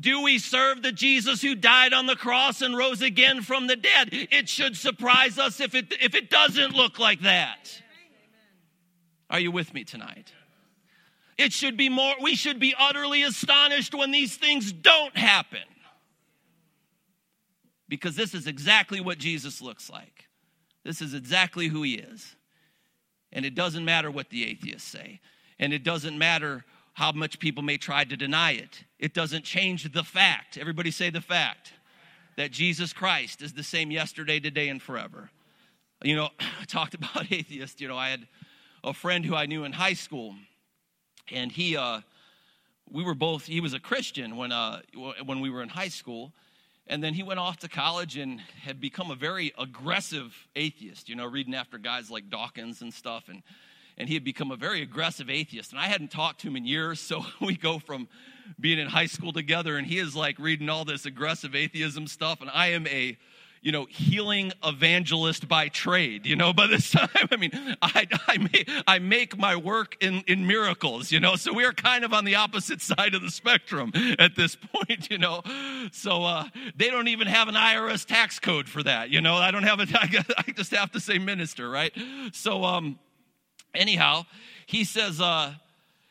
Do 0.00 0.22
we 0.22 0.38
serve 0.38 0.82
the 0.82 0.90
Jesus 0.90 1.40
who 1.40 1.54
died 1.54 1.92
on 1.92 2.06
the 2.06 2.16
cross 2.16 2.60
and 2.60 2.76
rose 2.76 3.02
again 3.02 3.42
from 3.42 3.68
the 3.68 3.76
dead? 3.76 4.08
It 4.10 4.48
should 4.48 4.76
surprise 4.76 5.38
us 5.38 5.60
if 5.60 5.74
it, 5.74 5.94
if 6.00 6.14
it 6.16 6.28
doesn't 6.28 6.74
look 6.74 6.98
like 6.98 7.20
that. 7.20 7.80
Are 9.30 9.40
you 9.40 9.52
with 9.52 9.72
me 9.72 9.84
tonight? 9.84 10.32
It 11.38 11.52
should 11.52 11.76
be 11.76 11.88
more, 11.88 12.14
we 12.22 12.34
should 12.34 12.58
be 12.58 12.74
utterly 12.78 13.22
astonished 13.22 13.94
when 13.94 14.10
these 14.10 14.36
things 14.36 14.72
don't 14.72 15.16
happen. 15.16 15.60
Because 17.88 18.16
this 18.16 18.34
is 18.34 18.46
exactly 18.46 19.00
what 19.00 19.18
Jesus 19.18 19.60
looks 19.60 19.90
like. 19.90 20.26
This 20.84 21.02
is 21.02 21.14
exactly 21.14 21.68
who 21.68 21.82
he 21.82 21.94
is. 21.94 22.36
And 23.32 23.44
it 23.44 23.54
doesn't 23.54 23.84
matter 23.84 24.10
what 24.10 24.30
the 24.30 24.44
atheists 24.44 24.88
say. 24.88 25.20
And 25.58 25.72
it 25.72 25.84
doesn't 25.84 26.16
matter 26.16 26.64
how 26.94 27.12
much 27.12 27.38
people 27.38 27.62
may 27.62 27.76
try 27.76 28.04
to 28.04 28.16
deny 28.16 28.52
it. 28.52 28.84
It 28.98 29.12
doesn't 29.12 29.44
change 29.44 29.92
the 29.92 30.02
fact. 30.02 30.56
Everybody 30.56 30.90
say 30.90 31.10
the 31.10 31.20
fact 31.20 31.74
that 32.36 32.50
Jesus 32.50 32.92
Christ 32.92 33.42
is 33.42 33.52
the 33.52 33.62
same 33.62 33.90
yesterday, 33.90 34.40
today, 34.40 34.68
and 34.68 34.80
forever. 34.80 35.30
You 36.02 36.16
know, 36.16 36.30
I 36.60 36.64
talked 36.64 36.94
about 36.94 37.30
atheists. 37.30 37.80
You 37.80 37.88
know, 37.88 37.98
I 37.98 38.08
had 38.08 38.26
a 38.82 38.94
friend 38.94 39.24
who 39.24 39.34
I 39.34 39.46
knew 39.46 39.64
in 39.64 39.72
high 39.72 39.92
school 39.92 40.34
and 41.32 41.50
he 41.50 41.76
uh, 41.76 42.00
we 42.90 43.02
were 43.02 43.14
both 43.14 43.46
he 43.46 43.60
was 43.60 43.74
a 43.74 43.80
christian 43.80 44.36
when 44.36 44.52
uh, 44.52 44.80
when 45.24 45.40
we 45.40 45.50
were 45.50 45.62
in 45.62 45.68
high 45.68 45.88
school. 45.88 46.32
And 46.88 47.02
then 47.02 47.14
he 47.14 47.24
went 47.24 47.40
off 47.40 47.56
to 47.58 47.68
college 47.68 48.16
and 48.16 48.40
had 48.62 48.80
become 48.80 49.10
a 49.10 49.16
very 49.16 49.52
aggressive 49.58 50.32
atheist 50.54 51.08
you 51.08 51.16
know 51.16 51.26
reading 51.26 51.54
after 51.54 51.78
guys 51.78 52.10
like 52.10 52.30
dawkins 52.30 52.82
and 52.82 52.92
stuff. 52.92 53.28
And 53.28 53.42
and 53.98 54.08
he 54.08 54.14
had 54.14 54.24
become 54.24 54.50
a 54.50 54.56
very 54.56 54.82
aggressive 54.82 55.28
atheist. 55.28 55.72
And 55.72 55.80
i 55.80 55.86
hadn't 55.86 56.10
talked 56.10 56.40
to 56.42 56.48
him 56.48 56.56
in 56.56 56.64
years 56.64 57.00
so 57.00 57.24
we 57.40 57.56
go 57.56 57.78
from 57.78 58.08
being 58.60 58.78
in 58.78 58.86
high 58.86 59.06
school 59.06 59.32
together 59.32 59.76
and 59.76 59.86
he 59.86 59.98
is 59.98 60.14
like 60.14 60.38
reading 60.38 60.68
all 60.68 60.84
this 60.84 61.06
aggressive 61.06 61.54
atheism 61.54 62.06
stuff. 62.06 62.40
And 62.40 62.50
i 62.50 62.68
am 62.68 62.86
a 62.86 63.18
you 63.66 63.72
know, 63.72 63.84
healing 63.86 64.52
evangelist 64.62 65.48
by 65.48 65.66
trade, 65.66 66.24
you 66.24 66.36
know, 66.36 66.52
by 66.54 66.68
this 66.68 66.88
time. 66.92 67.08
I 67.32 67.36
mean, 67.36 67.50
I, 67.82 68.06
I, 68.28 68.38
make, 68.38 68.70
I 68.86 69.00
make 69.00 69.36
my 69.36 69.56
work 69.56 69.96
in, 70.00 70.22
in 70.28 70.46
miracles, 70.46 71.10
you 71.10 71.18
know, 71.18 71.34
so 71.34 71.52
we 71.52 71.64
are 71.64 71.72
kind 71.72 72.04
of 72.04 72.12
on 72.12 72.24
the 72.24 72.36
opposite 72.36 72.80
side 72.80 73.16
of 73.16 73.22
the 73.22 73.30
spectrum 73.30 73.90
at 74.20 74.36
this 74.36 74.54
point, 74.54 75.10
you 75.10 75.18
know. 75.18 75.42
So 75.90 76.22
uh, 76.22 76.44
they 76.76 76.90
don't 76.90 77.08
even 77.08 77.26
have 77.26 77.48
an 77.48 77.56
IRS 77.56 78.06
tax 78.06 78.38
code 78.38 78.68
for 78.68 78.84
that, 78.84 79.10
you 79.10 79.20
know. 79.20 79.34
I 79.34 79.50
don't 79.50 79.64
have 79.64 79.80
a, 79.80 79.86
I 80.38 80.52
just 80.52 80.72
have 80.72 80.92
to 80.92 81.00
say 81.00 81.18
minister, 81.18 81.68
right? 81.68 81.92
So, 82.30 82.62
um, 82.62 83.00
anyhow, 83.74 84.26
he 84.66 84.84
says, 84.84 85.20
uh, 85.20 85.54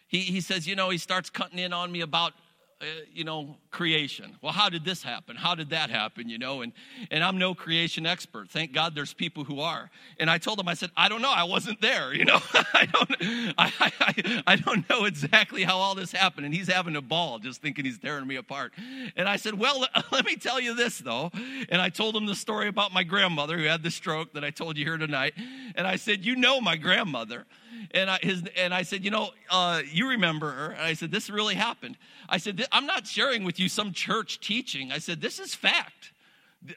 he, 0.09 0.19
he 0.19 0.41
says, 0.41 0.67
you 0.67 0.75
know, 0.75 0.89
he 0.89 0.97
starts 0.97 1.29
cutting 1.29 1.59
in 1.59 1.71
on 1.71 1.89
me 1.89 2.01
about 2.01 2.33
uh, 2.81 2.85
you 3.13 3.23
know, 3.23 3.55
creation. 3.71 4.35
Well, 4.41 4.51
how 4.51 4.67
did 4.67 4.83
this 4.83 5.01
happen? 5.01 5.37
How 5.37 5.55
did 5.55 5.69
that 5.69 5.89
happen? 5.89 6.27
You 6.27 6.37
know, 6.37 6.61
and 6.61 6.73
and 7.09 7.23
I'm 7.23 7.37
no 7.37 7.55
creation 7.55 8.05
expert. 8.05 8.49
Thank 8.49 8.73
God 8.73 8.95
there's 8.95 9.13
people 9.13 9.45
who 9.45 9.61
are. 9.61 9.89
And 10.19 10.29
I 10.29 10.37
told 10.37 10.59
him, 10.59 10.67
I 10.67 10.73
said, 10.73 10.91
I 10.97 11.07
don't 11.07 11.21
know. 11.21 11.31
I 11.31 11.45
wasn't 11.45 11.79
there. 11.81 12.13
You 12.25 12.25
know, 12.25 12.39
I 12.53 12.85
don't, 12.85 13.11
I, 13.57 13.71
I, 13.79 14.43
I 14.47 14.55
don't 14.55 14.89
know 14.89 15.03
exactly 15.03 15.63
how 15.63 15.77
all 15.77 15.95
this 15.95 16.11
happened. 16.11 16.45
And 16.45 16.55
he's 16.55 16.71
having 16.71 16.95
a 16.95 17.01
ball, 17.01 17.39
just 17.39 17.61
thinking 17.61 17.83
he's 17.83 17.99
tearing 17.99 18.25
me 18.25 18.37
apart. 18.37 18.73
And 19.17 19.27
I 19.27 19.35
said, 19.35 19.59
Well, 19.59 19.85
let 20.11 20.25
me 20.25 20.35
tell 20.37 20.59
you 20.59 20.75
this 20.75 20.99
though. 20.99 21.31
And 21.69 21.81
I 21.81 21.89
told 21.89 22.15
him 22.15 22.25
the 22.25 22.35
story 22.35 22.67
about 22.67 22.93
my 22.93 23.03
grandmother 23.03 23.57
who 23.57 23.65
had 23.65 23.83
the 23.83 23.91
stroke 23.91 24.33
that 24.33 24.43
I 24.45 24.49
told 24.49 24.77
you 24.77 24.85
here 24.85 24.97
tonight. 24.97 25.33
And 25.75 25.85
I 25.85 25.97
said, 25.97 26.25
You 26.25 26.35
know 26.35 26.61
my 26.61 26.77
grandmother 26.77 27.45
and 27.91 28.09
I, 28.09 28.19
his, 28.21 28.43
and 28.57 28.73
I 28.73 28.83
said, 28.83 29.03
you 29.03 29.11
know, 29.11 29.29
uh, 29.49 29.81
you 29.91 30.09
remember 30.09 30.51
her. 30.51 30.71
And 30.71 30.81
I 30.81 30.93
said, 30.93 31.11
this 31.11 31.29
really 31.29 31.55
happened. 31.55 31.97
I 32.27 32.37
said, 32.37 32.65
I'm 32.71 32.85
not 32.85 33.07
sharing 33.07 33.43
with 33.43 33.59
you 33.59 33.69
some 33.69 33.91
church 33.93 34.39
teaching. 34.39 34.91
I 34.91 34.99
said, 34.99 35.21
this 35.21 35.39
is 35.39 35.53
fact. 35.53 36.11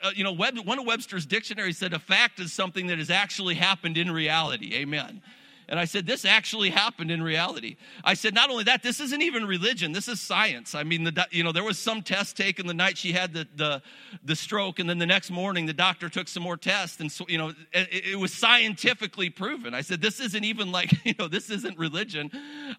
Uh, 0.02 0.10
you 0.14 0.22
know, 0.24 0.32
Web, 0.32 0.58
one 0.64 0.78
of 0.78 0.86
Webster's 0.86 1.24
dictionaries 1.24 1.78
said 1.78 1.94
a 1.94 1.98
fact 1.98 2.40
is 2.40 2.52
something 2.52 2.88
that 2.88 2.98
has 2.98 3.10
actually 3.10 3.54
happened 3.54 3.96
in 3.96 4.10
reality. 4.10 4.74
Amen. 4.74 5.22
And 5.68 5.78
I 5.78 5.84
said, 5.84 6.06
This 6.06 6.24
actually 6.24 6.70
happened 6.70 7.10
in 7.10 7.22
reality. 7.22 7.76
I 8.02 8.14
said, 8.14 8.34
Not 8.34 8.48
only 8.48 8.64
that, 8.64 8.82
this 8.82 9.00
isn't 9.00 9.20
even 9.20 9.44
religion, 9.44 9.92
this 9.92 10.08
is 10.08 10.20
science. 10.20 10.74
I 10.74 10.82
mean, 10.82 11.04
the, 11.04 11.26
you 11.30 11.44
know, 11.44 11.52
there 11.52 11.64
was 11.64 11.78
some 11.78 12.02
test 12.02 12.36
taken 12.36 12.66
the 12.66 12.74
night 12.74 12.96
she 12.96 13.12
had 13.12 13.34
the, 13.34 13.46
the, 13.54 13.82
the 14.24 14.34
stroke, 14.34 14.78
and 14.78 14.88
then 14.88 14.98
the 14.98 15.06
next 15.06 15.30
morning 15.30 15.66
the 15.66 15.74
doctor 15.74 16.08
took 16.08 16.26
some 16.26 16.42
more 16.42 16.56
tests. 16.56 17.00
And 17.00 17.12
so, 17.12 17.26
you 17.28 17.36
know, 17.36 17.48
it, 17.72 17.88
it 18.12 18.18
was 18.18 18.32
scientifically 18.32 19.28
proven. 19.28 19.74
I 19.74 19.82
said, 19.82 20.00
This 20.00 20.20
isn't 20.20 20.44
even 20.44 20.72
like, 20.72 20.92
you 21.04 21.14
know, 21.18 21.28
this 21.28 21.50
isn't 21.50 21.78
religion. 21.78 22.30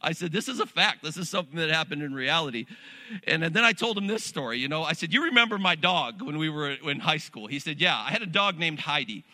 I 0.02 0.14
said, 0.14 0.32
This 0.32 0.48
is 0.48 0.60
a 0.60 0.66
fact. 0.66 1.04
This 1.04 1.18
is 1.18 1.30
something 1.30 1.60
that 1.60 1.70
happened 1.70 2.02
in 2.02 2.14
reality. 2.14 2.66
And, 3.28 3.44
and 3.44 3.56
then 3.56 3.64
I 3.64 3.74
told 3.74 3.98
him 3.98 4.08
this 4.08 4.24
story. 4.24 4.58
You 4.58 4.68
know, 4.68 4.84
I 4.84 4.94
said, 4.94 5.14
You 5.14 5.26
remember 5.26 5.60
my 5.60 5.76
dog 5.76 6.24
when 6.24 6.40
we 6.40 6.50
were 6.50 6.72
in 6.72 7.00
high 7.00 7.18
school? 7.18 7.46
He 7.46 7.60
said, 7.60 7.80
Yeah, 7.80 7.96
I 7.96 8.10
had 8.10 8.24
a 8.24 8.28
dog 8.28 8.58
named 8.58 8.80
Heidi. 8.80 9.26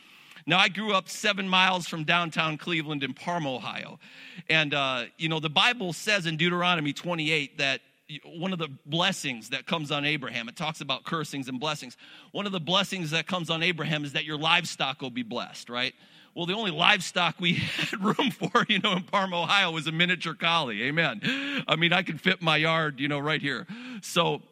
Now, 0.48 0.60
I 0.60 0.70
grew 0.70 0.94
up 0.94 1.10
seven 1.10 1.50
miles 1.50 1.88
from 1.88 2.04
downtown 2.04 2.58
Cleveland 2.58 3.04
in 3.04 3.14
Parma, 3.14 3.56
Ohio. 3.56 4.00
And, 4.48 4.74
uh, 4.76 5.06
you 5.18 5.28
know, 5.28 5.40
the 5.40 5.50
Bible 5.50 5.92
says 5.92 6.28
in 6.28 6.38
Deuteronomy 6.38 6.94
28 6.94 7.58
that 7.58 7.82
one 8.24 8.54
of 8.54 8.60
the 8.60 8.70
blessings 8.86 9.50
that 9.50 9.66
comes 9.66 9.92
on 9.92 10.06
Abraham, 10.06 10.48
it 10.48 10.56
talks 10.56 10.82
about 10.82 11.04
cursings 11.04 11.48
and 11.48 11.60
blessings. 11.60 11.98
One 12.32 12.46
of 12.46 12.52
the 12.52 12.60
blessings 12.60 13.12
that 13.12 13.26
comes 13.26 13.50
on 13.50 13.64
Abraham 13.64 14.06
is 14.06 14.14
that 14.14 14.26
your 14.26 14.38
livestock 14.38 15.02
will 15.02 15.10
be 15.10 15.24
blessed, 15.24 15.70
right? 15.70 15.96
Well, 16.36 16.46
the 16.46 16.54
only 16.54 16.70
livestock 16.70 17.40
we 17.40 17.54
had 17.54 18.04
room 18.04 18.30
for, 18.30 18.66
you 18.70 18.80
know, 18.80 18.94
in 18.94 19.04
Parma, 19.04 19.42
Ohio 19.42 19.72
was 19.72 19.88
a 19.88 19.92
miniature 19.92 20.36
collie. 20.36 20.84
Amen. 20.84 21.64
I 21.68 21.76
mean, 21.76 21.94
I 21.94 22.04
could 22.04 22.22
fit 22.22 22.42
my 22.42 22.58
yard, 22.58 23.00
you 23.00 23.08
know, 23.08 23.18
right 23.18 23.42
here. 23.42 23.66
So, 24.02 24.44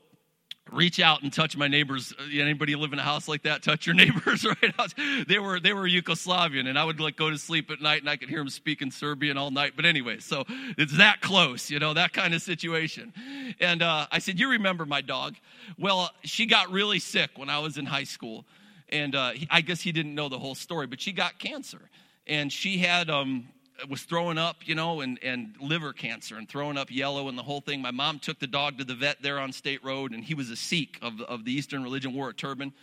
reach 0.71 0.99
out 0.99 1.23
and 1.23 1.31
touch 1.31 1.57
my 1.57 1.67
neighbors. 1.67 2.13
Uh, 2.17 2.23
anybody 2.33 2.75
live 2.75 2.93
in 2.93 2.99
a 2.99 3.03
house 3.03 3.27
like 3.27 3.43
that? 3.43 3.63
Touch 3.63 3.85
your 3.85 3.95
neighbors 3.95 4.45
right. 4.45 5.27
They 5.27 5.39
were 5.39 5.59
they 5.59 5.73
were 5.73 5.87
Yugoslavian, 5.87 6.67
and 6.67 6.77
I 6.77 6.83
would 6.83 6.99
like 6.99 7.15
go 7.15 7.29
to 7.29 7.37
sleep 7.37 7.71
at 7.71 7.81
night, 7.81 8.01
and 8.01 8.09
I 8.09 8.17
could 8.17 8.29
hear 8.29 8.39
them 8.39 8.49
speaking 8.49 8.91
Serbian 8.91 9.37
all 9.37 9.51
night. 9.51 9.73
But 9.75 9.85
anyway, 9.85 10.19
so 10.19 10.43
it's 10.77 10.97
that 10.97 11.21
close, 11.21 11.69
you 11.69 11.79
know, 11.79 11.93
that 11.93 12.13
kind 12.13 12.33
of 12.33 12.41
situation. 12.41 13.13
And 13.59 13.81
uh, 13.81 14.07
I 14.11 14.19
said, 14.19 14.39
"You 14.39 14.51
remember 14.51 14.85
my 14.85 15.01
dog?" 15.01 15.35
Well, 15.77 16.11
she 16.23 16.45
got 16.45 16.71
really 16.71 16.99
sick 16.99 17.31
when 17.35 17.49
I 17.49 17.59
was 17.59 17.77
in 17.77 17.85
high 17.85 18.03
school, 18.05 18.45
and 18.89 19.15
uh, 19.15 19.31
he, 19.31 19.47
I 19.49 19.61
guess 19.61 19.81
he 19.81 19.91
didn't 19.91 20.15
know 20.15 20.29
the 20.29 20.39
whole 20.39 20.55
story, 20.55 20.87
but 20.87 21.01
she 21.01 21.11
got 21.11 21.39
cancer, 21.39 21.89
and 22.27 22.51
she 22.51 22.77
had 22.77 23.09
um, 23.09 23.47
was 23.89 24.03
throwing 24.03 24.37
up, 24.37 24.57
you 24.65 24.75
know, 24.75 25.01
and, 25.01 25.19
and 25.23 25.55
liver 25.59 25.93
cancer 25.93 26.37
and 26.37 26.47
throwing 26.47 26.77
up 26.77 26.91
yellow 26.91 27.27
and 27.27 27.37
the 27.37 27.43
whole 27.43 27.61
thing. 27.61 27.81
My 27.81 27.91
mom 27.91 28.19
took 28.19 28.39
the 28.39 28.47
dog 28.47 28.77
to 28.77 28.83
the 28.83 28.95
vet 28.95 29.21
there 29.21 29.39
on 29.39 29.51
State 29.51 29.83
Road, 29.83 30.11
and 30.11 30.23
he 30.23 30.33
was 30.33 30.49
a 30.49 30.55
Sikh 30.55 30.99
of, 31.01 31.21
of 31.21 31.45
the 31.45 31.51
Eastern 31.51 31.83
religion, 31.83 32.13
wore 32.13 32.29
a 32.29 32.33
turban. 32.33 32.73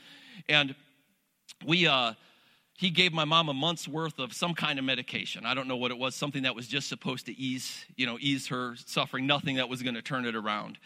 And 0.48 0.74
we, 1.66 1.86
uh, 1.86 2.14
he 2.76 2.90
gave 2.90 3.12
my 3.12 3.24
mom 3.24 3.48
a 3.48 3.54
month's 3.54 3.86
worth 3.86 4.18
of 4.18 4.32
some 4.32 4.54
kind 4.54 4.78
of 4.78 4.84
medication. 4.84 5.44
I 5.44 5.54
don't 5.54 5.68
know 5.68 5.76
what 5.76 5.90
it 5.90 5.98
was, 5.98 6.14
something 6.14 6.44
that 6.44 6.54
was 6.54 6.66
just 6.66 6.88
supposed 6.88 7.26
to 7.26 7.38
ease, 7.38 7.84
you 7.96 8.06
know, 8.06 8.16
ease 8.20 8.48
her 8.48 8.74
suffering, 8.86 9.26
nothing 9.26 9.56
that 9.56 9.68
was 9.68 9.82
going 9.82 9.96
to 9.96 10.02
turn 10.02 10.24
it 10.24 10.34
around. 10.34 10.78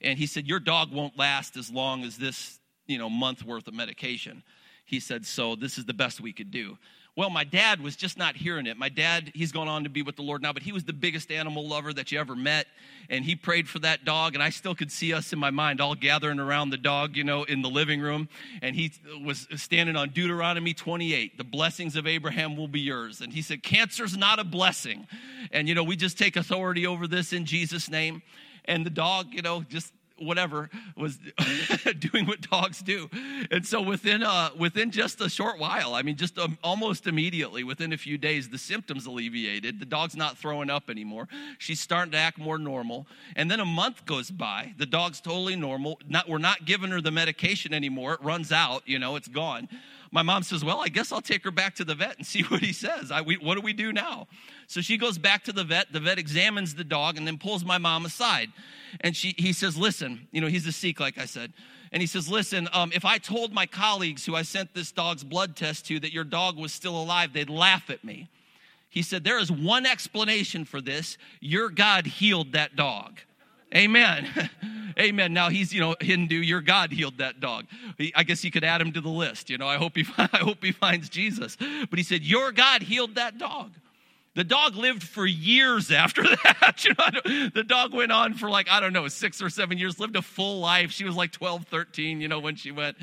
And 0.00 0.18
he 0.18 0.26
said, 0.26 0.46
Your 0.46 0.60
dog 0.60 0.92
won't 0.92 1.16
last 1.16 1.56
as 1.56 1.70
long 1.70 2.02
as 2.02 2.16
this, 2.16 2.58
you 2.86 2.98
know, 2.98 3.08
month 3.08 3.44
worth 3.44 3.68
of 3.68 3.74
medication. 3.74 4.42
He 4.84 5.00
said, 5.00 5.24
So 5.24 5.54
this 5.56 5.78
is 5.78 5.84
the 5.84 5.94
best 5.94 6.20
we 6.20 6.32
could 6.32 6.50
do. 6.50 6.78
Well, 7.16 7.30
my 7.30 7.44
dad 7.44 7.80
was 7.80 7.96
just 7.96 8.18
not 8.18 8.36
hearing 8.36 8.66
it. 8.66 8.76
My 8.76 8.90
dad, 8.90 9.32
he's 9.34 9.50
gone 9.50 9.68
on 9.68 9.84
to 9.84 9.88
be 9.88 10.02
with 10.02 10.16
the 10.16 10.22
Lord 10.22 10.42
now, 10.42 10.52
but 10.52 10.62
he 10.62 10.70
was 10.70 10.84
the 10.84 10.92
biggest 10.92 11.32
animal 11.32 11.66
lover 11.66 11.94
that 11.94 12.12
you 12.12 12.20
ever 12.20 12.36
met. 12.36 12.66
And 13.08 13.24
he 13.24 13.34
prayed 13.34 13.70
for 13.70 13.78
that 13.78 14.04
dog. 14.04 14.34
And 14.34 14.42
I 14.42 14.50
still 14.50 14.74
could 14.74 14.92
see 14.92 15.14
us 15.14 15.32
in 15.32 15.38
my 15.38 15.48
mind 15.48 15.80
all 15.80 15.94
gathering 15.94 16.38
around 16.38 16.70
the 16.70 16.76
dog, 16.76 17.16
you 17.16 17.24
know, 17.24 17.44
in 17.44 17.62
the 17.62 17.70
living 17.70 18.02
room. 18.02 18.28
And 18.60 18.76
he 18.76 18.92
was 19.24 19.48
standing 19.56 19.96
on 19.96 20.10
Deuteronomy 20.10 20.74
28 20.74 21.38
the 21.38 21.44
blessings 21.44 21.96
of 21.96 22.06
Abraham 22.06 22.54
will 22.54 22.68
be 22.68 22.80
yours. 22.80 23.22
And 23.22 23.32
he 23.32 23.40
said, 23.40 23.62
Cancer's 23.62 24.16
not 24.16 24.38
a 24.38 24.44
blessing. 24.44 25.06
And, 25.52 25.68
you 25.68 25.74
know, 25.74 25.84
we 25.84 25.96
just 25.96 26.18
take 26.18 26.36
authority 26.36 26.86
over 26.86 27.08
this 27.08 27.32
in 27.32 27.46
Jesus' 27.46 27.88
name. 27.88 28.20
And 28.66 28.84
the 28.84 28.90
dog, 28.90 29.28
you 29.32 29.40
know, 29.40 29.62
just 29.62 29.90
whatever 30.18 30.70
was 30.96 31.18
doing 31.98 32.26
what 32.26 32.40
dogs 32.40 32.80
do. 32.80 33.08
And 33.50 33.66
so 33.66 33.82
within 33.82 34.22
uh 34.22 34.50
within 34.58 34.90
just 34.90 35.20
a 35.20 35.28
short 35.28 35.58
while 35.58 35.94
i 35.94 36.02
mean 36.02 36.16
just 36.16 36.38
um, 36.38 36.58
almost 36.62 37.06
immediately 37.06 37.64
within 37.64 37.92
a 37.92 37.96
few 37.96 38.18
days 38.18 38.48
the 38.48 38.58
symptoms 38.58 39.06
alleviated. 39.06 39.78
The 39.78 39.86
dog's 39.86 40.16
not 40.16 40.38
throwing 40.38 40.70
up 40.70 40.90
anymore. 40.90 41.28
She's 41.58 41.80
starting 41.80 42.12
to 42.12 42.18
act 42.18 42.38
more 42.38 42.58
normal. 42.58 43.06
And 43.34 43.50
then 43.50 43.60
a 43.60 43.64
month 43.64 44.06
goes 44.06 44.30
by. 44.30 44.74
The 44.78 44.86
dog's 44.86 45.20
totally 45.20 45.56
normal. 45.56 46.00
Not 46.08 46.28
we're 46.28 46.38
not 46.38 46.64
giving 46.64 46.90
her 46.90 47.00
the 47.00 47.10
medication 47.10 47.74
anymore. 47.74 48.14
It 48.14 48.22
runs 48.22 48.52
out 48.52 48.82
you 48.86 48.98
know 48.98 49.16
it's 49.16 49.28
gone 49.28 49.68
my 50.16 50.22
mom 50.22 50.42
says, 50.42 50.64
Well, 50.64 50.80
I 50.80 50.88
guess 50.88 51.12
I'll 51.12 51.20
take 51.20 51.44
her 51.44 51.50
back 51.50 51.74
to 51.74 51.84
the 51.84 51.94
vet 51.94 52.16
and 52.16 52.26
see 52.26 52.40
what 52.44 52.62
he 52.62 52.72
says. 52.72 53.12
I, 53.12 53.20
we, 53.20 53.36
what 53.36 53.54
do 53.56 53.60
we 53.60 53.74
do 53.74 53.92
now? 53.92 54.28
So 54.66 54.80
she 54.80 54.96
goes 54.96 55.18
back 55.18 55.44
to 55.44 55.52
the 55.52 55.62
vet. 55.62 55.92
The 55.92 56.00
vet 56.00 56.18
examines 56.18 56.74
the 56.74 56.84
dog 56.84 57.18
and 57.18 57.26
then 57.26 57.36
pulls 57.36 57.66
my 57.66 57.76
mom 57.76 58.06
aside. 58.06 58.48
And 59.02 59.14
she, 59.14 59.34
he 59.36 59.52
says, 59.52 59.76
Listen, 59.76 60.26
you 60.32 60.40
know, 60.40 60.46
he's 60.46 60.66
a 60.66 60.72
Sikh, 60.72 61.00
like 61.00 61.18
I 61.18 61.26
said. 61.26 61.52
And 61.92 62.00
he 62.00 62.06
says, 62.06 62.30
Listen, 62.30 62.66
um, 62.72 62.92
if 62.94 63.04
I 63.04 63.18
told 63.18 63.52
my 63.52 63.66
colleagues 63.66 64.24
who 64.24 64.34
I 64.34 64.40
sent 64.40 64.72
this 64.72 64.90
dog's 64.90 65.22
blood 65.22 65.54
test 65.54 65.86
to 65.88 66.00
that 66.00 66.14
your 66.14 66.24
dog 66.24 66.56
was 66.56 66.72
still 66.72 66.98
alive, 66.98 67.34
they'd 67.34 67.50
laugh 67.50 67.90
at 67.90 68.02
me. 68.02 68.30
He 68.88 69.02
said, 69.02 69.22
There 69.22 69.38
is 69.38 69.52
one 69.52 69.84
explanation 69.84 70.64
for 70.64 70.80
this. 70.80 71.18
Your 71.40 71.68
God 71.68 72.06
healed 72.06 72.52
that 72.52 72.74
dog. 72.74 73.20
Amen. 73.74 74.50
Amen. 74.98 75.34
Now 75.34 75.50
he's, 75.50 75.74
you 75.74 75.80
know, 75.80 75.94
Hindu. 76.00 76.36
Your 76.36 76.62
God 76.62 76.90
healed 76.90 77.18
that 77.18 77.38
dog. 77.38 77.66
He, 77.98 78.12
I 78.14 78.22
guess 78.22 78.40
he 78.40 78.50
could 78.50 78.64
add 78.64 78.80
him 78.80 78.92
to 78.92 79.00
the 79.00 79.10
list. 79.10 79.50
You 79.50 79.58
know, 79.58 79.66
I 79.66 79.76
hope 79.76 79.96
he, 79.96 80.06
I 80.18 80.38
hope 80.38 80.64
he 80.64 80.72
finds 80.72 81.08
Jesus. 81.08 81.56
But 81.56 81.98
he 81.98 82.02
said, 82.02 82.22
Your 82.22 82.52
God 82.52 82.82
healed 82.82 83.16
that 83.16 83.38
dog. 83.38 83.72
The 84.34 84.44
dog 84.44 84.74
lived 84.74 85.02
for 85.02 85.26
years 85.26 85.90
after 85.90 86.22
that. 86.44 86.84
You 86.84 86.92
know, 86.98 87.48
the 87.54 87.64
dog 87.64 87.94
went 87.94 88.12
on 88.12 88.34
for 88.34 88.48
like, 88.48 88.68
I 88.70 88.80
don't 88.80 88.92
know, 88.92 89.08
six 89.08 89.42
or 89.42 89.50
seven 89.50 89.78
years, 89.78 89.98
lived 89.98 90.16
a 90.16 90.22
full 90.22 90.60
life. 90.60 90.90
She 90.90 91.04
was 91.04 91.16
like 91.16 91.32
12, 91.32 91.64
13, 91.64 92.20
you 92.20 92.28
know, 92.28 92.38
when 92.38 92.56
she 92.56 92.70
went. 92.70 92.96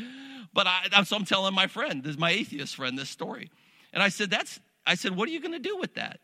But 0.54 0.68
I, 0.68 1.04
so 1.04 1.16
I'm 1.16 1.26
telling 1.26 1.54
my 1.54 1.68
friend, 1.68 2.04
this 2.04 2.12
is 2.12 2.18
my 2.18 2.32
atheist 2.32 2.76
friend, 2.76 2.98
this 2.98 3.10
story. 3.10 3.50
And 3.92 4.02
I 4.02 4.10
said, 4.10 4.30
That's, 4.30 4.60
I 4.86 4.96
said, 4.96 5.16
what 5.16 5.30
are 5.30 5.32
you 5.32 5.40
going 5.40 5.54
to 5.54 5.60
do 5.60 5.78
with 5.78 5.96
that? 5.96 6.20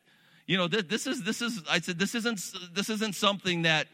You 0.45 0.57
know, 0.57 0.67
this, 0.67 0.83
this 0.83 1.07
is, 1.07 1.23
this 1.23 1.41
is, 1.41 1.61
I 1.69 1.79
said, 1.79 1.99
this 1.99 2.15
isn't, 2.15 2.41
this 2.73 2.89
isn't 2.89 3.15
something 3.15 3.63
that, 3.63 3.87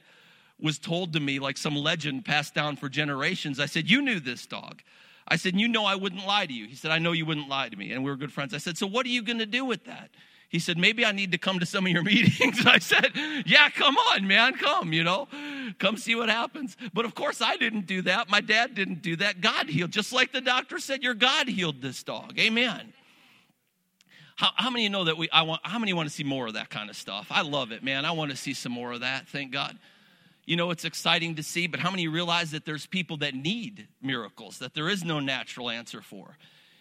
was 0.60 0.80
told 0.80 1.14
to 1.14 1.20
me 1.20 1.39
like 1.39 1.58
some 1.58 1.76
legend 1.76 2.26
passed 2.26 2.53
down 2.53 2.78
for 2.78 2.89
generations. 2.89 3.60
I 3.60 3.66
said, 3.66 3.89
You 3.89 4.01
knew 4.01 4.20
this 4.20 4.45
dog. 4.45 4.82
I 5.28 5.36
said, 5.36 5.60
You 5.60 5.68
know 5.68 5.86
I 5.86 5.95
wouldn't 5.95 6.26
lie 6.26 6.45
to 6.45 6.53
you. 6.53 6.68
He 6.68 6.76
said, 6.76 6.91
I 6.91 6.99
know 6.99 7.12
you 7.12 7.26
wouldn't 7.26 7.49
lie 7.49 7.70
to 7.70 7.76
me. 7.76 7.91
And 7.91 8.03
we 8.03 8.10
were 8.10 8.18
good 8.18 8.32
friends. 8.32 8.53
I 8.53 8.58
said, 8.58 8.78
So 8.78 8.88
what 8.88 9.06
are 9.06 9.10
you 9.10 9.22
going 9.22 9.39
to 9.39 9.45
do 9.45 9.66
with 9.66 9.86
that? 9.86 10.12
He 10.47 10.60
said, 10.60 10.78
Maybe 10.78 11.06
I 11.06 11.12
need 11.12 11.34
to 11.34 11.38
come 11.38 11.60
to 11.60 11.66
some 11.66 11.86
of 11.86 11.91
your 11.91 12.03
meetings. 12.03 12.66
I 12.66 12.80
said, 12.80 13.12
Yeah, 13.45 13.70
come 13.70 13.97
on, 13.97 14.28
man, 14.28 14.53
come, 14.53 14.93
you 14.93 15.03
know, 15.03 15.28
come 15.78 15.97
see 15.97 16.16
what 16.16 16.30
happens. 16.30 16.78
But 16.93 17.06
of 17.06 17.16
course, 17.16 17.41
I 17.41 17.58
didn't 17.58 17.86
do 17.86 18.01
that. 18.03 18.30
My 18.30 18.41
dad 18.41 18.76
didn't 18.76 19.01
do 19.01 19.18
that. 19.18 19.41
God 19.41 19.70
healed, 19.70 19.91
just 19.91 20.14
like 20.14 20.32
the 20.32 20.41
doctor 20.41 20.80
said, 20.80 21.03
Your 21.03 21.16
God 21.16 21.49
healed 21.49 21.82
this 21.82 22.01
dog. 22.01 22.39
Amen. 22.39 22.93
How, 24.38 24.51
how 24.56 24.70
many 24.70 24.89
know 24.89 25.06
that 25.06 25.18
we, 25.18 25.30
I 25.30 25.43
want, 25.43 25.62
how 25.64 25.80
many 25.80 25.93
want 25.93 26.10
to 26.10 26.14
see 26.14 26.26
more 26.26 26.47
of 26.47 26.56
that 26.56 26.70
kind 26.70 26.89
of 26.89 26.97
stuff? 26.97 27.28
I 27.30 27.41
love 27.41 27.72
it, 27.72 27.84
man. 27.84 28.03
I 28.03 28.12
want 28.12 28.32
to 28.32 28.38
see 28.38 28.53
some 28.53 28.74
more 28.74 28.91
of 28.91 28.99
that. 28.99 29.28
Thank 29.30 29.51
God 29.51 29.78
you 30.45 30.55
know, 30.55 30.71
it's 30.71 30.85
exciting 30.85 31.35
to 31.35 31.43
see, 31.43 31.67
but 31.67 31.79
how 31.79 31.91
many 31.91 32.07
realize 32.07 32.51
that 32.51 32.65
there's 32.65 32.85
people 32.85 33.17
that 33.17 33.33
need 33.33 33.87
miracles, 34.01 34.59
that 34.59 34.73
there 34.73 34.89
is 34.89 35.03
no 35.03 35.19
natural 35.19 35.69
answer 35.69 36.01
for? 36.01 36.37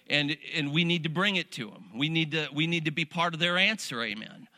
And, 0.08 0.36
and 0.54 0.72
we 0.72 0.84
need 0.84 1.04
to 1.04 1.08
bring 1.08 1.36
it 1.36 1.50
to 1.52 1.70
them. 1.70 1.90
We 1.96 2.08
need 2.08 2.32
to, 2.32 2.48
we 2.52 2.66
need 2.66 2.84
to 2.84 2.90
be 2.90 3.04
part 3.04 3.32
of 3.32 3.40
their 3.40 3.56
answer, 3.56 4.02
amen 4.02 4.48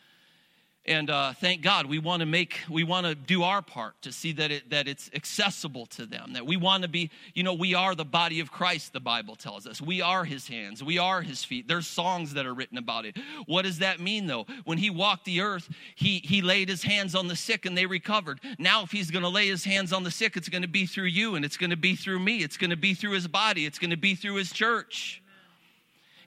and 0.87 1.09
uh, 1.09 1.33
thank 1.33 1.61
god 1.61 1.85
we 1.85 1.99
want 1.99 2.19
to 2.19 2.25
make 2.25 2.59
we 2.69 2.83
want 2.83 3.05
to 3.05 3.15
do 3.15 3.43
our 3.43 3.61
part 3.61 3.99
to 4.01 4.11
see 4.11 4.31
that 4.31 4.51
it 4.51 4.69
that 4.69 4.87
it's 4.87 5.09
accessible 5.13 5.85
to 5.85 6.05
them 6.05 6.33
that 6.33 6.45
we 6.45 6.57
want 6.57 6.83
to 6.83 6.89
be 6.89 7.09
you 7.33 7.43
know 7.43 7.53
we 7.53 7.73
are 7.73 7.95
the 7.95 8.05
body 8.05 8.39
of 8.39 8.51
christ 8.51 8.93
the 8.93 8.99
bible 8.99 9.37
tells 9.37 9.65
us. 9.65 9.81
We 9.81 10.01
are 10.01 10.25
his 10.25 10.47
hands. 10.47 10.83
We 10.83 10.97
are 10.97 11.21
his 11.21 11.43
feet. 11.43 11.67
There's 11.67 11.87
songs 11.87 12.33
that 12.33 12.45
are 12.45 12.53
written 12.53 12.77
about 12.77 13.05
it. 13.05 13.17
What 13.45 13.63
does 13.63 13.79
that 13.79 13.99
mean 13.99 14.27
though? 14.27 14.45
When 14.65 14.77
he 14.77 14.89
walked 14.89 15.25
the 15.25 15.41
earth 15.41 15.69
he 15.95 16.19
he 16.19 16.41
laid 16.41 16.69
his 16.69 16.83
hands 16.83 17.15
on 17.15 17.27
the 17.27 17.35
sick 17.35 17.65
and 17.65 17.77
they 17.77 17.85
recovered. 17.85 18.39
Now 18.57 18.83
if 18.83 18.91
he's 18.91 19.11
going 19.11 19.23
to 19.23 19.29
lay 19.29 19.47
his 19.47 19.63
hands 19.63 19.93
on 19.93 20.03
the 20.03 20.11
sick 20.11 20.35
it's 20.35 20.49
going 20.49 20.61
to 20.63 20.67
be 20.67 20.85
through 20.85 21.05
you 21.05 21.35
and 21.35 21.45
it's 21.45 21.57
going 21.57 21.69
to 21.69 21.77
be 21.77 21.95
through 21.95 22.19
me. 22.19 22.43
It's 22.43 22.57
going 22.57 22.69
to 22.69 22.77
be 22.77 22.93
through 22.93 23.11
his 23.11 23.27
body. 23.27 23.65
It's 23.65 23.79
going 23.79 23.91
to 23.91 23.97
be 23.97 24.15
through 24.15 24.35
his 24.35 24.51
church 24.51 25.21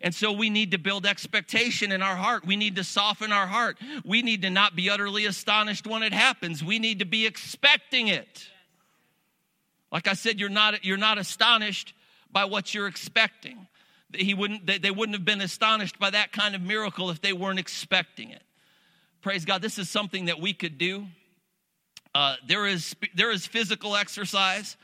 and 0.00 0.14
so 0.14 0.32
we 0.32 0.48
need 0.48 0.70
to 0.70 0.78
build 0.78 1.04
expectation 1.04 1.92
in 1.92 2.02
our 2.02 2.16
heart. 2.16 2.46
We 2.46 2.56
need 2.56 2.76
to 2.76 2.84
soften 2.84 3.32
our 3.32 3.46
heart. 3.46 3.76
We 4.04 4.22
need 4.22 4.42
to 4.42 4.50
not 4.50 4.74
be 4.74 4.88
utterly 4.88 5.26
astonished 5.26 5.86
when 5.86 6.02
it 6.02 6.14
happens. 6.14 6.64
We 6.64 6.78
need 6.78 7.00
to 7.00 7.04
be 7.04 7.26
expecting 7.26 8.08
it. 8.08 8.48
Like 9.92 10.08
I 10.08 10.14
said, 10.14 10.40
you're 10.40 10.48
not, 10.48 10.84
you're 10.84 10.96
not 10.96 11.18
astonished 11.18 11.94
by 12.32 12.46
what 12.46 12.72
you're 12.72 12.86
expecting. 12.86 13.66
He 14.14 14.32
wouldn't, 14.34 14.66
they, 14.66 14.78
they 14.78 14.90
wouldn't 14.90 15.16
have 15.16 15.24
been 15.24 15.42
astonished 15.42 15.98
by 15.98 16.10
that 16.10 16.32
kind 16.32 16.54
of 16.54 16.62
miracle 16.62 17.10
if 17.10 17.20
they 17.20 17.32
weren't 17.32 17.58
expecting 17.58 18.30
it. 18.30 18.42
Praise 19.20 19.44
God. 19.44 19.60
This 19.60 19.78
is 19.78 19.90
something 19.90 20.26
that 20.26 20.40
we 20.40 20.54
could 20.54 20.78
do. 20.78 21.06
Uh, 22.14 22.36
there, 22.46 22.66
is, 22.66 22.96
there 23.14 23.30
is 23.30 23.46
physical 23.46 23.94
exercise 23.94 24.76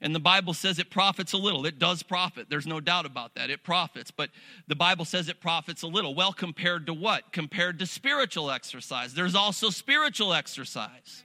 and 0.00 0.14
the 0.14 0.20
Bible 0.20 0.54
says 0.54 0.78
it 0.78 0.90
profits 0.90 1.32
a 1.32 1.36
little. 1.36 1.66
It 1.66 1.78
does 1.78 2.02
profit. 2.02 2.46
There's 2.48 2.66
no 2.66 2.80
doubt 2.80 3.04
about 3.04 3.34
that. 3.34 3.50
It 3.50 3.62
profits. 3.62 4.10
But 4.10 4.30
the 4.66 4.76
Bible 4.76 5.04
says 5.04 5.28
it 5.28 5.40
profits 5.40 5.82
a 5.82 5.86
little. 5.86 6.14
Well, 6.14 6.32
compared 6.32 6.86
to 6.86 6.94
what? 6.94 7.32
Compared 7.32 7.78
to 7.80 7.86
spiritual 7.86 8.50
exercise. 8.50 9.12
There's 9.12 9.34
also 9.34 9.68
spiritual 9.70 10.32
exercise. 10.32 11.24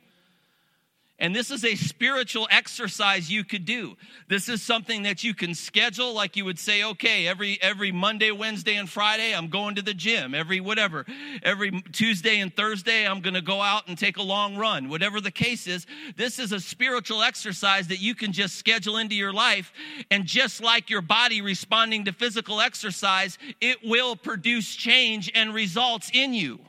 And 1.18 1.34
this 1.34 1.49
is 1.49 1.63
a 1.63 1.76
spiritual 1.76 2.45
exercise 2.51 3.32
you 3.32 3.45
could 3.45 3.63
do. 3.63 3.95
This 4.28 4.49
is 4.49 4.61
something 4.61 5.03
that 5.03 5.24
you 5.24 5.34
can 5.34 5.55
schedule 5.55 6.13
like 6.13 6.36
you 6.36 6.43
would 6.43 6.59
say, 6.59 6.84
okay, 6.84 7.26
every 7.26 7.57
every 7.61 7.93
Monday, 7.93 8.32
Wednesday, 8.32 8.76
and 8.76 8.89
Friday, 8.89 9.34
I'm 9.34 9.47
going 9.47 9.76
to 9.76 9.82
the 9.82 9.93
gym. 9.93 10.36
Every 10.36 10.59
whatever. 10.59 11.05
Every 11.41 11.72
Tuesday 11.93 12.41
and 12.41 12.53
Thursday, 12.53 13.07
I'm 13.07 13.22
gonna 13.22 13.41
go 13.41 13.61
out 13.61 13.88
and 13.88 13.97
take 13.97 14.18
a 14.18 14.22
long 14.22 14.57
run. 14.57 14.89
Whatever 14.89 15.22
the 15.22 15.32
case 15.32 15.68
is, 15.68 15.88
this 16.18 16.38
is 16.38 16.51
a 16.51 16.59
spiritual 16.59 17.22
exercise 17.22 17.88
that 17.88 18.01
you 18.01 18.13
can 18.13 18.34
just 18.34 18.57
schedule 18.57 18.97
into 18.97 19.16
your 19.16 19.34
life. 19.34 19.72
And 20.11 20.26
just 20.26 20.61
like 20.61 20.89
your 20.89 21.01
body 21.01 21.39
responding 21.41 22.03
to 22.05 22.11
physical 22.11 22.59
exercise, 22.59 23.38
it 23.61 23.78
will 23.86 24.18
produce 24.18 24.76
change 24.76 25.32
and 25.34 25.53
results 25.53 26.11
in 26.13 26.34
you. 26.34 26.59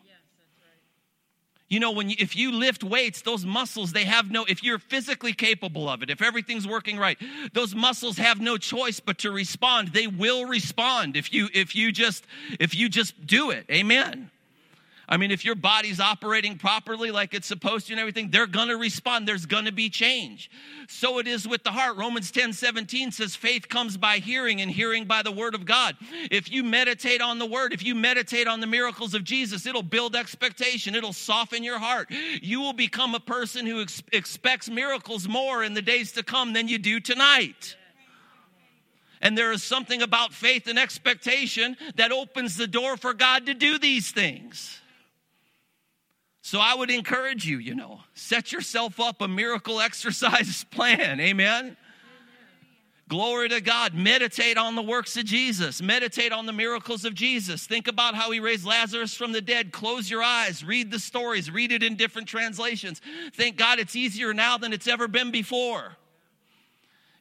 You 1.69 1.81
know, 1.81 1.91
when 1.91 2.09
you, 2.11 2.17
if 2.19 2.37
you 2.37 2.53
lift 2.53 2.85
weights, 2.85 3.23
those 3.23 3.45
muscles, 3.45 3.93
they 3.93 4.05
have 4.05 4.31
no, 4.31 4.45
if 4.45 4.62
you're 4.62 4.79
physically 4.79 5.33
capable 5.33 5.89
of 5.89 6.03
it, 6.03 6.11
if 6.11 6.23
everything's 6.23 6.67
working 6.67 6.97
right, 6.97 7.19
those 7.53 7.75
muscles 7.75 8.19
have 8.19 8.41
no 8.41 8.57
choice 8.57 9.01
but 9.01 9.19
to 9.19 9.33
respond. 9.33 9.89
They 9.89 10.07
will 10.07 10.45
respond 10.47 11.17
if 11.17 11.33
you, 11.33 11.49
if 11.53 11.75
you 11.75 11.91
just, 11.91 12.25
if 12.61 12.75
you 12.75 12.89
just 12.89 13.27
do 13.27 13.51
it. 13.51 13.67
Amen. 13.69 14.31
I 15.09 15.19
mean, 15.19 15.31
if 15.31 15.45
your 15.45 15.55
body's 15.55 16.01
operating 16.01 16.59
properly 16.59 17.13
like 17.13 17.33
it's 17.33 17.47
supposed 17.47 17.87
to 17.87 17.93
and 17.93 18.01
everything, 18.01 18.31
they're 18.31 18.49
going 18.49 18.69
to 18.69 18.77
respond. 18.77 19.27
There's 19.29 19.47
going 19.47 19.67
to 19.67 19.73
be 19.73 19.89
change. 19.89 20.51
So 20.89 21.21
it 21.21 21.29
is 21.29 21.47
with 21.47 21.63
the 21.63 21.71
heart. 21.71 21.97
Romans 21.97 22.33
10 22.33 22.53
17 22.53 23.13
says, 23.13 23.37
faith 23.37 23.69
comes 23.69 23.97
by 23.97 24.19
hearing 24.19 24.61
and 24.61 24.71
hearing 24.71 25.05
by 25.05 25.23
the 25.23 25.31
word 25.31 25.55
of 25.55 25.65
God. 25.65 25.97
If 26.31 26.51
you 26.51 26.65
meditate 26.65 27.23
on 27.23 27.39
the 27.39 27.47
word, 27.47 27.73
if 27.73 27.85
you 27.85 27.95
meditate 27.95 28.49
on 28.49 28.59
the 28.59 28.67
miracles 28.67 29.15
of 29.15 29.23
Jesus, 29.23 29.65
it'll 29.65 29.83
build 29.83 30.17
expectation, 30.17 30.97
it'll 30.97 31.13
soften 31.13 31.63
your 31.63 31.79
heart. 31.79 32.11
You 32.43 32.61
will 32.61 32.73
become 32.73 33.15
a 33.15 33.21
person 33.21 33.65
who 33.65 33.83
ex- 33.83 34.03
expects 34.13 34.69
miracles 34.69 35.29
more 35.29 35.63
in 35.63 35.75
the 35.75 35.83
days 35.83 36.13
to 36.13 36.25
come 36.25 36.53
than 36.53 36.67
you 36.67 36.79
do 36.79 36.99
tonight. 36.99 37.77
And 39.23 39.39
there 39.39 39.53
is 39.53 39.63
something 39.63 40.03
about 40.03 40.33
faith 40.33 40.67
and 40.67 40.79
expectation 40.79 41.77
that 41.95 42.11
opens 42.11 42.57
the 42.57 42.67
door 42.67 42.97
for 42.97 43.15
God 43.15 43.47
to 43.47 43.55
do 43.55 43.79
these 43.79 44.11
things. 44.11 44.81
So 46.47 46.61
I 46.61 46.76
would 46.76 46.92
encourage 46.92 47.44
you, 47.44 47.59
you 47.59 47.74
know, 47.74 48.03
set 48.14 48.53
yourself 48.53 49.01
up 49.01 49.20
a 49.20 49.26
miracle 49.26 49.80
exercise 49.80 50.62
plan. 50.62 51.18
Amen. 51.18 51.76
Glory 53.09 53.49
to 53.49 53.61
God. 53.61 53.94
Meditate 53.94 54.57
on 54.57 54.76
the 54.76 54.82
works 54.82 55.16
of 55.16 55.24
Jesus. 55.24 55.82
Meditate 55.82 56.30
on 56.30 56.47
the 56.47 56.53
miracles 56.53 57.05
of 57.05 57.14
Jesus. 57.14 57.66
Think 57.66 57.88
about 57.88 58.14
how 58.14 58.30
he 58.30 58.38
raised 58.38 58.64
Lazarus 58.64 59.12
from 59.12 59.32
the 59.32 59.40
dead. 59.40 59.72
Close 59.72 60.09
your 60.09 60.22
eyes. 60.22 60.62
Read 60.62 60.92
the 60.92 61.01
stories. 61.01 61.51
Read 61.51 61.72
it 61.72 61.82
in 61.82 61.97
different 61.97 62.28
translations. 62.28 63.01
Thank 63.34 63.57
God 63.57 63.80
it's 63.80 63.97
easier 63.97 64.32
now 64.32 64.57
than 64.57 64.72
it's 64.72 64.86
ever 64.86 65.09
been 65.09 65.32
before. 65.32 65.97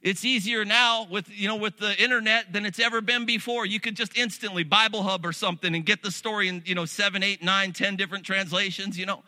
It's 0.06 0.24
easier 0.24 0.64
now 0.64 1.08
with 1.10 1.28
you 1.32 1.48
know 1.48 1.56
with 1.56 1.78
the 1.78 2.02
internet 2.02 2.54
than 2.54 2.64
it's 2.64 2.80
ever 2.80 3.02
been 3.02 3.26
before. 3.26 3.66
You 3.66 3.80
could 3.80 3.96
just 3.96 4.16
instantly 4.16 4.64
bible 4.64 5.02
hub 5.02 5.26
or 5.26 5.34
something 5.34 5.74
and 5.76 5.84
get 5.84 6.04
the 6.04 6.12
story 6.12 6.48
in 6.48 6.62
you 6.64 6.76
know 6.76 6.86
seven 6.86 7.24
eight 7.24 7.44
nine 7.44 7.74
ten 7.74 7.96
different 7.96 8.24
translations 8.24 8.98
you 8.98 9.08
know. 9.08 9.24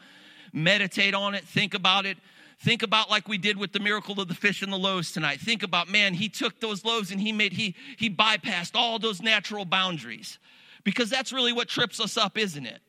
Meditate 0.54 1.16
on 1.16 1.34
it 1.34 1.44
think 1.44 1.74
about 1.74 2.06
it. 2.06 2.18
Think 2.60 2.84
about 2.84 3.10
like 3.10 3.28
we 3.28 3.40
did 3.40 3.58
with 3.58 3.72
the 3.72 3.80
miracle 3.80 4.22
of 4.22 4.28
the 4.28 4.36
fish 4.36 4.62
and 4.62 4.72
the 4.72 4.78
loaves 4.78 5.12
tonight. 5.12 5.40
Think 5.40 5.64
about 5.64 5.90
man 5.90 6.14
he 6.14 6.30
took 6.30 6.60
those 6.60 6.86
loaves 6.86 7.12
and 7.12 7.20
he 7.20 7.32
made 7.32 7.54
he 7.54 7.76
he 7.98 8.08
bypassed 8.08 8.76
all 8.76 9.00
those 9.00 9.20
natural 9.20 9.66
boundaries. 9.66 10.38
Because 10.84 11.10
that's 11.10 11.34
really 11.34 11.54
what 11.54 11.68
trips 11.68 12.00
us 12.00 12.18
up 12.18 12.38
isn't 12.38 12.68
it 12.68 12.82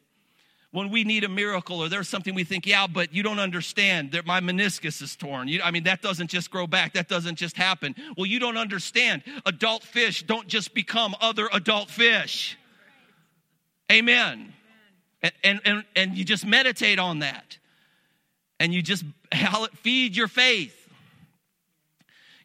when 0.70 0.90
we 0.90 1.02
need 1.02 1.24
a 1.24 1.28
miracle 1.28 1.80
or 1.80 1.88
there's 1.88 2.08
something 2.08 2.34
we 2.34 2.44
think, 2.44 2.66
yeah, 2.66 2.86
but 2.86 3.14
you 3.14 3.22
don't 3.22 3.38
understand 3.38 4.12
that 4.12 4.26
my 4.26 4.40
meniscus 4.40 5.00
is 5.00 5.16
torn. 5.16 5.48
You, 5.48 5.62
I 5.62 5.70
mean, 5.70 5.84
that 5.84 6.02
doesn't 6.02 6.28
just 6.28 6.50
grow 6.50 6.66
back. 6.66 6.92
That 6.92 7.08
doesn't 7.08 7.36
just 7.36 7.56
happen. 7.56 7.94
Well, 8.16 8.26
you 8.26 8.38
don't 8.38 8.58
understand. 8.58 9.22
Adult 9.46 9.82
fish 9.82 10.24
don't 10.24 10.46
just 10.46 10.74
become 10.74 11.14
other 11.20 11.48
adult 11.52 11.88
fish. 11.88 12.58
Amen. 13.90 14.52
And, 15.22 15.32
and, 15.42 15.60
and, 15.64 15.84
and 15.96 16.18
you 16.18 16.24
just 16.24 16.44
meditate 16.44 16.98
on 16.98 17.20
that. 17.20 17.56
And 18.60 18.74
you 18.74 18.82
just 18.82 19.04
feed 19.76 20.16
your 20.16 20.28
faith. 20.28 20.77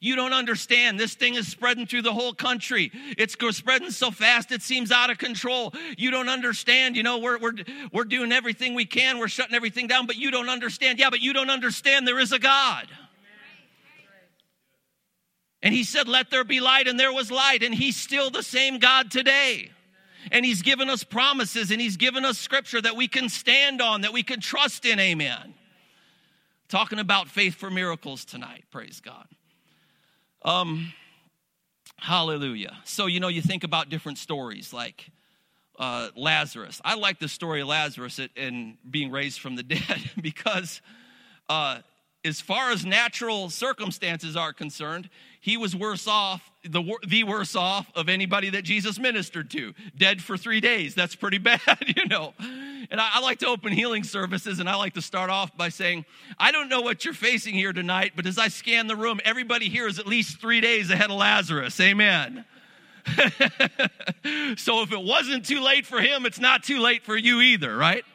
You 0.04 0.18
don't 0.18 0.34
understand. 0.34 1.00
This 1.00 1.14
thing 1.14 1.36
is 1.36 1.48
spreading 1.48 1.88
through 1.88 2.02
the 2.02 2.12
whole 2.12 2.34
country. 2.34 2.92
It's 3.18 3.38
spreading 3.56 3.90
so 3.90 4.12
fast 4.12 4.52
it 4.52 4.62
seems 4.62 4.92
out 4.92 5.10
of 5.10 5.18
control. 5.18 5.74
You 5.98 6.12
don't 6.12 6.28
understand. 6.28 6.98
You 6.98 7.04
know, 7.04 7.20
we're, 7.20 7.38
we're, 7.38 7.54
we're 7.94 8.04
doing 8.04 8.34
everything 8.34 8.74
we 8.76 8.84
can, 8.84 9.18
we're 9.18 9.30
shutting 9.30 9.56
everything 9.56 9.88
down, 9.88 10.06
but 10.06 10.18
you 10.18 10.30
don't 10.30 10.50
understand. 10.50 11.00
Yeah, 11.00 11.10
but 11.10 11.22
you 11.22 11.32
don't 11.32 11.50
understand 11.50 12.06
there 12.06 12.20
is 12.20 12.34
a 12.34 12.40
God. 12.40 12.90
And 15.62 15.74
he 15.74 15.86
said, 15.86 16.10
Let 16.10 16.30
there 16.30 16.44
be 16.44 16.60
light, 16.60 16.90
and 16.90 17.00
there 17.00 17.14
was 17.14 17.32
light. 17.32 17.64
And 17.64 17.74
he's 17.74 17.96
still 17.96 18.30
the 18.30 18.44
same 18.44 18.80
God 18.80 19.10
today. 19.10 19.72
And 20.34 20.44
he's 20.44 20.64
given 20.64 20.90
us 20.90 21.06
promises 21.06 21.72
and 21.72 21.80
he's 21.80 21.96
given 21.96 22.26
us 22.26 22.38
scripture 22.38 22.82
that 22.82 22.98
we 22.98 23.08
can 23.08 23.30
stand 23.30 23.82
on, 23.82 24.02
that 24.02 24.12
we 24.12 24.24
can 24.24 24.42
trust 24.42 24.86
in. 24.86 25.00
Amen. 25.00 25.54
Talking 26.68 27.00
about 27.00 27.30
faith 27.30 27.56
for 27.56 27.70
miracles 27.70 28.26
tonight. 28.26 28.66
Praise 28.70 29.00
God. 29.00 29.28
Um, 30.46 30.92
hallelujah. 31.98 32.78
So, 32.84 33.06
you 33.06 33.22
know, 33.22 33.30
you 33.30 33.42
think 33.42 33.64
about 33.64 33.90
different 33.90 34.18
stories 34.18 34.74
like 34.74 35.10
uh, 35.80 36.10
Lazarus. 36.16 36.82
I 36.84 36.96
like 36.96 37.20
the 37.20 37.30
story 37.30 37.62
of 37.62 37.70
Lazarus 37.70 38.20
and 38.36 38.78
being 38.90 39.10
raised 39.10 39.40
from 39.40 39.56
the 39.56 39.64
dead 39.64 40.12
because, 40.22 40.82
uh, 41.48 41.80
as 42.26 42.40
far 42.40 42.72
as 42.72 42.86
natural 42.86 43.50
circumstances 43.50 44.36
are 44.36 44.54
concerned, 44.54 45.10
he 45.42 45.58
was 45.58 45.76
worse 45.76 46.08
off, 46.08 46.52
the, 46.64 46.82
the 47.06 47.26
worse 47.26 47.54
off 47.56 47.92
of 47.96 48.08
anybody 48.08 48.50
that 48.52 48.64
Jesus 48.64 48.98
ministered 48.98 49.52
to. 49.52 49.74
Dead 49.98 50.22
for 50.22 50.38
three 50.38 50.62
days. 50.62 50.96
That's 50.96 51.16
pretty 51.16 51.38
bad, 51.40 51.60
you 51.98 52.08
know. 52.08 52.34
And 52.40 53.02
I, 53.02 53.16
I, 53.16 53.20
like 53.20 53.40
to 53.40 53.48
open 53.48 53.74
healing 53.74 54.04
services, 54.04 54.60
and 54.60 54.70
I 54.70 54.76
like 54.76 54.94
to 54.94 55.02
start 55.02 55.30
off 55.30 55.56
by 55.58 55.68
saying, 55.70 56.06
I 56.38 56.52
don't 56.52 56.70
know 56.70 56.82
what 56.82 57.04
you're 57.04 57.14
facing 57.14 57.56
here 57.56 57.74
tonight, 57.74 58.14
but 58.16 58.26
as 58.26 58.38
I 58.38 58.48
scan 58.48 58.88
the 58.88 58.96
room, 58.96 59.20
everybody 59.26 59.68
here 59.68 59.88
is 59.88 60.00
at 60.00 60.08
least 60.08 60.40
three 60.40 60.62
days 60.62 60.90
ahead 60.90 61.10
of 61.10 61.18
Lazarus. 61.18 61.78
Amen. 61.82 62.46
so 64.56 64.82
if 64.82 64.94
it 64.94 65.04
wasn't 65.04 65.46
too 65.46 65.60
late 65.60 65.86
for 65.86 66.00
him, 66.00 66.26
it's 66.26 66.40
not 66.40 66.64
too 66.64 66.80
late 66.80 67.04
for 67.04 67.18
you 67.18 67.42
either, 67.42 67.76
right? 67.76 68.06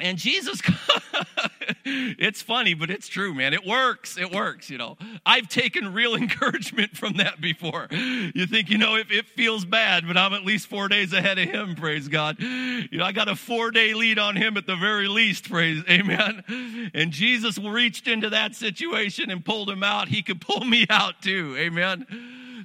And 0.00 0.18
Jesus, 0.18 0.60
it's 1.84 2.42
funny, 2.42 2.74
but 2.74 2.90
it's 2.90 3.08
true, 3.08 3.34
man. 3.34 3.54
It 3.54 3.64
works. 3.64 4.18
It 4.18 4.32
works, 4.32 4.70
you 4.70 4.78
know. 4.78 4.96
I've 5.24 5.48
taken 5.48 5.92
real 5.92 6.14
encouragement 6.16 6.96
from 6.96 7.14
that 7.14 7.40
before. 7.40 7.88
You 7.90 8.46
think, 8.46 8.70
you 8.70 8.78
know, 8.78 8.96
if 8.96 9.10
it 9.10 9.26
feels 9.26 9.64
bad, 9.64 10.06
but 10.06 10.16
I'm 10.16 10.32
at 10.32 10.44
least 10.44 10.66
four 10.66 10.88
days 10.88 11.12
ahead 11.12 11.38
of 11.38 11.48
him, 11.48 11.74
praise 11.74 12.08
God. 12.08 12.38
You 12.40 12.98
know, 12.98 13.04
I 13.04 13.12
got 13.12 13.28
a 13.28 13.36
four 13.36 13.70
day 13.70 13.94
lead 13.94 14.18
on 14.18 14.36
him 14.36 14.56
at 14.56 14.66
the 14.66 14.76
very 14.76 15.08
least, 15.08 15.50
praise, 15.50 15.82
amen. 15.88 16.90
And 16.94 17.12
Jesus 17.12 17.58
reached 17.58 18.08
into 18.08 18.30
that 18.30 18.54
situation 18.54 19.30
and 19.30 19.44
pulled 19.44 19.70
him 19.70 19.82
out. 19.82 20.08
He 20.08 20.22
could 20.22 20.40
pull 20.40 20.64
me 20.64 20.86
out 20.90 21.22
too, 21.22 21.56
amen. 21.58 22.06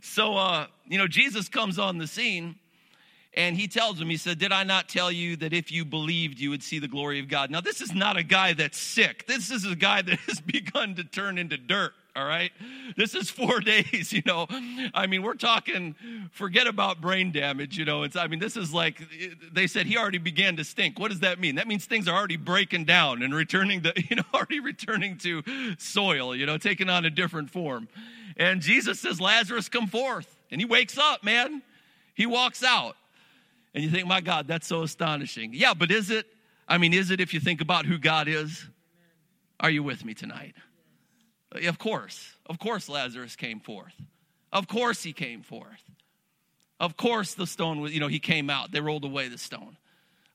So, 0.01 0.35
uh, 0.35 0.67
you 0.87 0.97
know, 0.97 1.07
Jesus 1.07 1.49
comes 1.49 1.79
on 1.79 1.97
the 1.97 2.07
scene 2.07 2.55
and 3.35 3.57
he 3.57 3.67
tells 3.67 3.99
him, 3.99 4.09
he 4.09 4.15
said, 4.15 4.39
Did 4.39 4.53
I 4.53 4.63
not 4.63 4.87
tell 4.87 5.11
you 5.11 5.35
that 5.37 5.51
if 5.51 5.71
you 5.71 5.83
believed, 5.83 6.39
you 6.39 6.49
would 6.51 6.63
see 6.63 6.79
the 6.79 6.87
glory 6.87 7.19
of 7.19 7.27
God? 7.27 7.51
Now, 7.51 7.59
this 7.59 7.81
is 7.81 7.93
not 7.93 8.15
a 8.15 8.23
guy 8.23 8.53
that's 8.53 8.77
sick. 8.77 9.27
This 9.27 9.51
is 9.51 9.65
a 9.65 9.75
guy 9.75 10.01
that 10.01 10.19
has 10.27 10.39
begun 10.39 10.95
to 10.95 11.03
turn 11.03 11.37
into 11.37 11.57
dirt, 11.57 11.91
all 12.15 12.25
right? 12.25 12.51
This 12.95 13.13
is 13.13 13.29
four 13.29 13.59
days, 13.61 14.13
you 14.13 14.21
know. 14.25 14.47
I 14.93 15.07
mean, 15.07 15.21
we're 15.21 15.33
talking, 15.33 15.95
forget 16.31 16.65
about 16.65 17.01
brain 17.01 17.33
damage, 17.33 17.77
you 17.77 17.83
know. 17.83 18.03
It's, 18.03 18.15
I 18.15 18.27
mean, 18.27 18.39
this 18.39 18.55
is 18.55 18.73
like, 18.73 19.01
they 19.51 19.67
said 19.67 19.85
he 19.85 19.97
already 19.97 20.17
began 20.17 20.55
to 20.55 20.63
stink. 20.63 20.97
What 20.97 21.11
does 21.11 21.19
that 21.19 21.37
mean? 21.37 21.55
That 21.55 21.67
means 21.67 21.85
things 21.85 22.07
are 22.07 22.15
already 22.15 22.37
breaking 22.37 22.85
down 22.85 23.21
and 23.21 23.35
returning 23.35 23.81
to, 23.81 23.93
you 24.09 24.15
know, 24.15 24.23
already 24.33 24.61
returning 24.61 25.17
to 25.19 25.43
soil, 25.77 26.33
you 26.33 26.45
know, 26.45 26.57
taking 26.57 26.89
on 26.89 27.03
a 27.03 27.09
different 27.09 27.49
form. 27.49 27.89
And 28.37 28.61
Jesus 28.61 29.01
says, 29.01 29.19
Lazarus, 29.19 29.67
come 29.67 29.87
forth. 29.87 30.37
And 30.51 30.61
he 30.61 30.65
wakes 30.65 30.97
up, 30.97 31.21
man. 31.21 31.63
He 32.13 32.25
walks 32.25 32.63
out. 32.63 32.95
And 33.75 33.83
you 33.83 33.89
think, 33.89 34.07
my 34.07 34.21
God, 34.21 34.47
that's 34.47 34.65
so 34.65 34.83
astonishing. 34.83 35.51
Yeah, 35.53 35.73
but 35.73 35.91
is 35.91 36.09
it? 36.09 36.25
I 36.65 36.77
mean, 36.77 36.93
is 36.93 37.11
it 37.11 37.19
if 37.19 37.33
you 37.33 37.41
think 37.41 37.59
about 37.59 37.85
who 37.85 37.97
God 37.97 38.29
is? 38.29 38.65
Are 39.59 39.69
you 39.69 39.83
with 39.83 40.05
me 40.05 40.13
tonight? 40.13 40.55
Of 41.51 41.77
course. 41.77 42.33
Of 42.45 42.57
course, 42.57 42.87
Lazarus 42.87 43.35
came 43.35 43.59
forth. 43.59 43.93
Of 44.53 44.69
course, 44.69 45.03
he 45.03 45.11
came 45.11 45.41
forth. 45.41 45.83
Of 46.79 46.95
course, 46.95 47.33
the 47.33 47.45
stone 47.45 47.81
was, 47.81 47.93
you 47.93 47.99
know, 47.99 48.07
he 48.07 48.19
came 48.19 48.49
out. 48.49 48.71
They 48.71 48.79
rolled 48.79 49.03
away 49.03 49.27
the 49.27 49.37
stone. 49.37 49.77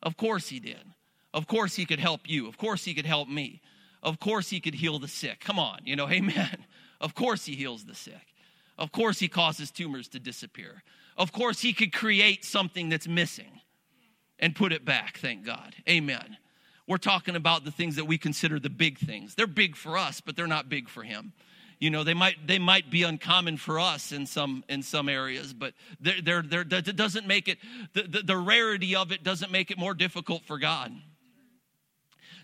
Of 0.03 0.19
course, 0.19 0.49
he 0.49 0.61
did. 0.61 0.85
Of 1.33 1.47
course, 1.47 1.75
he 1.75 1.87
could 1.87 2.01
help 2.01 2.29
you. 2.29 2.47
Of 2.47 2.59
course, 2.59 2.85
he 2.85 2.93
could 2.93 3.07
help 3.07 3.29
me. 3.29 3.63
Of 4.03 4.21
course, 4.21 4.51
he 4.51 4.61
could 4.61 4.75
heal 4.75 4.99
the 4.99 5.09
sick. 5.09 5.41
Come 5.41 5.59
on, 5.59 5.81
you 5.85 5.97
know, 5.97 6.09
amen. 6.11 6.67
Of 7.01 7.15
course, 7.15 7.47
he 7.47 7.55
heals 7.55 7.85
the 7.85 7.95
sick. 7.95 8.35
Of 8.77 8.93
course, 8.93 9.19
he 9.19 9.29
causes 9.29 9.71
tumors 9.71 10.09
to 10.09 10.19
disappear. 10.19 10.83
Of 11.21 11.33
course, 11.33 11.61
he 11.61 11.75
could 11.75 11.93
create 11.93 12.47
something 12.47 12.89
that's 12.89 13.07
missing 13.07 13.61
and 14.39 14.57
put 14.57 14.73
it 14.73 14.87
back, 14.87 15.19
thank 15.19 15.45
God. 15.45 15.75
Amen. 15.87 16.39
We're 16.87 16.97
talking 16.97 17.37
about 17.37 17.67
the 17.67 17.71
things 17.71 17.97
that 17.97 18.07
we 18.07 18.17
consider 18.17 18.59
the 18.59 18.71
big 18.71 18.97
things. 18.97 19.35
They're 19.35 19.47
big 19.47 19.77
for 19.77 19.99
us, 19.99 20.23
but 20.23 20.35
they're 20.35 20.47
not 20.47 20.71
big 20.71 20.89
for 20.89 21.03
him. 21.03 21.35
You 21.79 21.91
know, 21.91 22.05
they 22.05 22.15
might 22.15 22.47
they 22.47 22.59
might 22.59 22.91
be 22.91 23.03
uncommon 23.03 23.59
for 23.59 23.79
us 23.79 24.13
in 24.13 24.25
some 24.25 24.65
in 24.71 24.83
some 24.83 25.11
areas, 25.11 25.53
but 25.53 25.75
they're, 26.01 26.23
they're, 26.23 26.43
they're, 26.43 26.65
that 26.65 26.97
doesn't 26.97 27.27
make 27.27 27.49
it 27.49 27.59
the, 27.93 28.05
the, 28.05 28.23
the 28.23 28.37
rarity 28.39 28.97
of 28.97 29.13
it 29.13 29.23
doesn't 29.23 29.53
make 29.53 29.71
it 29.71 29.77
more 29.77 29.93
difficult 29.93 30.47
for 30.47 30.59
God. 30.59 30.91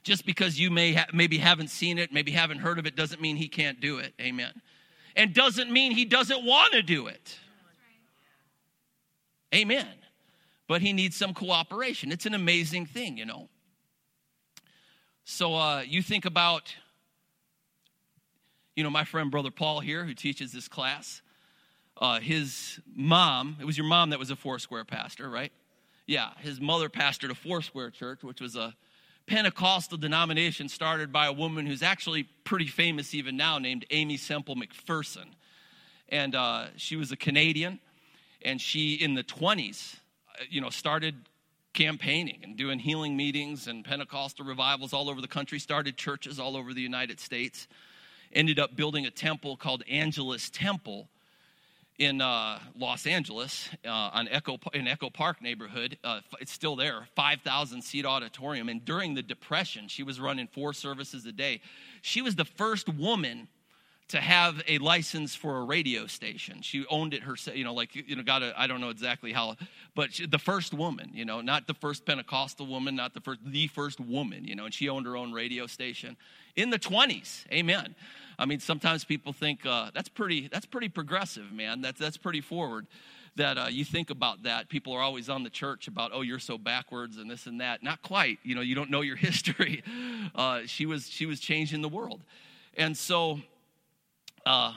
Just 0.03 0.27
because 0.27 0.61
you 0.61 0.71
may 0.71 0.93
ha- 0.93 1.07
maybe 1.15 1.39
haven't 1.39 1.71
seen 1.71 1.97
it, 1.97 2.13
maybe 2.13 2.31
haven't 2.31 2.59
heard 2.59 2.79
of 2.79 2.85
it, 2.85 2.95
doesn't 2.95 3.23
mean 3.23 3.37
he 3.37 3.49
can't 3.49 3.81
do 3.81 3.99
it. 3.99 4.13
Amen. 4.21 4.53
And 5.17 5.33
doesn't 5.33 5.73
mean 5.73 5.93
he 5.93 6.05
doesn't 6.05 6.45
want 6.45 6.75
to 6.75 6.83
do 6.83 7.07
it. 7.07 7.39
Amen. 9.55 9.89
But 10.69 10.83
he 10.83 10.93
needs 10.93 11.17
some 11.17 11.33
cooperation. 11.33 12.11
It's 12.11 12.27
an 12.27 12.35
amazing 12.35 12.87
thing, 12.87 13.17
you 13.17 13.25
know. 13.25 13.49
So 15.25 15.55
uh, 15.55 15.81
you 15.81 16.03
think 16.03 16.25
about, 16.25 16.75
you 18.75 18.85
know, 18.85 18.91
my 18.91 19.05
friend 19.05 19.31
Brother 19.31 19.51
Paul 19.51 19.81
here, 19.81 20.05
who 20.05 20.15
teaches 20.15 20.53
this 20.53 20.69
class. 20.69 21.23
Uh, 21.99 22.21
his 22.21 22.81
mom, 22.95 23.57
it 23.61 23.65
was 23.65 23.79
your 23.79 23.87
mom 23.87 24.11
that 24.11 24.19
was 24.19 24.31
a 24.31 24.37
Foursquare 24.37 24.85
pastor, 24.85 25.29
right? 25.29 25.53
Yeah, 26.07 26.31
his 26.39 26.61
mother 26.61 26.89
pastored 26.89 27.31
a 27.31 27.35
Foursquare 27.35 27.91
church, 27.91 28.23
which 28.23 28.41
was 28.41 28.55
a 28.55 28.75
Pentecostal 29.27 29.99
denomination 29.99 30.69
started 30.69 31.13
by 31.13 31.27
a 31.27 31.33
woman 31.33 31.67
who's 31.67 31.83
actually 31.83 32.25
pretty 32.45 32.67
famous 32.67 33.13
even 33.13 33.37
now, 33.37 33.59
named 33.59 33.85
Aimee 33.91 34.17
Semple 34.17 34.55
McPherson. 34.55 35.33
And 36.09 36.37
uh, 36.37 36.67
she 36.77 36.95
was 36.95 37.11
a 37.11 37.17
Canadian 37.17 37.81
and 38.47 38.61
she 38.61 38.95
in 38.95 39.15
the 39.15 39.25
20s 39.25 39.97
uh, 40.41 40.45
you 40.49 40.63
know 40.63 40.71
started 40.71 41.15
campaigning 41.75 42.39
and 42.43 42.57
doing 42.57 42.79
healing 42.79 43.15
meetings 43.15 43.67
and 43.67 43.85
pentecostal 43.85 44.47
revivals 44.47 44.95
all 44.95 45.11
over 45.11 45.21
the 45.21 45.29
country 45.29 45.59
started 45.59 45.99
churches 45.99 46.39
all 46.39 46.57
over 46.57 46.73
the 46.73 46.81
united 46.81 47.21
states 47.21 47.69
ended 48.33 48.59
up 48.59 48.75
building 48.75 49.05
a 49.05 49.11
temple 49.11 49.57
called 49.57 49.83
angelus 49.91 50.49
temple 50.49 51.09
in 51.99 52.21
uh, 52.21 52.59
Los 52.79 53.07
Angeles, 53.07 53.71
uh, 53.87 53.89
on 53.89 54.29
Echo 54.29 54.59
in 54.75 54.87
Echo 54.87 55.09
Park 55.09 55.41
neighborhood, 55.41 55.97
uh, 56.05 56.21
it's 56.41 56.53
still 56.53 56.77
there, 56.77 57.09
5,000 57.17 57.81
seat 57.81 58.05
auditorium. 58.05 58.69
And 58.69 58.85
during 58.85 59.15
the 59.15 59.23
Depression, 59.23 59.89
she 59.89 60.03
was 60.03 60.21
running 60.21 60.47
four 60.47 60.75
services 60.75 61.25
a 61.25 61.33
day. 61.33 61.63
She 62.03 62.21
was 62.21 62.35
the 62.35 62.45
first 62.45 62.89
woman 62.89 63.49
to 64.09 64.21
have 64.21 64.63
a 64.69 64.79
license 64.79 65.35
for 65.35 65.59
a 65.59 65.65
radio 65.65 66.07
station. 66.07 66.63
She 66.63 66.87
owned 66.89 67.13
it 67.13 67.25
herself, 67.25 67.57
you 67.57 67.65
know, 67.65 67.75
like, 67.75 67.95
you 67.95 68.15
know, 68.15 68.23
got 68.23 68.43
a, 68.43 68.59
I 68.59 68.69
don't 68.69 68.81
know 68.81 68.91
exactly 68.91 69.33
how, 69.33 69.57
but 69.97 70.13
she, 70.13 70.27
the 70.27 70.39
first 70.39 70.73
woman, 70.73 71.11
you 71.13 71.25
know, 71.25 71.41
not 71.41 71.67
the 71.67 71.75
first 71.75 72.07
Pentecostal 72.07 72.67
woman, 72.67 72.95
not 72.95 73.15
the 73.15 73.21
first, 73.21 73.41
the 73.45 73.67
first 73.67 73.99
woman, 73.99 74.45
you 74.45 74.55
know, 74.55 74.65
and 74.67 74.73
she 74.73 74.89
owned 74.89 75.07
her 75.07 75.17
own 75.17 75.33
radio 75.33 75.67
station 75.67 76.17
in 76.55 76.71
the 76.71 76.79
20s. 76.79 77.51
Amen. 77.51 77.97
I 78.39 78.45
mean, 78.45 78.61
sometimes 78.61 79.05
people 79.05 79.33
think 79.33 79.67
uh, 79.67 79.91
that's 79.93 80.09
pretty, 80.09 80.49
that's 80.49 80.67
pretty 80.67 80.89
progressive, 80.89 81.51
man. 81.51 81.81
That's, 81.81 81.99
that's 81.99 82.17
pretty 82.17 82.41
forward 82.41 82.87
that 83.35 83.59
uh, 83.59 83.67
you 83.69 83.85
think 83.85 84.11
about 84.11 84.45
that. 84.45 84.69
People 84.69 84.93
are 84.93 85.03
always 85.03 85.29
on 85.29 85.43
the 85.43 85.51
church 85.51 85.89
about, 85.89 86.11
oh, 86.15 86.23
you're 86.23 86.39
so 86.39 86.59
backwards 86.59 87.17
and 87.17 87.31
this 87.31 87.47
and 87.47 87.61
that. 87.61 87.83
Not 87.83 88.03
quite. 88.03 88.39
You 88.43 88.55
know, 88.55 88.61
you 88.61 88.75
don't 88.75 88.91
know 88.91 89.03
your 89.03 89.17
history. 89.29 89.83
Uh, 90.35 90.61
she 90.67 90.87
was 90.87 91.09
she 91.09 91.27
was 91.27 91.39
changing 91.41 91.83
the 91.83 91.89
world, 91.89 92.23
and 92.77 92.97
so 92.97 93.41
uh, 94.47 94.73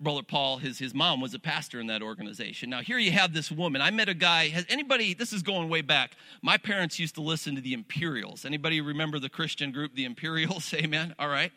brother 0.00 0.22
Paul, 0.22 0.56
his, 0.56 0.78
his 0.78 0.94
mom 0.94 1.20
was 1.20 1.34
a 1.34 1.38
pastor 1.38 1.78
in 1.78 1.86
that 1.88 2.02
organization. 2.02 2.70
Now, 2.70 2.80
here 2.80 2.98
you 2.98 3.12
have 3.12 3.34
this 3.34 3.52
woman. 3.52 3.82
I 3.82 3.90
met 3.90 4.08
a 4.08 4.14
guy. 4.14 4.48
Has 4.48 4.64
anybody, 4.68 5.12
this 5.12 5.32
is 5.32 5.42
going 5.42 5.68
way 5.68 5.82
back. 5.82 6.16
My 6.42 6.56
parents 6.56 6.98
used 6.98 7.14
to 7.16 7.20
listen 7.20 7.54
to 7.56 7.60
the 7.60 7.74
Imperials. 7.74 8.44
Anybody 8.44 8.80
remember 8.80 9.18
the 9.18 9.28
Christian 9.28 9.70
group, 9.70 9.94
the 9.94 10.06
Imperials? 10.06 10.72
Amen. 10.74 11.14
All 11.18 11.28
right. 11.28 11.52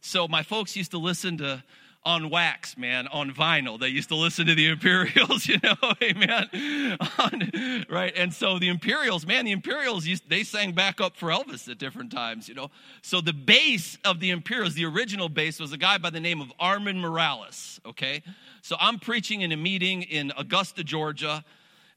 So, 0.00 0.28
my 0.28 0.42
folks 0.42 0.76
used 0.76 0.92
to 0.92 0.98
listen 0.98 1.38
to 1.38 1.64
on 2.08 2.30
wax, 2.30 2.78
man, 2.78 3.06
on 3.08 3.30
vinyl. 3.30 3.78
They 3.78 3.88
used 3.88 4.08
to 4.08 4.14
listen 4.14 4.46
to 4.46 4.54
the 4.54 4.68
Imperials, 4.68 5.46
you 5.46 5.58
know, 5.62 5.76
amen. 6.02 6.96
On, 7.18 7.84
right, 7.90 8.14
and 8.16 8.32
so 8.32 8.58
the 8.58 8.68
Imperials, 8.68 9.26
man, 9.26 9.44
the 9.44 9.52
Imperials, 9.52 10.08
they 10.26 10.42
sang 10.42 10.72
back 10.72 11.02
up 11.02 11.18
for 11.18 11.28
Elvis 11.28 11.68
at 11.70 11.76
different 11.76 12.10
times, 12.10 12.48
you 12.48 12.54
know. 12.54 12.70
So 13.02 13.20
the 13.20 13.34
bass 13.34 13.98
of 14.06 14.20
the 14.20 14.30
Imperials, 14.30 14.72
the 14.72 14.86
original 14.86 15.28
bass, 15.28 15.60
was 15.60 15.72
a 15.74 15.76
guy 15.76 15.98
by 15.98 16.08
the 16.08 16.18
name 16.18 16.40
of 16.40 16.50
Armond 16.58 16.98
Morales. 16.98 17.78
Okay, 17.84 18.22
so 18.62 18.76
I'm 18.80 18.98
preaching 18.98 19.42
in 19.42 19.52
a 19.52 19.56
meeting 19.58 20.00
in 20.02 20.32
Augusta, 20.38 20.82
Georgia, 20.82 21.44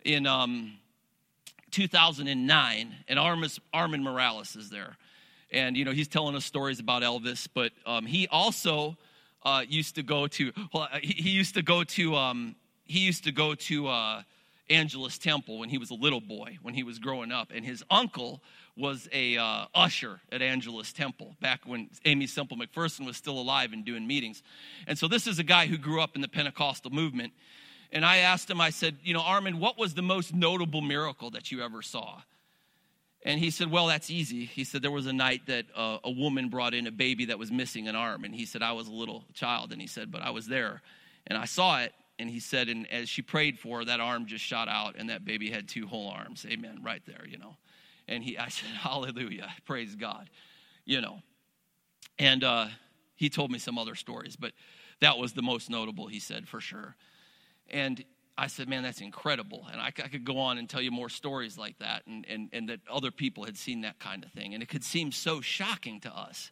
in 0.04 0.28
um, 0.28 0.74
2009, 1.72 2.96
and 3.08 3.18
Armond 3.18 4.04
Morales 4.04 4.58
is 4.58 4.70
there, 4.70 4.98
and 5.54 5.78
you 5.78 5.86
know 5.86 5.92
he's 5.92 6.10
telling 6.10 6.36
us 6.36 6.44
stories 6.44 6.82
about 6.82 7.02
Elvis, 7.02 7.48
but 7.54 7.72
um, 7.86 8.06
he 8.06 8.28
also 8.28 8.98
uh, 9.44 9.64
used 9.68 9.96
to 9.96 10.04
go 10.04 10.28
to. 10.28 10.52
Well, 10.74 10.88
uh, 10.92 10.98
he, 11.02 11.14
he 11.14 11.30
used 11.30 11.56
to 11.56 11.62
go 11.62 11.84
to. 11.84 12.16
Um, 12.16 12.56
he 12.86 13.00
used 13.00 13.24
to 13.24 13.32
go 13.32 13.56
to 13.56 13.88
uh, 13.88 14.24
Angelus 14.70 15.18
Temple 15.18 15.60
when 15.60 15.70
he 15.70 15.78
was 15.78 15.92
a 15.92 15.96
little 15.96 16.20
boy, 16.20 16.58
when 16.62 16.74
he 16.74 16.84
was 16.84 17.00
growing 17.00 17.32
up, 17.32 17.52
and 17.54 17.66
his 17.66 17.84
uncle 17.90 18.42
was 18.78 19.08
a 19.12 19.38
uh, 19.38 19.66
usher 19.76 20.22
at 20.32 20.42
Angelus 20.42 20.92
Temple 20.94 21.36
back 21.42 21.62
when 21.66 21.90
Aimee 22.06 22.28
Semple 22.28 22.58
McPherson 22.58 23.06
was 23.06 23.18
still 23.18 23.40
alive 23.40 23.74
and 23.74 23.86
doing 23.86 24.08
meetings. 24.08 24.44
And 24.88 24.98
so 24.98 25.08
this 25.08 25.28
is 25.28 25.40
a 25.40 25.44
guy 25.44 25.68
who 25.68 25.78
grew 25.78 26.02
up 26.02 26.16
in 26.16 26.22
the 26.22 26.28
Pentecostal 26.28 26.92
movement. 26.92 27.34
And 27.92 28.06
I 28.06 28.18
asked 28.18 28.50
him, 28.50 28.62
I 28.62 28.70
said, 28.70 28.98
you 29.04 29.14
know, 29.14 29.22
Armond, 29.22 29.60
what 29.60 29.78
was 29.78 29.94
the 29.94 30.02
most 30.02 30.34
notable 30.34 30.82
miracle 30.82 31.30
that 31.32 31.52
you 31.52 31.62
ever 31.62 31.82
saw? 31.82 32.22
And 33.24 33.40
he 33.40 33.52
said, 33.52 33.70
Well, 33.70 33.88
that's 33.88 34.10
easy. 34.10 34.46
He 34.46 34.64
said, 34.64 34.82
There 34.82 34.92
was 34.92 35.06
a 35.06 35.14
night 35.14 35.46
that 35.48 35.66
uh, 35.76 36.00
a 36.04 36.12
woman 36.12 36.50
brought 36.50 36.74
in 36.74 36.88
a 36.88 36.92
baby 36.92 37.26
that 37.26 37.38
was 37.38 37.52
missing 37.52 37.88
an 37.88 37.96
arm. 37.96 38.24
And 38.24 38.34
he 38.34 38.46
said, 38.46 38.62
I 38.62 38.72
was 38.72 38.88
a 38.88 38.94
little 38.94 39.24
child. 39.34 39.72
And 39.72 39.82
he 39.82 39.88
said, 39.88 40.12
But 40.12 40.22
I 40.22 40.32
was 40.32 40.48
there. 40.48 40.82
And 41.28 41.38
I 41.38 41.46
saw 41.46 41.82
it. 41.82 41.94
And 42.18 42.30
he 42.30 42.40
said, 42.40 42.68
And 42.68 42.92
as 42.92 43.10
she 43.10 43.22
prayed 43.22 43.60
for 43.60 43.80
her, 43.80 43.86
that 43.86 44.00
arm 44.00 44.26
just 44.26 44.44
shot 44.44 44.68
out. 44.68 44.96
And 44.98 45.10
that 45.10 45.24
baby 45.24 45.52
had 45.52 45.68
two 45.68 45.86
whole 45.86 46.10
arms. 46.10 46.46
Amen. 46.50 46.80
Right 46.84 47.04
there, 47.06 47.26
you 47.28 47.38
know. 47.38 47.56
And 48.08 48.24
he, 48.24 48.38
I 48.38 48.50
said, 48.50 48.70
Hallelujah. 48.70 49.50
Praise 49.66 49.96
God. 49.96 50.30
You 50.86 51.02
know. 51.02 51.22
And 52.18 52.44
uh, 52.44 52.68
he 53.16 53.30
told 53.30 53.52
me 53.52 53.60
some 53.60 53.78
other 53.78 53.96
stories, 53.96 54.36
but 54.36 54.52
that 55.00 55.18
was 55.18 55.34
the 55.34 55.42
most 55.42 55.70
notable, 55.70 56.08
he 56.08 56.20
said, 56.20 56.48
for 56.48 56.62
sure. 56.62 56.96
And 57.70 58.04
I 58.42 58.48
said, 58.48 58.68
man, 58.68 58.82
that's 58.82 59.02
incredible. 59.02 59.68
And 59.72 59.80
I, 59.80 59.90
I, 59.90 60.08
could 60.08 60.26
go 60.26 60.40
on 60.40 60.58
and 60.58 60.68
tell 60.68 60.82
you 60.82 60.90
more 60.90 61.10
stories 61.10 61.60
like 61.60 61.78
that, 61.78 62.02
and, 62.08 62.26
and, 62.28 62.50
and 62.52 62.70
that 62.70 62.80
other 62.92 63.12
people 63.12 63.44
had 63.44 63.56
seen 63.56 63.82
that 63.82 64.00
kind 64.00 64.24
of 64.24 64.32
thing. 64.32 64.56
And 64.56 64.64
it 64.64 64.66
could 64.68 64.84
seem 64.84 65.12
so 65.12 65.42
shocking 65.42 66.00
to 66.00 66.10
us. 66.10 66.50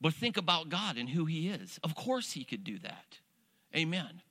But 0.00 0.14
think 0.14 0.38
about 0.38 0.70
God 0.70 0.96
and 0.96 1.10
who 1.10 1.26
He 1.26 1.50
is. 1.50 1.78
Of 1.84 1.94
course, 1.94 2.32
He 2.32 2.42
could 2.42 2.64
do 2.64 2.78
that. 2.78 3.18
Amen. 3.76 4.22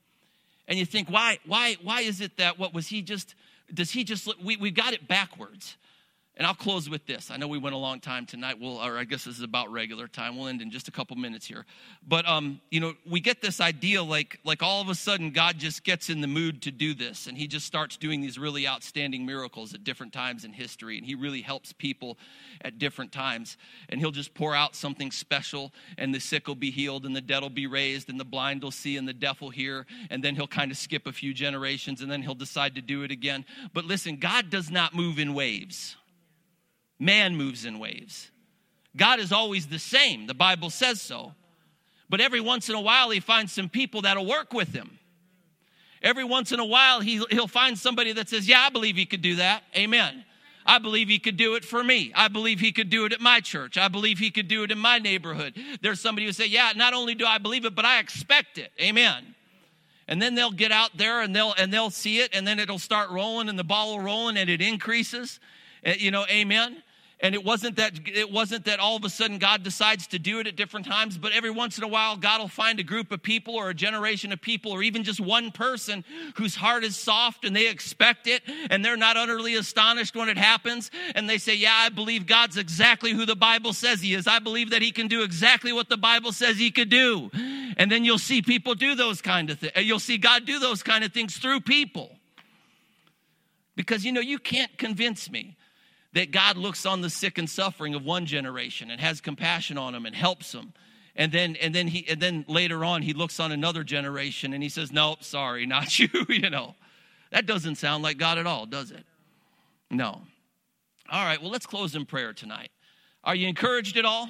And 0.68 0.80
you 0.80 0.86
think, 0.86 1.08
why, 1.08 1.38
why, 1.46 1.78
why 1.84 2.02
is 2.02 2.22
it 2.22 2.38
that 2.38 2.58
what 2.58 2.74
was 2.74 2.88
He 2.88 3.04
just, 3.04 3.36
does 3.72 3.92
He 3.92 4.04
just, 4.04 4.28
we, 4.44 4.58
we 4.58 4.72
got 4.72 4.94
it 4.94 5.08
backwards. 5.08 5.78
And 6.38 6.46
I'll 6.46 6.54
close 6.54 6.90
with 6.90 7.06
this. 7.06 7.32
I 7.32 7.38
know 7.38 7.48
we 7.48 7.58
went 7.58 7.76
a 7.76 7.80
long 7.80 8.02
time 8.02 8.26
tonight. 8.26 8.60
We'll, 8.60 8.78
or 8.78 8.98
I 8.98 9.06
guess 9.06 9.24
this 9.24 9.38
is 9.38 9.44
about 9.44 9.72
regular 9.72 10.10
time. 10.10 10.38
We'll 10.38 10.48
end 10.48 10.62
in 10.62 10.70
just 10.70 10.90
a 10.90 10.92
couple 10.92 11.16
minutes 11.16 11.46
here. 11.46 11.66
But 12.06 12.28
um, 12.28 12.60
you 12.70 12.82
know, 12.82 12.94
we 13.10 13.22
get 13.22 13.42
this 13.42 13.62
idea 13.62 14.04
like 14.04 14.40
like 14.44 14.62
all 14.62 14.82
of 14.82 14.90
a 14.90 14.96
sudden 14.96 15.32
God 15.32 15.60
just 15.60 15.86
gets 15.86 16.10
in 16.10 16.20
the 16.20 16.28
mood 16.28 16.62
to 16.64 16.72
do 16.72 16.94
this, 16.94 17.28
and 17.28 17.38
He 17.38 17.48
just 17.48 17.66
starts 17.66 17.96
doing 17.96 18.20
these 18.20 18.38
really 18.38 18.68
outstanding 18.68 19.26
miracles 19.26 19.74
at 19.74 19.86
different 19.86 20.12
times 20.12 20.44
in 20.44 20.52
history, 20.52 20.98
and 20.98 21.08
He 21.08 21.16
really 21.16 21.42
helps 21.42 21.72
people 21.72 22.18
at 22.62 22.80
different 22.80 23.14
times. 23.14 23.56
And 23.88 24.02
He'll 24.02 24.12
just 24.12 24.34
pour 24.34 24.54
out 24.54 24.76
something 24.76 25.12
special, 25.12 25.72
and 25.98 26.14
the 26.14 26.20
sick 26.20 26.50
will 26.50 26.56
be 26.56 26.72
healed, 26.72 27.06
and 27.06 27.16
the 27.16 27.22
dead 27.22 27.44
will 27.44 27.50
be 27.50 27.68
raised, 27.68 28.10
and 28.10 28.20
the 28.20 28.26
blind 28.26 28.62
will 28.62 28.72
see, 28.72 28.98
and 28.98 29.08
the 29.08 29.14
deaf 29.14 29.40
will 29.40 29.52
hear, 29.52 29.86
and 30.10 30.22
then 30.22 30.36
He'll 30.36 30.48
kind 30.48 30.70
of 30.70 30.78
skip 30.78 31.08
a 31.08 31.14
few 31.14 31.34
generations, 31.34 32.02
and 32.02 32.12
then 32.12 32.22
He'll 32.22 32.36
decide 32.36 32.76
to 32.76 32.82
do 32.82 33.04
it 33.04 33.12
again. 33.12 33.46
But 33.74 33.86
listen, 33.86 34.18
God 34.18 34.50
does 34.50 34.70
not 34.70 34.94
move 34.94 35.18
in 35.18 35.34
waves. 35.34 35.96
Man 37.00 37.36
moves 37.36 37.66
in 37.66 37.80
waves. 37.80 38.32
God 38.96 39.20
is 39.20 39.32
always 39.32 39.68
the 39.68 39.80
same. 39.80 40.28
The 40.28 40.34
Bible 40.34 40.70
says 40.70 41.02
so. 41.02 41.34
But 42.10 42.22
every 42.22 42.40
once 42.40 42.70
in 42.70 42.76
a 42.76 42.82
while, 42.82 43.10
he 43.10 43.20
finds 43.20 43.52
some 43.52 43.70
people 43.70 44.04
that'll 44.04 44.26
work 44.26 44.54
with 44.54 44.74
him. 44.74 45.00
Every 46.02 46.24
once 46.24 46.52
in 46.52 46.60
a 46.60 46.66
while, 46.66 47.02
he, 47.02 47.24
he'll 47.32 47.48
find 47.48 47.78
somebody 47.78 48.14
that 48.14 48.30
says, 48.30 48.48
Yeah, 48.48 48.62
I 48.62 48.70
believe 48.70 48.96
he 48.96 49.06
could 49.06 49.22
do 49.22 49.38
that. 49.38 49.64
Amen. 49.76 50.24
I 50.68 50.80
believe 50.80 51.10
he 51.10 51.20
could 51.20 51.38
do 51.38 51.56
it 51.56 51.66
for 51.66 51.84
me. 51.84 52.12
I 52.16 52.28
believe 52.28 52.60
he 52.60 52.72
could 52.72 52.90
do 52.90 53.06
it 53.06 53.14
at 53.14 53.22
my 53.22 53.40
church. 53.40 53.78
I 53.78 53.88
believe 53.88 54.18
he 54.18 54.32
could 54.32 54.48
do 54.48 54.64
it 54.64 54.72
in 54.72 54.80
my 54.80 54.98
neighborhood. 54.98 55.56
There's 55.82 56.00
somebody 56.00 56.26
who 56.26 56.32
say, 56.32 56.48
"Yeah, 56.48 56.72
not 56.76 56.94
only 56.94 57.14
do 57.14 57.26
I 57.26 57.38
believe 57.38 57.66
it, 57.66 57.76
but 57.76 57.86
I 57.86 58.00
expect 58.00 58.58
it." 58.58 58.72
Amen. 58.82 59.36
And 60.08 60.20
then 60.22 60.34
they'll 60.34 60.52
get 60.52 60.72
out 60.72 60.92
there 60.96 61.22
and 61.22 61.36
they'll 61.36 61.54
and 61.54 61.72
they'll 61.72 61.92
see 61.92 62.20
it 62.20 62.32
and 62.34 62.48
then 62.48 62.60
it'll 62.60 62.80
start 62.80 63.12
rolling 63.12 63.48
and 63.48 63.60
the 63.60 63.64
ball 63.64 63.96
will 63.96 64.04
rolling 64.04 64.38
and 64.38 64.50
it 64.50 64.62
increases. 64.62 65.40
Eh, 65.84 65.98
you 66.00 66.10
know, 66.10 66.26
amen 66.30 66.82
and 67.26 67.34
it 67.34 67.44
wasn't 67.44 67.76
that 67.78 67.94
it 68.06 68.32
wasn't 68.32 68.66
that 68.66 68.80
all 68.80 68.96
of 68.96 69.04
a 69.04 69.10
sudden 69.10 69.40
god 69.40 69.64
decides 69.64 70.06
to 70.06 70.20
do 70.20 70.40
it 70.40 70.46
at 70.46 70.56
different 70.56 70.86
times 70.86 71.18
but 71.18 71.32
every 71.32 71.50
once 71.50 71.78
in 71.78 71.84
a 71.84 71.88
while 71.88 72.16
god 72.16 72.40
will 72.40 72.48
find 72.48 72.80
a 72.80 72.84
group 72.84 73.12
of 73.12 73.24
people 73.24 73.56
or 73.56 73.72
a 73.72 73.74
generation 73.74 74.32
of 74.32 74.40
people 74.40 74.72
or 74.72 74.84
even 74.84 75.04
just 75.04 75.20
one 75.20 75.52
person 75.52 76.06
whose 76.36 76.56
heart 76.56 76.84
is 76.84 76.96
soft 76.96 77.44
and 77.44 77.56
they 77.56 77.68
expect 77.68 78.28
it 78.28 78.44
and 78.70 78.86
they're 78.86 78.96
not 78.96 79.18
utterly 79.18 79.56
astonished 79.56 80.16
when 80.16 80.30
it 80.30 80.38
happens. 80.38 80.92
And 81.16 81.28
they 81.28 81.40
say 81.40 81.56
yeah 81.56 81.74
i 81.76 81.90
believe 81.90 82.28
god's 82.28 82.58
exactly 82.58 83.12
who 83.12 83.26
the 83.26 83.36
bible 83.36 83.74
says 83.74 84.02
he 84.02 84.14
is. 84.14 84.28
I 84.28 84.40
believe 84.40 84.70
that 84.70 84.84
he 84.84 84.92
can 84.92 85.08
do 85.08 85.24
exactly 85.24 85.74
what 85.74 85.90
the 85.90 85.98
bible 85.98 86.32
says 86.32 86.58
he 86.58 86.70
could 86.70 86.90
do. 86.90 87.32
And 87.78 87.92
then 87.92 88.06
you'll 88.06 88.20
see 88.20 88.42
people 88.42 88.76
do 88.76 88.94
those 88.96 89.22
kind 89.22 89.50
of 89.50 89.60
things 89.60 89.74
uh, 89.76 89.80
you'll 89.80 90.00
see 90.00 90.18
god 90.18 90.46
do 90.46 90.60
those 90.60 90.84
kind 90.84 91.04
of 91.04 91.12
things 91.12 91.38
through 91.38 91.62
people. 91.62 92.12
Because 93.76 94.06
you 94.06 94.12
know 94.12 94.22
you 94.22 94.38
can't 94.38 94.78
convince 94.78 95.30
me 95.30 95.58
that 96.16 96.32
God 96.32 96.56
looks 96.56 96.86
on 96.86 97.02
the 97.02 97.10
sick 97.10 97.38
and 97.38 97.48
suffering 97.48 97.94
of 97.94 98.06
one 98.06 98.26
generation 98.26 98.90
and 98.90 99.02
has 99.02 99.20
compassion 99.20 99.78
on 99.78 99.92
them 99.92 100.06
and 100.06 100.16
helps 100.16 100.54
them. 100.54 100.74
And 101.14 101.30
then, 101.32 101.58
and 101.58 101.76
then 101.76 101.88
he, 101.88 102.08
and 102.10 102.22
then 102.22 102.46
later 102.48 102.86
on, 102.86 103.02
he 103.02 103.14
looks 103.14 103.40
on 103.40 103.52
another 103.52 103.84
generation 103.84 104.54
and 104.54 104.64
he 104.64 104.70
says, 104.70 104.92
"Nope, 104.92 105.24
sorry, 105.24 105.66
not 105.68 106.00
you." 106.00 106.10
you 106.30 106.50
know, 106.50 106.76
that 107.32 107.46
doesn't 107.46 107.76
sound 107.76 108.02
like 108.02 108.18
God 108.18 108.38
at 108.38 108.48
all, 108.48 108.66
does 108.66 108.92
it? 108.92 109.06
No. 109.92 110.22
All 111.12 111.24
right. 111.24 111.40
Well, 111.40 111.52
let's 111.52 111.68
close 111.68 111.96
in 111.96 112.06
prayer 112.06 112.34
tonight. 112.34 112.72
Are 113.24 113.36
you 113.36 113.48
encouraged 113.48 113.98
at 113.98 114.06
all? 114.06 114.30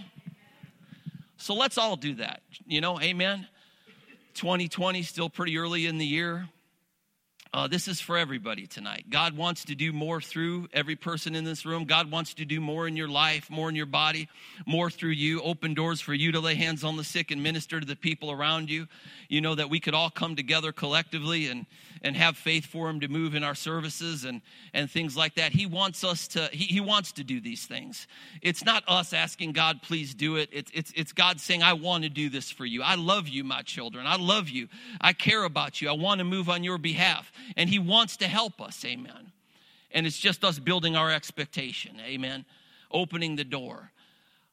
So 1.37 1.53
let's 1.53 1.77
all 1.77 1.95
do 1.95 2.15
that. 2.15 2.41
You 2.65 2.81
know, 2.81 2.99
Amen. 2.99 3.47
2020 4.33 5.03
still 5.03 5.29
pretty 5.29 5.57
early 5.57 5.85
in 5.85 5.97
the 5.97 6.05
year. 6.05 6.49
Uh, 7.55 7.67
this 7.67 7.87
is 7.87 8.01
for 8.01 8.17
everybody 8.17 8.67
tonight. 8.67 9.05
God 9.09 9.37
wants 9.37 9.63
to 9.63 9.75
do 9.75 9.93
more 9.93 10.19
through 10.19 10.67
every 10.73 10.97
person 10.97 11.35
in 11.35 11.45
this 11.45 11.65
room. 11.65 11.85
God 11.85 12.11
wants 12.11 12.33
to 12.33 12.43
do 12.43 12.59
more 12.59 12.85
in 12.85 12.97
your 12.97 13.07
life, 13.07 13.49
more 13.49 13.69
in 13.69 13.75
your 13.75 13.85
body, 13.85 14.27
more 14.65 14.91
through 14.91 15.11
you. 15.11 15.41
Open 15.41 15.73
doors 15.73 16.01
for 16.01 16.13
you 16.13 16.33
to 16.33 16.41
lay 16.41 16.55
hands 16.55 16.83
on 16.83 16.97
the 16.97 17.03
sick 17.05 17.31
and 17.31 17.41
minister 17.41 17.79
to 17.79 17.85
the 17.85 17.95
people 17.95 18.29
around 18.29 18.69
you. 18.69 18.89
You 19.29 19.39
know 19.39 19.55
that 19.55 19.69
we 19.69 19.79
could 19.79 19.93
all 19.93 20.09
come 20.09 20.35
together 20.35 20.73
collectively 20.73 21.47
and 21.47 21.65
and 22.01 22.15
have 22.17 22.37
faith 22.37 22.65
for 22.65 22.87
him 22.89 22.99
to 22.99 23.07
move 23.07 23.35
in 23.35 23.43
our 23.43 23.55
services 23.55 24.25
and 24.25 24.41
and 24.73 24.91
things 24.91 25.15
like 25.15 25.35
that. 25.35 25.53
He 25.53 25.65
wants 25.65 26.03
us 26.03 26.27
to 26.29 26.49
he, 26.51 26.65
he 26.65 26.81
wants 26.81 27.13
to 27.13 27.23
do 27.23 27.39
these 27.39 27.65
things. 27.65 28.05
It's 28.41 28.65
not 28.65 28.83
us 28.85 29.13
asking 29.13 29.53
God, 29.53 29.81
please 29.81 30.13
do 30.13 30.35
it. 30.35 30.49
It's 30.51 30.71
it's 30.73 30.91
it's 30.93 31.13
God 31.13 31.39
saying, 31.39 31.63
I 31.63 31.71
want 31.71 32.03
to 32.03 32.09
do 32.09 32.29
this 32.29 32.51
for 32.51 32.65
you. 32.65 32.83
I 32.83 32.95
love 32.95 33.29
you, 33.29 33.45
my 33.45 33.61
children. 33.61 34.05
I 34.05 34.17
love 34.17 34.49
you. 34.49 34.67
I 34.99 35.13
care 35.13 35.45
about 35.45 35.81
you. 35.81 35.87
I 35.87 35.93
want 35.93 36.19
to 36.19 36.25
move 36.25 36.49
on 36.49 36.61
your 36.61 36.77
behalf 36.77 37.31
and 37.55 37.69
He 37.69 37.79
wants 37.79 38.17
to 38.17 38.27
help 38.27 38.61
us. 38.61 38.83
Amen. 38.85 39.31
And 39.91 40.05
it's 40.05 40.19
just 40.19 40.43
us 40.43 40.59
building 40.59 40.95
our 40.95 41.11
expectation. 41.11 41.97
Amen. 42.05 42.45
Opening 42.91 43.35
the 43.35 43.43
door. 43.43 43.91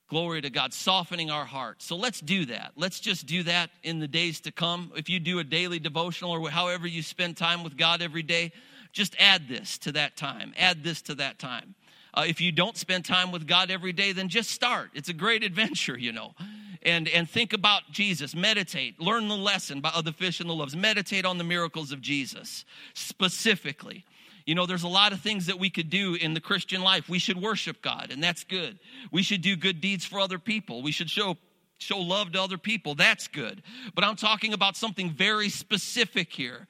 Glory 0.09 0.43
to 0.43 0.51
God, 0.51 0.74
softening 0.74 1.30
our 1.30 1.47
hearts. 1.47 1.86
So 1.86 1.97
let's 1.97 2.20
do 2.20 2.45
that. 2.47 2.72
Let's 2.76 3.01
just 3.01 3.24
do 3.24 3.45
that 3.45 3.70
in 3.82 3.99
the 3.99 4.07
days 4.07 4.43
to 4.43 4.53
come. 4.53 4.93
If 4.95 5.09
you 5.09 5.18
do 5.18 5.38
a 5.38 5.45
daily 5.45 5.78
devotional 5.78 6.32
or 6.32 6.51
however 6.51 6.86
you 6.86 7.03
spend 7.03 7.38
time 7.38 7.64
with 7.64 7.78
God 7.78 8.03
every 8.03 8.22
day, 8.22 8.53
just 8.93 9.16
add 9.18 9.49
this 9.49 9.78
to 9.78 9.93
that 9.93 10.16
time. 10.16 10.53
Add 10.59 10.84
this 10.84 11.01
to 11.03 11.14
that 11.14 11.38
time. 11.38 11.74
Uh, 12.14 12.24
if 12.26 12.40
you 12.40 12.52
don't 12.52 12.76
spend 12.76 13.04
time 13.04 13.32
with 13.32 13.46
God 13.46 13.70
every 13.70 13.92
day, 13.92 14.12
then 14.12 14.28
just 14.28 14.50
start. 14.50 14.90
It's 14.94 15.08
a 15.08 15.14
great 15.14 15.42
adventure, 15.50 15.98
you 15.98 16.12
know. 16.12 16.34
And, 16.82 17.08
and 17.08 17.30
think 17.30 17.52
about 17.52 17.82
Jesus. 17.92 18.34
Meditate. 18.34 19.00
Learn 19.00 19.28
the 19.28 19.36
lesson 19.36 19.82
of 19.84 20.04
the 20.04 20.12
fish 20.12 20.40
and 20.40 20.50
the 20.50 20.54
loaves. 20.54 20.74
Meditate 20.74 21.24
on 21.24 21.38
the 21.38 21.44
miracles 21.44 21.92
of 21.92 22.00
Jesus 22.00 22.64
specifically. 22.94 24.04
You 24.46 24.56
know, 24.56 24.66
there's 24.66 24.82
a 24.82 24.88
lot 24.88 25.12
of 25.12 25.20
things 25.20 25.46
that 25.46 25.58
we 25.58 25.70
could 25.70 25.88
do 25.88 26.14
in 26.14 26.34
the 26.34 26.40
Christian 26.40 26.82
life. 26.82 27.08
We 27.08 27.20
should 27.20 27.40
worship 27.40 27.80
God, 27.80 28.10
and 28.10 28.22
that's 28.22 28.42
good. 28.42 28.78
We 29.12 29.22
should 29.22 29.40
do 29.40 29.54
good 29.54 29.80
deeds 29.80 30.04
for 30.04 30.18
other 30.18 30.40
people. 30.40 30.82
We 30.82 30.92
should 30.92 31.08
show 31.08 31.36
show 31.78 31.98
love 31.98 32.32
to 32.32 32.40
other 32.40 32.58
people. 32.58 32.94
That's 32.94 33.26
good. 33.26 33.62
But 33.94 34.04
I'm 34.04 34.16
talking 34.16 34.52
about 34.52 34.76
something 34.76 35.10
very 35.10 35.48
specific 35.48 36.32
here. 36.32 36.68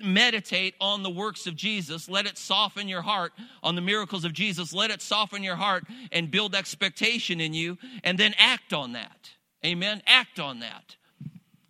Meditate 0.00 0.74
on 0.80 1.02
the 1.02 1.10
works 1.10 1.46
of 1.46 1.54
Jesus. 1.54 2.08
Let 2.08 2.26
it 2.26 2.36
soften 2.36 2.88
your 2.88 3.02
heart 3.02 3.32
on 3.62 3.76
the 3.76 3.80
miracles 3.80 4.24
of 4.24 4.32
Jesus. 4.32 4.72
Let 4.72 4.90
it 4.90 5.00
soften 5.00 5.42
your 5.42 5.56
heart 5.56 5.84
and 6.10 6.30
build 6.30 6.54
expectation 6.54 7.40
in 7.40 7.54
you, 7.54 7.78
and 8.02 8.18
then 8.18 8.34
act 8.38 8.72
on 8.72 8.92
that. 8.92 9.30
Amen. 9.64 10.02
Act 10.06 10.40
on 10.40 10.60
that. 10.60 10.96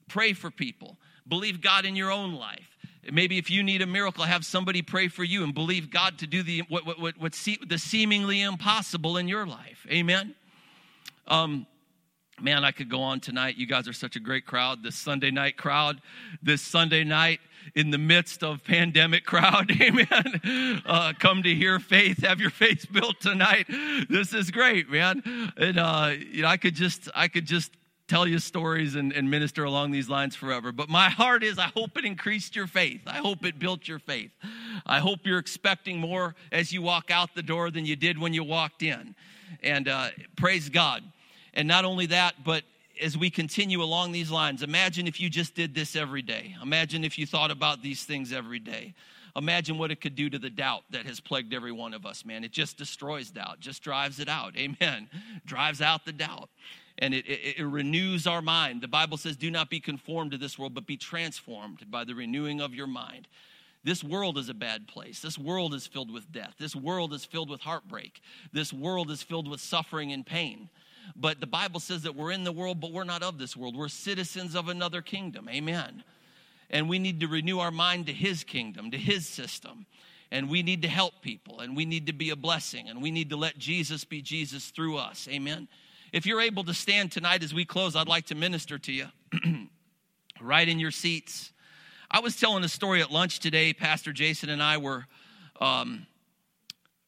Pray 0.09 0.33
for 0.33 0.51
people. 0.51 0.97
Believe 1.29 1.61
God 1.61 1.85
in 1.85 1.97
your 1.97 2.11
own 2.11 2.35
life. 2.35 2.77
Maybe 3.13 3.37
if 3.37 3.51
you 3.51 3.63
need 3.63 3.83
a 3.83 3.87
miracle, 3.87 4.25
have 4.25 4.45
somebody 4.45 4.81
pray 4.81 5.09
for 5.09 5.25
you 5.25 5.45
and 5.45 5.53
believe 5.53 5.91
God 5.91 6.19
to 6.19 6.27
do 6.27 6.43
the 6.43 6.63
what 6.69 6.87
what 6.87 6.99
what, 6.99 7.19
what 7.19 7.35
see, 7.35 7.59
the 7.67 7.79
seemingly 7.79 8.41
impossible 8.41 9.19
in 9.19 9.29
your 9.29 9.47
life. 9.47 9.87
Amen. 9.91 10.35
Um, 11.27 11.67
man, 12.41 12.65
I 12.65 12.73
could 12.73 12.89
go 12.89 13.01
on 13.03 13.21
tonight. 13.21 13.57
You 13.57 13.67
guys 13.67 13.89
are 13.89 13.93
such 13.93 14.17
a 14.17 14.21
great 14.21 14.47
crowd. 14.47 14.83
This 14.83 14.97
Sunday 14.97 15.31
night 15.31 15.57
crowd, 15.57 16.01
this 16.43 16.63
Sunday 16.63 17.05
night 17.05 17.41
in 17.75 17.91
the 17.91 17.99
midst 17.99 18.43
of 18.43 18.63
pandemic 18.65 19.25
crowd. 19.25 19.71
Amen. 19.81 20.83
Uh, 20.85 21.13
come 21.19 21.43
to 21.43 21.55
hear 21.55 21.79
faith. 21.79 22.23
Have 22.25 22.41
your 22.41 22.51
faith 22.51 22.87
built 22.93 23.21
tonight. 23.21 23.67
This 24.09 24.35
is 24.35 24.51
great, 24.51 24.91
man. 24.91 25.23
And 25.57 25.79
uh, 25.79 26.13
you 26.19 26.43
know, 26.43 26.49
I 26.49 26.57
could 26.57 26.75
just, 26.75 27.09
I 27.15 27.29
could 27.29 27.47
just 27.47 27.71
tell 28.07 28.27
you 28.27 28.39
stories 28.39 28.97
and, 28.97 29.13
and 29.13 29.31
minister 29.31 29.65
along 29.65 29.91
these 29.91 30.09
lines 30.09 30.37
forever. 30.37 30.73
But 30.73 30.89
my 30.89 31.09
heart 31.09 31.43
is 31.43 31.59
I 31.59 31.71
hope 31.75 31.97
it 31.97 32.05
increased 32.05 32.55
your 32.55 32.67
faith. 32.67 33.01
I 33.07 33.17
hope 33.17 33.45
it 33.45 33.59
built 33.59 33.89
your 33.89 33.99
faith. 33.99 34.31
I 34.85 34.99
hope 34.99 35.21
you're 35.25 35.39
expecting 35.39 35.99
more 35.99 36.35
as 36.53 36.73
you 36.73 36.83
walk 36.83 37.11
out 37.11 37.35
the 37.35 37.43
door 37.43 37.71
than 37.71 37.87
you 37.87 37.97
did 37.97 38.19
when 38.19 38.35
you 38.35 38.45
walked 38.45 38.83
in. 38.83 39.15
And 39.63 39.89
uh, 39.89 40.09
praise 40.37 40.69
God. 40.69 41.03
And 41.55 41.67
not 41.67 41.85
only 41.85 42.07
that, 42.07 42.45
but 42.45 42.65
as 43.01 43.17
we 43.17 43.31
continue 43.31 43.83
along 43.83 44.13
these 44.13 44.31
lines, 44.31 44.63
imagine 44.63 45.07
if 45.07 45.21
you 45.21 45.31
just 45.31 45.55
did 45.55 45.75
this 45.75 45.97
every 45.97 46.23
day. 46.23 46.55
Imagine 46.63 47.05
if 47.05 47.19
you 47.19 47.27
thought 47.27 47.51
about 47.51 47.83
these 47.83 48.05
things 48.05 48.33
every 48.33 48.59
day. 48.59 48.95
Imagine 49.37 49.79
what 49.79 49.91
it 49.91 50.01
could 50.01 50.15
do 50.15 50.31
to 50.31 50.39
the 50.39 50.51
doubt 50.51 50.83
that 50.91 51.07
has 51.07 51.19
plagued 51.19 51.53
every 51.55 51.73
one 51.73 51.93
of 51.93 52.07
us, 52.07 52.25
man. 52.25 52.45
It 52.45 52.53
just 52.53 52.77
destroys 52.77 53.31
doubt, 53.31 53.59
just 53.59 53.83
drives 53.83 54.21
it 54.21 54.29
out. 54.29 54.57
Amen. 54.59 55.09
Drives 55.45 55.81
out 55.81 56.05
the 56.05 56.13
doubt 56.13 56.51
and 56.99 57.13
it, 57.13 57.27
it, 57.27 57.59
it, 57.59 57.65
renews 57.65 58.27
our 58.27 58.43
mind. 58.43 58.81
The 58.81 58.89
Bible 58.89 59.17
says, 59.17 59.37
Do 59.37 59.51
not 59.51 59.71
be 59.71 59.81
conformed 59.81 60.31
to 60.33 60.39
this 60.39 60.59
world, 60.59 60.75
but 60.75 60.87
be 60.87 60.97
transformed 60.97 61.91
by 61.91 62.05
the 62.05 62.15
renewing 62.15 62.61
of 62.61 62.75
your 62.75 62.87
mind. 62.87 63.27
This 63.83 64.03
world 64.03 64.39
is 64.39 64.49
a 64.49 64.55
bad 64.55 64.87
place. 64.87 65.21
This 65.21 65.37
world 65.37 65.75
is 65.75 65.87
filled 65.87 66.11
with 66.11 66.33
death. 66.33 66.55
This 66.59 66.75
world 66.75 67.13
is 67.13 67.25
filled 67.25 67.51
with 67.51 67.61
heartbreak. 67.61 68.23
This 68.53 68.73
world 68.73 69.11
is 69.11 69.23
filled 69.23 69.49
with 69.49 69.61
suffering 69.61 70.13
and 70.13 70.25
pain. 70.25 70.71
But 71.17 71.41
the 71.41 71.47
Bible 71.47 71.81
says 71.81 72.03
that 72.03 72.15
we're 72.15 72.33
in 72.33 72.45
the 72.45 72.53
world, 72.53 72.81
but 72.81 72.93
we're 72.93 73.05
not 73.05 73.23
of 73.23 73.39
this 73.39 73.57
world. 73.57 73.77
We're 73.77 73.89
citizens 73.89 74.55
of 74.55 74.69
another 74.69 75.03
kingdom. 75.03 75.49
Amen. 75.49 76.03
And 76.71 76.89
we 76.89 76.99
need 76.99 77.21
to 77.21 77.29
renew 77.29 77.59
our 77.59 77.71
mind 77.71 78.07
to 78.07 78.13
His 78.13 78.45
kingdom, 78.45 78.91
to 78.91 78.99
His 78.99 79.27
system. 79.29 79.87
And 80.31 80.51
we 80.51 80.63
need 80.63 80.83
to 80.83 80.89
help 80.89 81.23
people, 81.23 81.61
and 81.61 81.77
we 81.77 81.85
need 81.85 82.07
to 82.07 82.13
be 82.13 82.31
a 82.31 82.37
blessing, 82.37 82.89
and 82.89 83.01
we 83.01 83.13
need 83.13 83.31
to 83.31 83.37
let 83.37 83.57
Jesus 83.57 84.05
be 84.05 84.21
Jesus 84.21 84.71
through 84.71 84.97
us. 84.97 85.29
Amen. 85.31 85.69
If 86.13 86.27
you're 86.27 86.41
able 86.41 86.65
to 86.65 86.75
stand 86.75 87.13
tonight 87.13 87.43
as 87.43 87.53
we 87.53 87.65
close, 87.65 87.95
I'd 87.95 88.09
like 88.09 88.27
to 88.27 88.35
minister 88.35 88.79
to 88.79 88.93
you 88.93 89.07
right 90.41 90.69
in 90.69 90.79
your 90.79 90.91
seats. 90.91 91.53
I 92.11 92.21
was 92.21 92.37
telling 92.37 92.63
a 92.63 92.69
story 92.69 93.03
at 93.03 93.11
lunch 93.11 93.41
today. 93.41 93.73
Pastor 93.73 94.13
Jason 94.13 94.49
and 94.49 94.63
I 94.63 94.77
were, 94.77 95.07
um, 95.61 96.07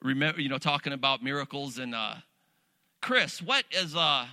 remember, 0.03 0.41
you 0.41 0.49
know, 0.49 0.59
talking 0.59 0.93
about 0.93 1.23
miracles. 1.23 1.79
And 1.79 1.95
uh, 1.95 2.17
Chris, 3.07 3.41
what 3.41 3.65
is 3.71 3.95
uh, 3.95 4.27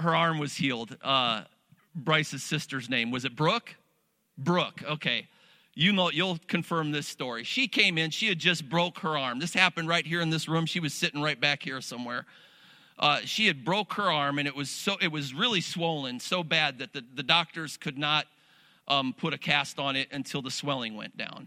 her 0.00 0.16
arm 0.16 0.40
was 0.40 0.56
healed? 0.56 0.96
Uh, 1.00 1.42
Bryce's 1.94 2.42
sister's 2.42 2.90
name 2.90 3.12
was 3.12 3.24
it 3.24 3.36
Brooke? 3.36 3.76
Brooke. 4.36 4.82
Okay 4.84 5.28
you 5.78 5.92
know 5.92 6.10
you'll 6.10 6.38
confirm 6.48 6.90
this 6.90 7.06
story 7.06 7.44
she 7.44 7.68
came 7.68 7.98
in 7.98 8.10
she 8.10 8.26
had 8.26 8.38
just 8.38 8.68
broke 8.68 8.98
her 9.00 9.16
arm 9.16 9.38
this 9.38 9.52
happened 9.52 9.86
right 9.86 10.06
here 10.06 10.22
in 10.22 10.30
this 10.30 10.48
room 10.48 10.64
she 10.64 10.80
was 10.80 10.94
sitting 10.94 11.20
right 11.20 11.38
back 11.38 11.62
here 11.62 11.82
somewhere 11.82 12.24
uh, 12.98 13.20
she 13.26 13.46
had 13.46 13.62
broke 13.62 13.92
her 13.92 14.10
arm 14.10 14.38
and 14.38 14.48
it 14.48 14.56
was 14.56 14.70
so 14.70 14.96
it 15.02 15.12
was 15.12 15.34
really 15.34 15.60
swollen 15.60 16.18
so 16.18 16.42
bad 16.42 16.78
that 16.78 16.94
the, 16.94 17.04
the 17.14 17.22
doctors 17.22 17.76
could 17.76 17.98
not 17.98 18.24
um, 18.88 19.14
put 19.18 19.34
a 19.34 19.38
cast 19.38 19.78
on 19.78 19.96
it 19.96 20.08
until 20.12 20.40
the 20.40 20.50
swelling 20.50 20.96
went 20.96 21.14
down 21.14 21.46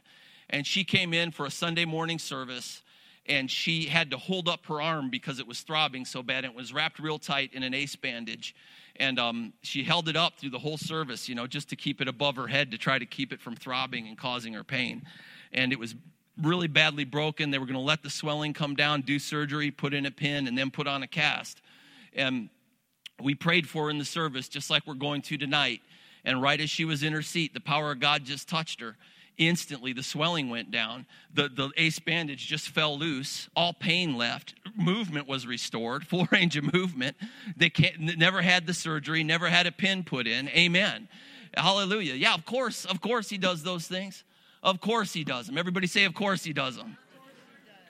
and 0.52 0.68
she 0.68 0.84
came 0.84 1.12
in 1.12 1.32
for 1.32 1.48
a 1.48 1.52
sunday 1.52 1.86
morning 1.86 2.20
service 2.20 2.84
and 3.30 3.50
she 3.50 3.86
had 3.86 4.12
to 4.12 4.18
hold 4.18 4.50
up 4.50 4.66
her 4.66 4.82
arm 4.82 5.10
because 5.10 5.40
it 5.40 5.48
was 5.48 5.62
throbbing 5.62 6.04
so 6.04 6.22
bad 6.22 6.44
and 6.44 6.54
it 6.54 6.58
was 6.58 6.74
wrapped 6.74 7.00
real 7.00 7.20
tight 7.20 7.54
in 7.54 7.64
an 7.64 7.74
ace 7.74 7.96
bandage 7.96 8.56
and 9.00 9.18
um, 9.18 9.54
she 9.62 9.84
held 9.84 10.10
it 10.10 10.18
up 10.18 10.38
through 10.38 10.50
the 10.50 10.60
whole 10.60 10.78
service, 10.78 11.30
you 11.30 11.36
know, 11.36 11.48
just 11.48 11.70
to 11.70 11.76
keep 11.76 12.02
it 12.02 12.08
above 12.08 12.36
her 12.36 12.48
head 12.48 12.72
to 12.72 12.78
try 12.78 13.00
to 13.00 13.06
keep 13.06 13.32
it 13.32 13.40
from 13.40 13.56
throbbing 13.56 14.08
and 14.08 14.18
causing 14.18 14.54
her 14.54 14.64
pain. 14.64 15.04
And 15.54 15.72
it 15.72 15.80
was 15.80 15.96
really 16.42 16.68
badly 16.68 17.06
broken. 17.06 17.50
They 17.50 17.60
were 17.60 17.66
going 17.66 17.76
to 17.76 17.82
let 17.82 18.04
the 18.04 18.10
swelling 18.10 18.54
come 18.54 18.76
down, 18.76 19.02
do 19.02 19.18
surgery, 19.18 19.72
put 19.72 19.94
in 19.94 20.06
a 20.06 20.12
pin, 20.12 20.48
and 20.48 20.58
then 20.58 20.70
put 20.70 20.86
on 20.86 21.02
a 21.02 21.08
cast. 21.08 21.62
And 22.14 22.50
we 23.22 23.36
prayed 23.36 23.68
for 23.70 23.86
her 23.86 23.90
in 23.90 23.98
the 23.98 24.06
service, 24.06 24.50
just 24.50 24.70
like 24.70 24.86
we're 24.86 24.96
going 24.96 25.22
to 25.24 25.38
tonight. 25.38 25.82
And 26.26 26.42
right 26.42 26.60
as 26.60 26.70
she 26.70 26.84
was 26.84 27.02
in 27.02 27.14
her 27.14 27.22
seat, 27.22 27.54
the 27.54 27.62
power 27.62 27.92
of 27.92 28.02
God 28.02 28.26
just 28.26 28.50
touched 28.50 28.82
her 28.82 28.98
instantly 29.40 29.94
the 29.94 30.04
swelling 30.04 30.50
went 30.50 30.70
down. 30.70 31.08
The, 31.34 31.50
the 31.50 31.72
ace 31.78 31.98
bandage 31.98 32.46
just 32.46 32.70
fell 32.70 33.00
loose 33.00 33.50
all 33.56 33.74
pain 33.74 34.16
left. 34.16 34.54
Movement 34.76 35.28
was 35.28 35.48
restored 35.48 36.06
full 36.08 36.28
range 36.32 36.56
of 36.58 36.72
movement. 36.72 37.16
They 37.58 37.72
never 37.98 38.42
had 38.42 38.68
the 38.68 38.74
surgery 38.74 39.24
never 39.24 39.50
had 39.50 39.66
a 39.66 39.72
pin 39.72 40.04
put 40.04 40.28
in. 40.28 40.50
Amen. 40.50 41.08
Hallelujah. 41.56 42.14
Yeah 42.14 42.36
of 42.36 42.46
course 42.46 42.86
of 42.86 43.02
course 43.02 43.30
he 43.30 43.38
does 43.38 43.64
those 43.64 43.88
things. 43.88 44.24
Of 44.62 44.82
course 44.82 45.14
he 45.14 45.24
does 45.24 45.48
them 45.48 45.58
everybody 45.58 45.88
say 45.88 46.04
of 46.04 46.14
course 46.14 46.44
he 46.44 46.54
does 46.54 46.76
them 46.76 46.98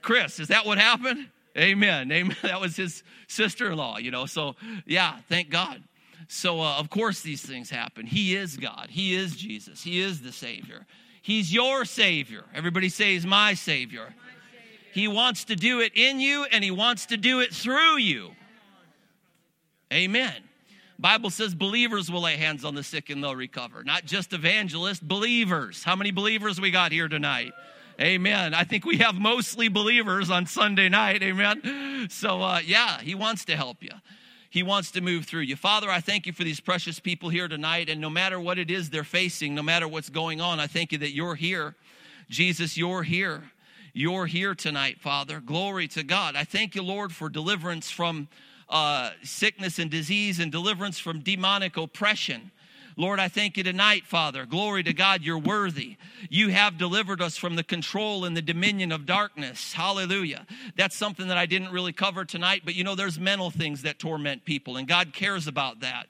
chris 0.02 0.39
is 0.39 0.47
that 0.47 0.66
what 0.66 0.78
happened? 0.78 1.28
Amen. 1.58 2.12
Amen. 2.12 2.38
That 2.43 2.62
was 2.62 2.76
his 2.76 3.04
sister-in-law 3.28 3.97
you 3.97 4.12
know 4.12 4.28
so 4.28 4.56
yeah 4.86 5.18
thank 5.28 5.50
god. 5.50 5.84
So 6.32 6.62
uh, 6.62 6.76
of 6.78 6.91
course 6.91 7.22
these 7.22 7.41
things 7.41 7.72
happen. 7.72 8.06
He 8.06 8.36
is 8.36 8.56
god. 8.56 8.88
He 8.91 9.16
is 9.16 9.36
jesus. 9.36 9.82
He 9.82 10.00
is 10.00 10.22
the 10.22 10.32
savior 10.32 10.86
He's 11.22 11.53
your 11.53 11.86
Savior. 11.86 12.43
Everybody 12.53 12.89
say, 12.89 13.13
He's 13.13 13.26
my 13.26 13.53
Savior. 13.53 14.03
my 14.03 14.07
Savior. 14.07 14.91
He 14.93 15.07
wants 15.07 15.45
to 15.45 15.55
do 15.55 15.82
it 15.82 15.93
in 15.95 16.20
you 16.20 16.45
and 16.51 16.63
He 16.63 16.72
wants 16.72 17.07
to 17.07 17.17
do 17.17 17.39
it 17.41 17.53
through 17.53 17.97
you. 17.97 18.32
Amen. 19.91 20.36
Bible 20.99 21.30
says 21.30 21.55
believers 21.55 22.11
will 22.11 22.22
lay 22.22 22.36
hands 22.36 22.65
on 22.65 22.76
the 22.76 22.84
sick 22.84 23.09
and 23.09 23.24
they'll 23.24 23.36
recover. 23.36 23.84
Not 23.84 24.05
just 24.05 24.34
evangelists, 24.34 24.99
believers. 24.99 25.84
How 25.84 25.95
many 25.95 26.11
believers 26.11 26.59
we 26.59 26.72
got 26.72 26.91
here 26.91 27.07
tonight? 27.07 27.53
Amen. 28.01 28.53
I 28.53 28.63
think 28.65 28.86
we 28.86 28.97
have 28.97 29.15
mostly 29.15 29.70
believers 29.70 30.30
on 30.30 30.45
Sunday 30.45 30.89
night. 30.89 31.24
Amen. 31.24 32.07
So, 32.09 32.41
uh, 32.41 32.59
yeah, 32.65 32.99
he 33.01 33.15
wants 33.15 33.45
to 33.45 33.55
help 33.55 33.82
you. 33.82 33.91
He 34.50 34.64
wants 34.64 34.91
to 34.91 35.02
move 35.02 35.26
through 35.26 35.41
you. 35.41 35.56
Father, 35.56 35.89
I 35.89 36.00
thank 36.00 36.26
you 36.26 36.34
for 36.34 36.43
these 36.43 36.60
precious 36.60 37.00
people 37.00 37.30
here 37.30 37.47
tonight. 37.47 37.88
And 37.88 38.02
no 38.02 38.10
matter 38.10 38.39
what 38.39 38.58
it 38.58 38.72
is 38.72 38.89
they're 38.89 39.04
facing, 39.04 39.54
no 39.54 39.62
matter 39.62 39.88
what's 39.88 40.10
going 40.10 40.41
on, 40.41 40.60
I 40.60 40.66
thank 40.66 40.91
you 40.91 40.97
that 41.00 41.14
you're 41.14 41.36
here. 41.36 41.76
Jesus, 42.30 42.76
you're 42.76 43.04
here. 43.04 43.43
You're 43.93 44.26
here 44.26 44.56
tonight, 44.56 45.00
Father. 45.00 45.39
Glory 45.39 45.88
to 45.89 46.04
God. 46.04 46.36
I 46.36 46.43
thank 46.43 46.74
you, 46.74 46.82
Lord, 46.82 47.12
for 47.12 47.30
deliverance 47.30 47.91
from 47.91 48.28
uh, 48.70 49.12
sickness 49.24 49.78
and 49.78 49.89
disease 49.89 50.39
and 50.39 50.52
deliverance 50.52 51.00
from 51.00 51.20
demonic 51.20 51.78
oppression. 51.78 52.52
Lord, 53.00 53.18
I 53.22 53.30
thank 53.30 53.56
you 53.56 53.64
tonight, 53.64 54.06
Father. 54.06 54.45
Glory 54.45 54.84
to 54.84 54.91
God, 54.91 55.22
you're 55.22 55.39
worthy. 55.39 55.95
You 56.30 56.50
have 56.50 56.78
delivered 56.78 57.22
us 57.22 57.38
from 57.38 57.56
the 57.56 57.64
control 57.64 58.26
and 58.26 58.36
the 58.36 58.41
dominion 58.41 58.91
of 58.91 59.06
darkness. 59.06 59.72
Hallelujah. 59.72 60.45
That's 60.76 60.97
something 60.97 61.30
that 61.30 61.38
I 61.38 61.45
didn't 61.45 61.72
really 61.72 61.93
cover 61.93 62.26
tonight, 62.26 62.64
but 62.66 62.76
you 62.76 62.84
know, 62.84 62.95
there's 62.95 63.18
mental 63.18 63.52
things 63.52 63.84
that 63.84 64.00
torment 64.00 64.43
people, 64.43 64.76
and 64.76 64.86
God 64.86 65.14
cares 65.14 65.47
about 65.47 65.80
that. 65.80 66.08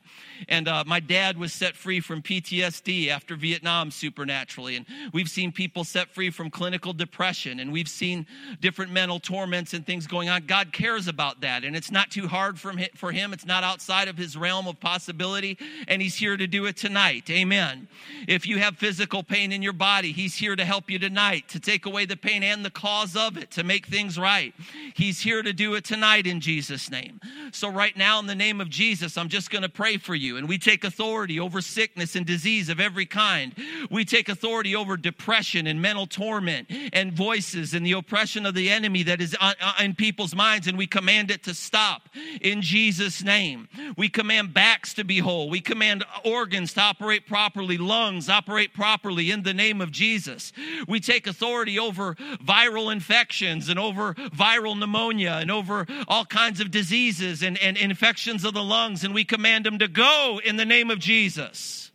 And 0.48 0.68
uh, 0.68 0.84
my 0.86 1.00
dad 1.00 1.38
was 1.38 1.52
set 1.52 1.76
free 1.76 2.00
from 2.00 2.22
PTSD 2.22 3.10
after 3.10 3.36
Vietnam 3.36 3.92
supernaturally. 3.92 4.76
And 4.76 4.86
we've 5.12 5.28
seen 5.28 5.52
people 5.52 5.84
set 5.84 6.10
free 6.10 6.30
from 6.30 6.50
clinical 6.50 6.94
depression. 6.94 7.60
And 7.60 7.72
we've 7.72 7.90
seen 7.90 8.26
different 8.62 8.92
mental 8.92 9.20
torments 9.20 9.74
and 9.74 9.86
things 9.86 10.08
going 10.08 10.30
on. 10.30 10.46
God 10.46 10.72
cares 10.72 11.08
about 11.08 11.42
that. 11.42 11.64
And 11.64 11.76
it's 11.76 11.92
not 11.92 12.12
too 12.12 12.28
hard 12.28 12.60
for 12.60 13.12
him. 13.12 13.34
It's 13.34 13.46
not 13.46 13.64
outside 13.64 14.08
of 14.08 14.18
his 14.18 14.38
realm 14.38 14.68
of 14.68 14.80
possibility. 14.80 15.58
And 15.88 16.02
he's 16.02 16.16
here 16.16 16.38
to 16.38 16.48
do 16.48 16.66
it 16.66 16.78
tonight. 16.80 17.30
Amen. 17.30 17.88
If 18.28 18.48
you 18.48 18.60
have 18.60 18.78
physical 18.78 19.24
pain 19.24 19.52
in 19.52 19.62
your 19.62 19.74
body, 19.74 20.12
he's 20.12 20.36
here 20.36 20.56
to 20.56 20.66
help 20.66 20.90
you 20.90 20.98
tonight, 20.98 21.48
to 21.50 21.60
take 21.60 21.86
away 21.86 22.06
the 22.06 22.18
pain 22.18 22.44
and 22.44 22.64
the 22.64 22.70
cause 22.70 23.16
of 23.16 23.38
it, 23.38 23.52
to 23.52 23.64
make 23.64 23.88
things 23.88 24.18
right. 24.18 24.54
He's 24.96 25.20
here 25.20 25.42
to 25.42 25.54
do 25.54 25.76
it 25.76 25.84
tonight 25.84 26.26
in 26.26 26.40
Jesus' 26.40 26.90
name. 26.90 27.20
So, 27.52 27.70
right 27.70 27.96
now, 27.96 28.20
in 28.20 28.28
the 28.28 28.36
name 28.36 28.62
of 28.62 28.70
Jesus, 28.70 29.18
I'm 29.18 29.30
just 29.30 29.50
going 29.50 29.62
to 29.62 29.70
pray 29.70 29.98
for 29.98 30.16
you. 30.16 30.38
And 30.38 30.48
we 30.48 30.58
take 30.58 30.84
authority 30.84 31.40
over 31.40 31.62
sickness 31.62 32.16
and 32.16 32.26
disease 32.26 32.70
of 32.70 32.80
every 32.80 33.06
kind. 33.06 33.56
We 33.90 34.06
take 34.06 34.30
authority 34.30 34.76
over 34.76 34.98
depression 34.98 35.68
and 35.68 35.82
mental 35.82 36.08
torment 36.08 36.68
and 36.94 37.14
voices 37.14 37.74
and 37.74 37.86
the 37.86 37.94
oppression 37.94 38.46
of 38.46 38.54
the 38.54 38.70
enemy 38.70 39.04
that 39.04 39.22
is 39.22 39.36
uh, 39.40 39.54
in 39.82 39.96
people's 39.96 40.36
minds. 40.36 40.68
And 40.68 40.78
we 40.78 40.88
command 40.88 41.32
it 41.32 41.44
to 41.44 41.54
stop 41.54 42.10
in 42.42 42.62
Jesus' 42.62 43.24
name. 43.24 43.68
We 43.98 44.10
command 44.10 44.54
backs 44.54 44.94
to 44.96 45.04
be 45.04 45.20
whole. 45.20 45.50
We 45.50 45.62
command 45.62 46.06
organs 46.24 46.69
to 46.74 46.82
operate 46.82 47.28
properly, 47.28 47.78
lungs 47.78 48.30
operate 48.30 48.74
properly 48.74 49.32
in 49.32 49.44
the 49.44 49.54
name 49.54 49.82
of 49.82 49.92
Jesus. 49.92 50.52
We 50.88 51.00
take 51.00 51.28
authority 51.28 51.80
over 51.80 52.16
viral 52.16 52.92
infections 52.92 53.70
and 53.70 53.80
over 53.80 54.14
viral 54.14 54.78
pneumonia 54.78 55.38
and 55.42 55.52
over 55.52 55.86
all 56.08 56.26
kinds 56.26 56.60
of 56.60 56.72
diseases 56.72 57.44
and, 57.44 57.58
and 57.60 57.78
infections 57.78 58.46
of 58.46 58.54
the 58.54 58.64
lungs. 58.64 59.04
And 59.04 59.14
we 59.14 59.24
command 59.24 59.66
them 59.66 59.80
to 59.80 59.88
go 59.88 60.40
in 60.44 60.58
the 60.58 60.66
name 60.66 60.90
of 60.90 61.00
Jesus. 61.00 61.90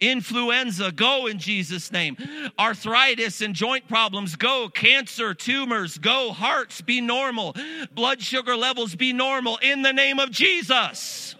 Influenza, 0.00 0.92
go 0.92 1.26
in 1.26 1.38
Jesus' 1.38 1.90
name. 1.90 2.16
Arthritis 2.58 3.40
and 3.40 3.54
joint 3.54 3.88
problems, 3.88 4.36
go. 4.36 4.68
Cancer, 4.68 5.32
tumors, 5.32 5.98
go. 5.98 6.32
Hearts, 6.32 6.82
be 6.82 7.00
normal. 7.00 7.54
Blood 7.94 8.20
sugar 8.20 8.56
levels, 8.56 8.94
be 8.94 9.12
normal 9.12 9.58
in 9.62 9.82
the 9.82 9.92
name 9.92 10.18
of 10.18 10.30
Jesus. 10.30 11.35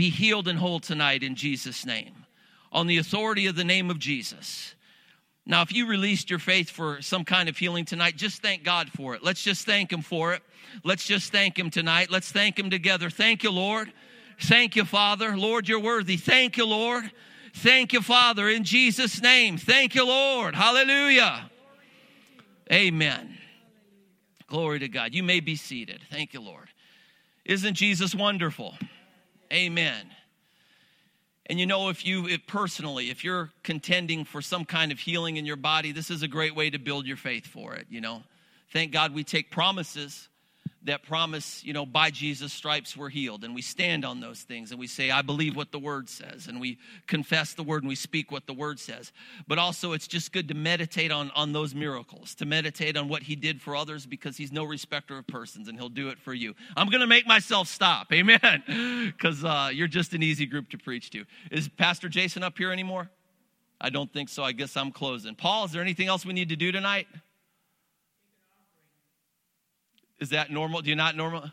Be 0.00 0.08
healed 0.08 0.48
and 0.48 0.58
whole 0.58 0.80
tonight 0.80 1.22
in 1.22 1.34
Jesus' 1.34 1.84
name. 1.84 2.24
On 2.72 2.86
the 2.86 2.96
authority 2.96 3.48
of 3.48 3.54
the 3.54 3.64
name 3.64 3.90
of 3.90 3.98
Jesus. 3.98 4.74
Now, 5.44 5.60
if 5.60 5.74
you 5.74 5.86
released 5.86 6.30
your 6.30 6.38
faith 6.38 6.70
for 6.70 7.02
some 7.02 7.22
kind 7.22 7.50
of 7.50 7.58
healing 7.58 7.84
tonight, 7.84 8.16
just 8.16 8.40
thank 8.40 8.64
God 8.64 8.88
for 8.88 9.14
it. 9.14 9.22
Let's 9.22 9.42
just 9.42 9.66
thank 9.66 9.92
Him 9.92 10.00
for 10.00 10.32
it. 10.32 10.42
Let's 10.84 11.04
just 11.04 11.32
thank 11.32 11.58
Him 11.58 11.68
tonight. 11.68 12.10
Let's 12.10 12.32
thank 12.32 12.58
Him 12.58 12.70
together. 12.70 13.10
Thank 13.10 13.42
you, 13.42 13.50
Lord. 13.50 13.92
Thank 14.40 14.74
you, 14.74 14.86
Father. 14.86 15.36
Lord, 15.36 15.68
you're 15.68 15.78
worthy. 15.78 16.16
Thank 16.16 16.56
you, 16.56 16.64
Lord. 16.64 17.12
Thank 17.56 17.92
you, 17.92 18.00
Father, 18.00 18.48
in 18.48 18.64
Jesus' 18.64 19.20
name. 19.20 19.58
Thank 19.58 19.94
you, 19.94 20.06
Lord. 20.06 20.54
Hallelujah. 20.54 21.50
Amen. 22.72 23.36
Glory 24.46 24.78
to 24.78 24.88
God. 24.88 25.12
You 25.12 25.22
may 25.22 25.40
be 25.40 25.56
seated. 25.56 26.00
Thank 26.10 26.32
you, 26.32 26.40
Lord. 26.40 26.70
Isn't 27.44 27.74
Jesus 27.74 28.14
wonderful? 28.14 28.78
Amen. 29.52 30.06
And 31.46 31.58
you 31.58 31.66
know, 31.66 31.88
if 31.88 32.06
you 32.06 32.28
if 32.28 32.46
personally, 32.46 33.10
if 33.10 33.24
you're 33.24 33.50
contending 33.64 34.24
for 34.24 34.40
some 34.40 34.64
kind 34.64 34.92
of 34.92 35.00
healing 35.00 35.36
in 35.36 35.44
your 35.44 35.56
body, 35.56 35.90
this 35.90 36.10
is 36.10 36.22
a 36.22 36.28
great 36.28 36.54
way 36.54 36.70
to 36.70 36.78
build 36.78 37.06
your 37.06 37.16
faith 37.16 37.46
for 37.46 37.74
it, 37.74 37.86
you 37.90 38.00
know. 38.00 38.22
Thank 38.72 38.92
God 38.92 39.12
we 39.12 39.24
take 39.24 39.50
promises 39.50 40.28
that 40.84 41.02
promise, 41.02 41.62
you 41.62 41.72
know, 41.72 41.84
by 41.84 42.10
Jesus' 42.10 42.52
stripes 42.52 42.96
we're 42.96 43.10
healed. 43.10 43.44
And 43.44 43.54
we 43.54 43.62
stand 43.62 44.04
on 44.04 44.20
those 44.20 44.40
things 44.40 44.70
and 44.70 44.80
we 44.80 44.86
say, 44.86 45.10
I 45.10 45.22
believe 45.22 45.54
what 45.54 45.72
the 45.72 45.78
word 45.78 46.08
says. 46.08 46.46
And 46.46 46.60
we 46.60 46.78
confess 47.06 47.52
the 47.52 47.62
word 47.62 47.82
and 47.82 47.88
we 47.88 47.94
speak 47.94 48.32
what 48.32 48.46
the 48.46 48.54
word 48.54 48.80
says. 48.80 49.12
But 49.46 49.58
also, 49.58 49.92
it's 49.92 50.06
just 50.06 50.32
good 50.32 50.48
to 50.48 50.54
meditate 50.54 51.12
on, 51.12 51.30
on 51.34 51.52
those 51.52 51.74
miracles, 51.74 52.34
to 52.36 52.46
meditate 52.46 52.96
on 52.96 53.08
what 53.08 53.24
he 53.24 53.36
did 53.36 53.60
for 53.60 53.76
others 53.76 54.06
because 54.06 54.36
he's 54.36 54.52
no 54.52 54.64
respecter 54.64 55.18
of 55.18 55.26
persons 55.26 55.68
and 55.68 55.78
he'll 55.78 55.88
do 55.88 56.08
it 56.08 56.18
for 56.18 56.32
you. 56.32 56.54
I'm 56.76 56.88
going 56.88 57.02
to 57.02 57.06
make 57.06 57.26
myself 57.26 57.68
stop. 57.68 58.12
Amen. 58.12 58.62
Because 59.14 59.44
uh, 59.44 59.70
you're 59.72 59.88
just 59.88 60.14
an 60.14 60.22
easy 60.22 60.46
group 60.46 60.70
to 60.70 60.78
preach 60.78 61.10
to. 61.10 61.24
Is 61.50 61.68
Pastor 61.68 62.08
Jason 62.08 62.42
up 62.42 62.56
here 62.56 62.72
anymore? 62.72 63.10
I 63.80 63.90
don't 63.90 64.12
think 64.12 64.28
so. 64.28 64.42
I 64.42 64.52
guess 64.52 64.76
I'm 64.76 64.92
closing. 64.92 65.34
Paul, 65.34 65.64
is 65.64 65.72
there 65.72 65.82
anything 65.82 66.08
else 66.08 66.26
we 66.26 66.34
need 66.34 66.50
to 66.50 66.56
do 66.56 66.70
tonight? 66.70 67.06
Is 70.20 70.30
that 70.30 70.50
normal? 70.50 70.82
Do 70.82 70.90
you 70.90 70.96
not 70.96 71.16
normal? 71.16 71.50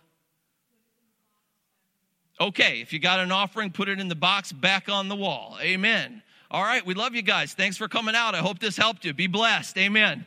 Okay, 2.40 2.82
if 2.82 2.94
you 2.94 3.00
got 3.00 3.20
an 3.20 3.32
offering, 3.32 3.72
put 3.72 3.90
it 3.90 4.00
in 4.00 4.08
the 4.08 4.16
box 4.16 4.52
back 4.52 4.90
on 4.90 5.08
the 5.08 5.16
wall. 5.16 5.58
Amen. 5.62 6.22
All 6.52 6.64
right, 6.64 6.86
we 6.86 6.94
love 6.94 7.16
you 7.16 7.24
guys. 7.24 7.54
Thanks 7.54 7.78
for 7.78 7.88
coming 7.88 8.14
out. 8.16 8.36
I 8.36 8.40
hope 8.40 8.60
this 8.60 8.78
helped 8.78 9.06
you. 9.06 9.14
Be 9.14 9.28
blessed. 9.28 9.78
Amen. 9.78 10.24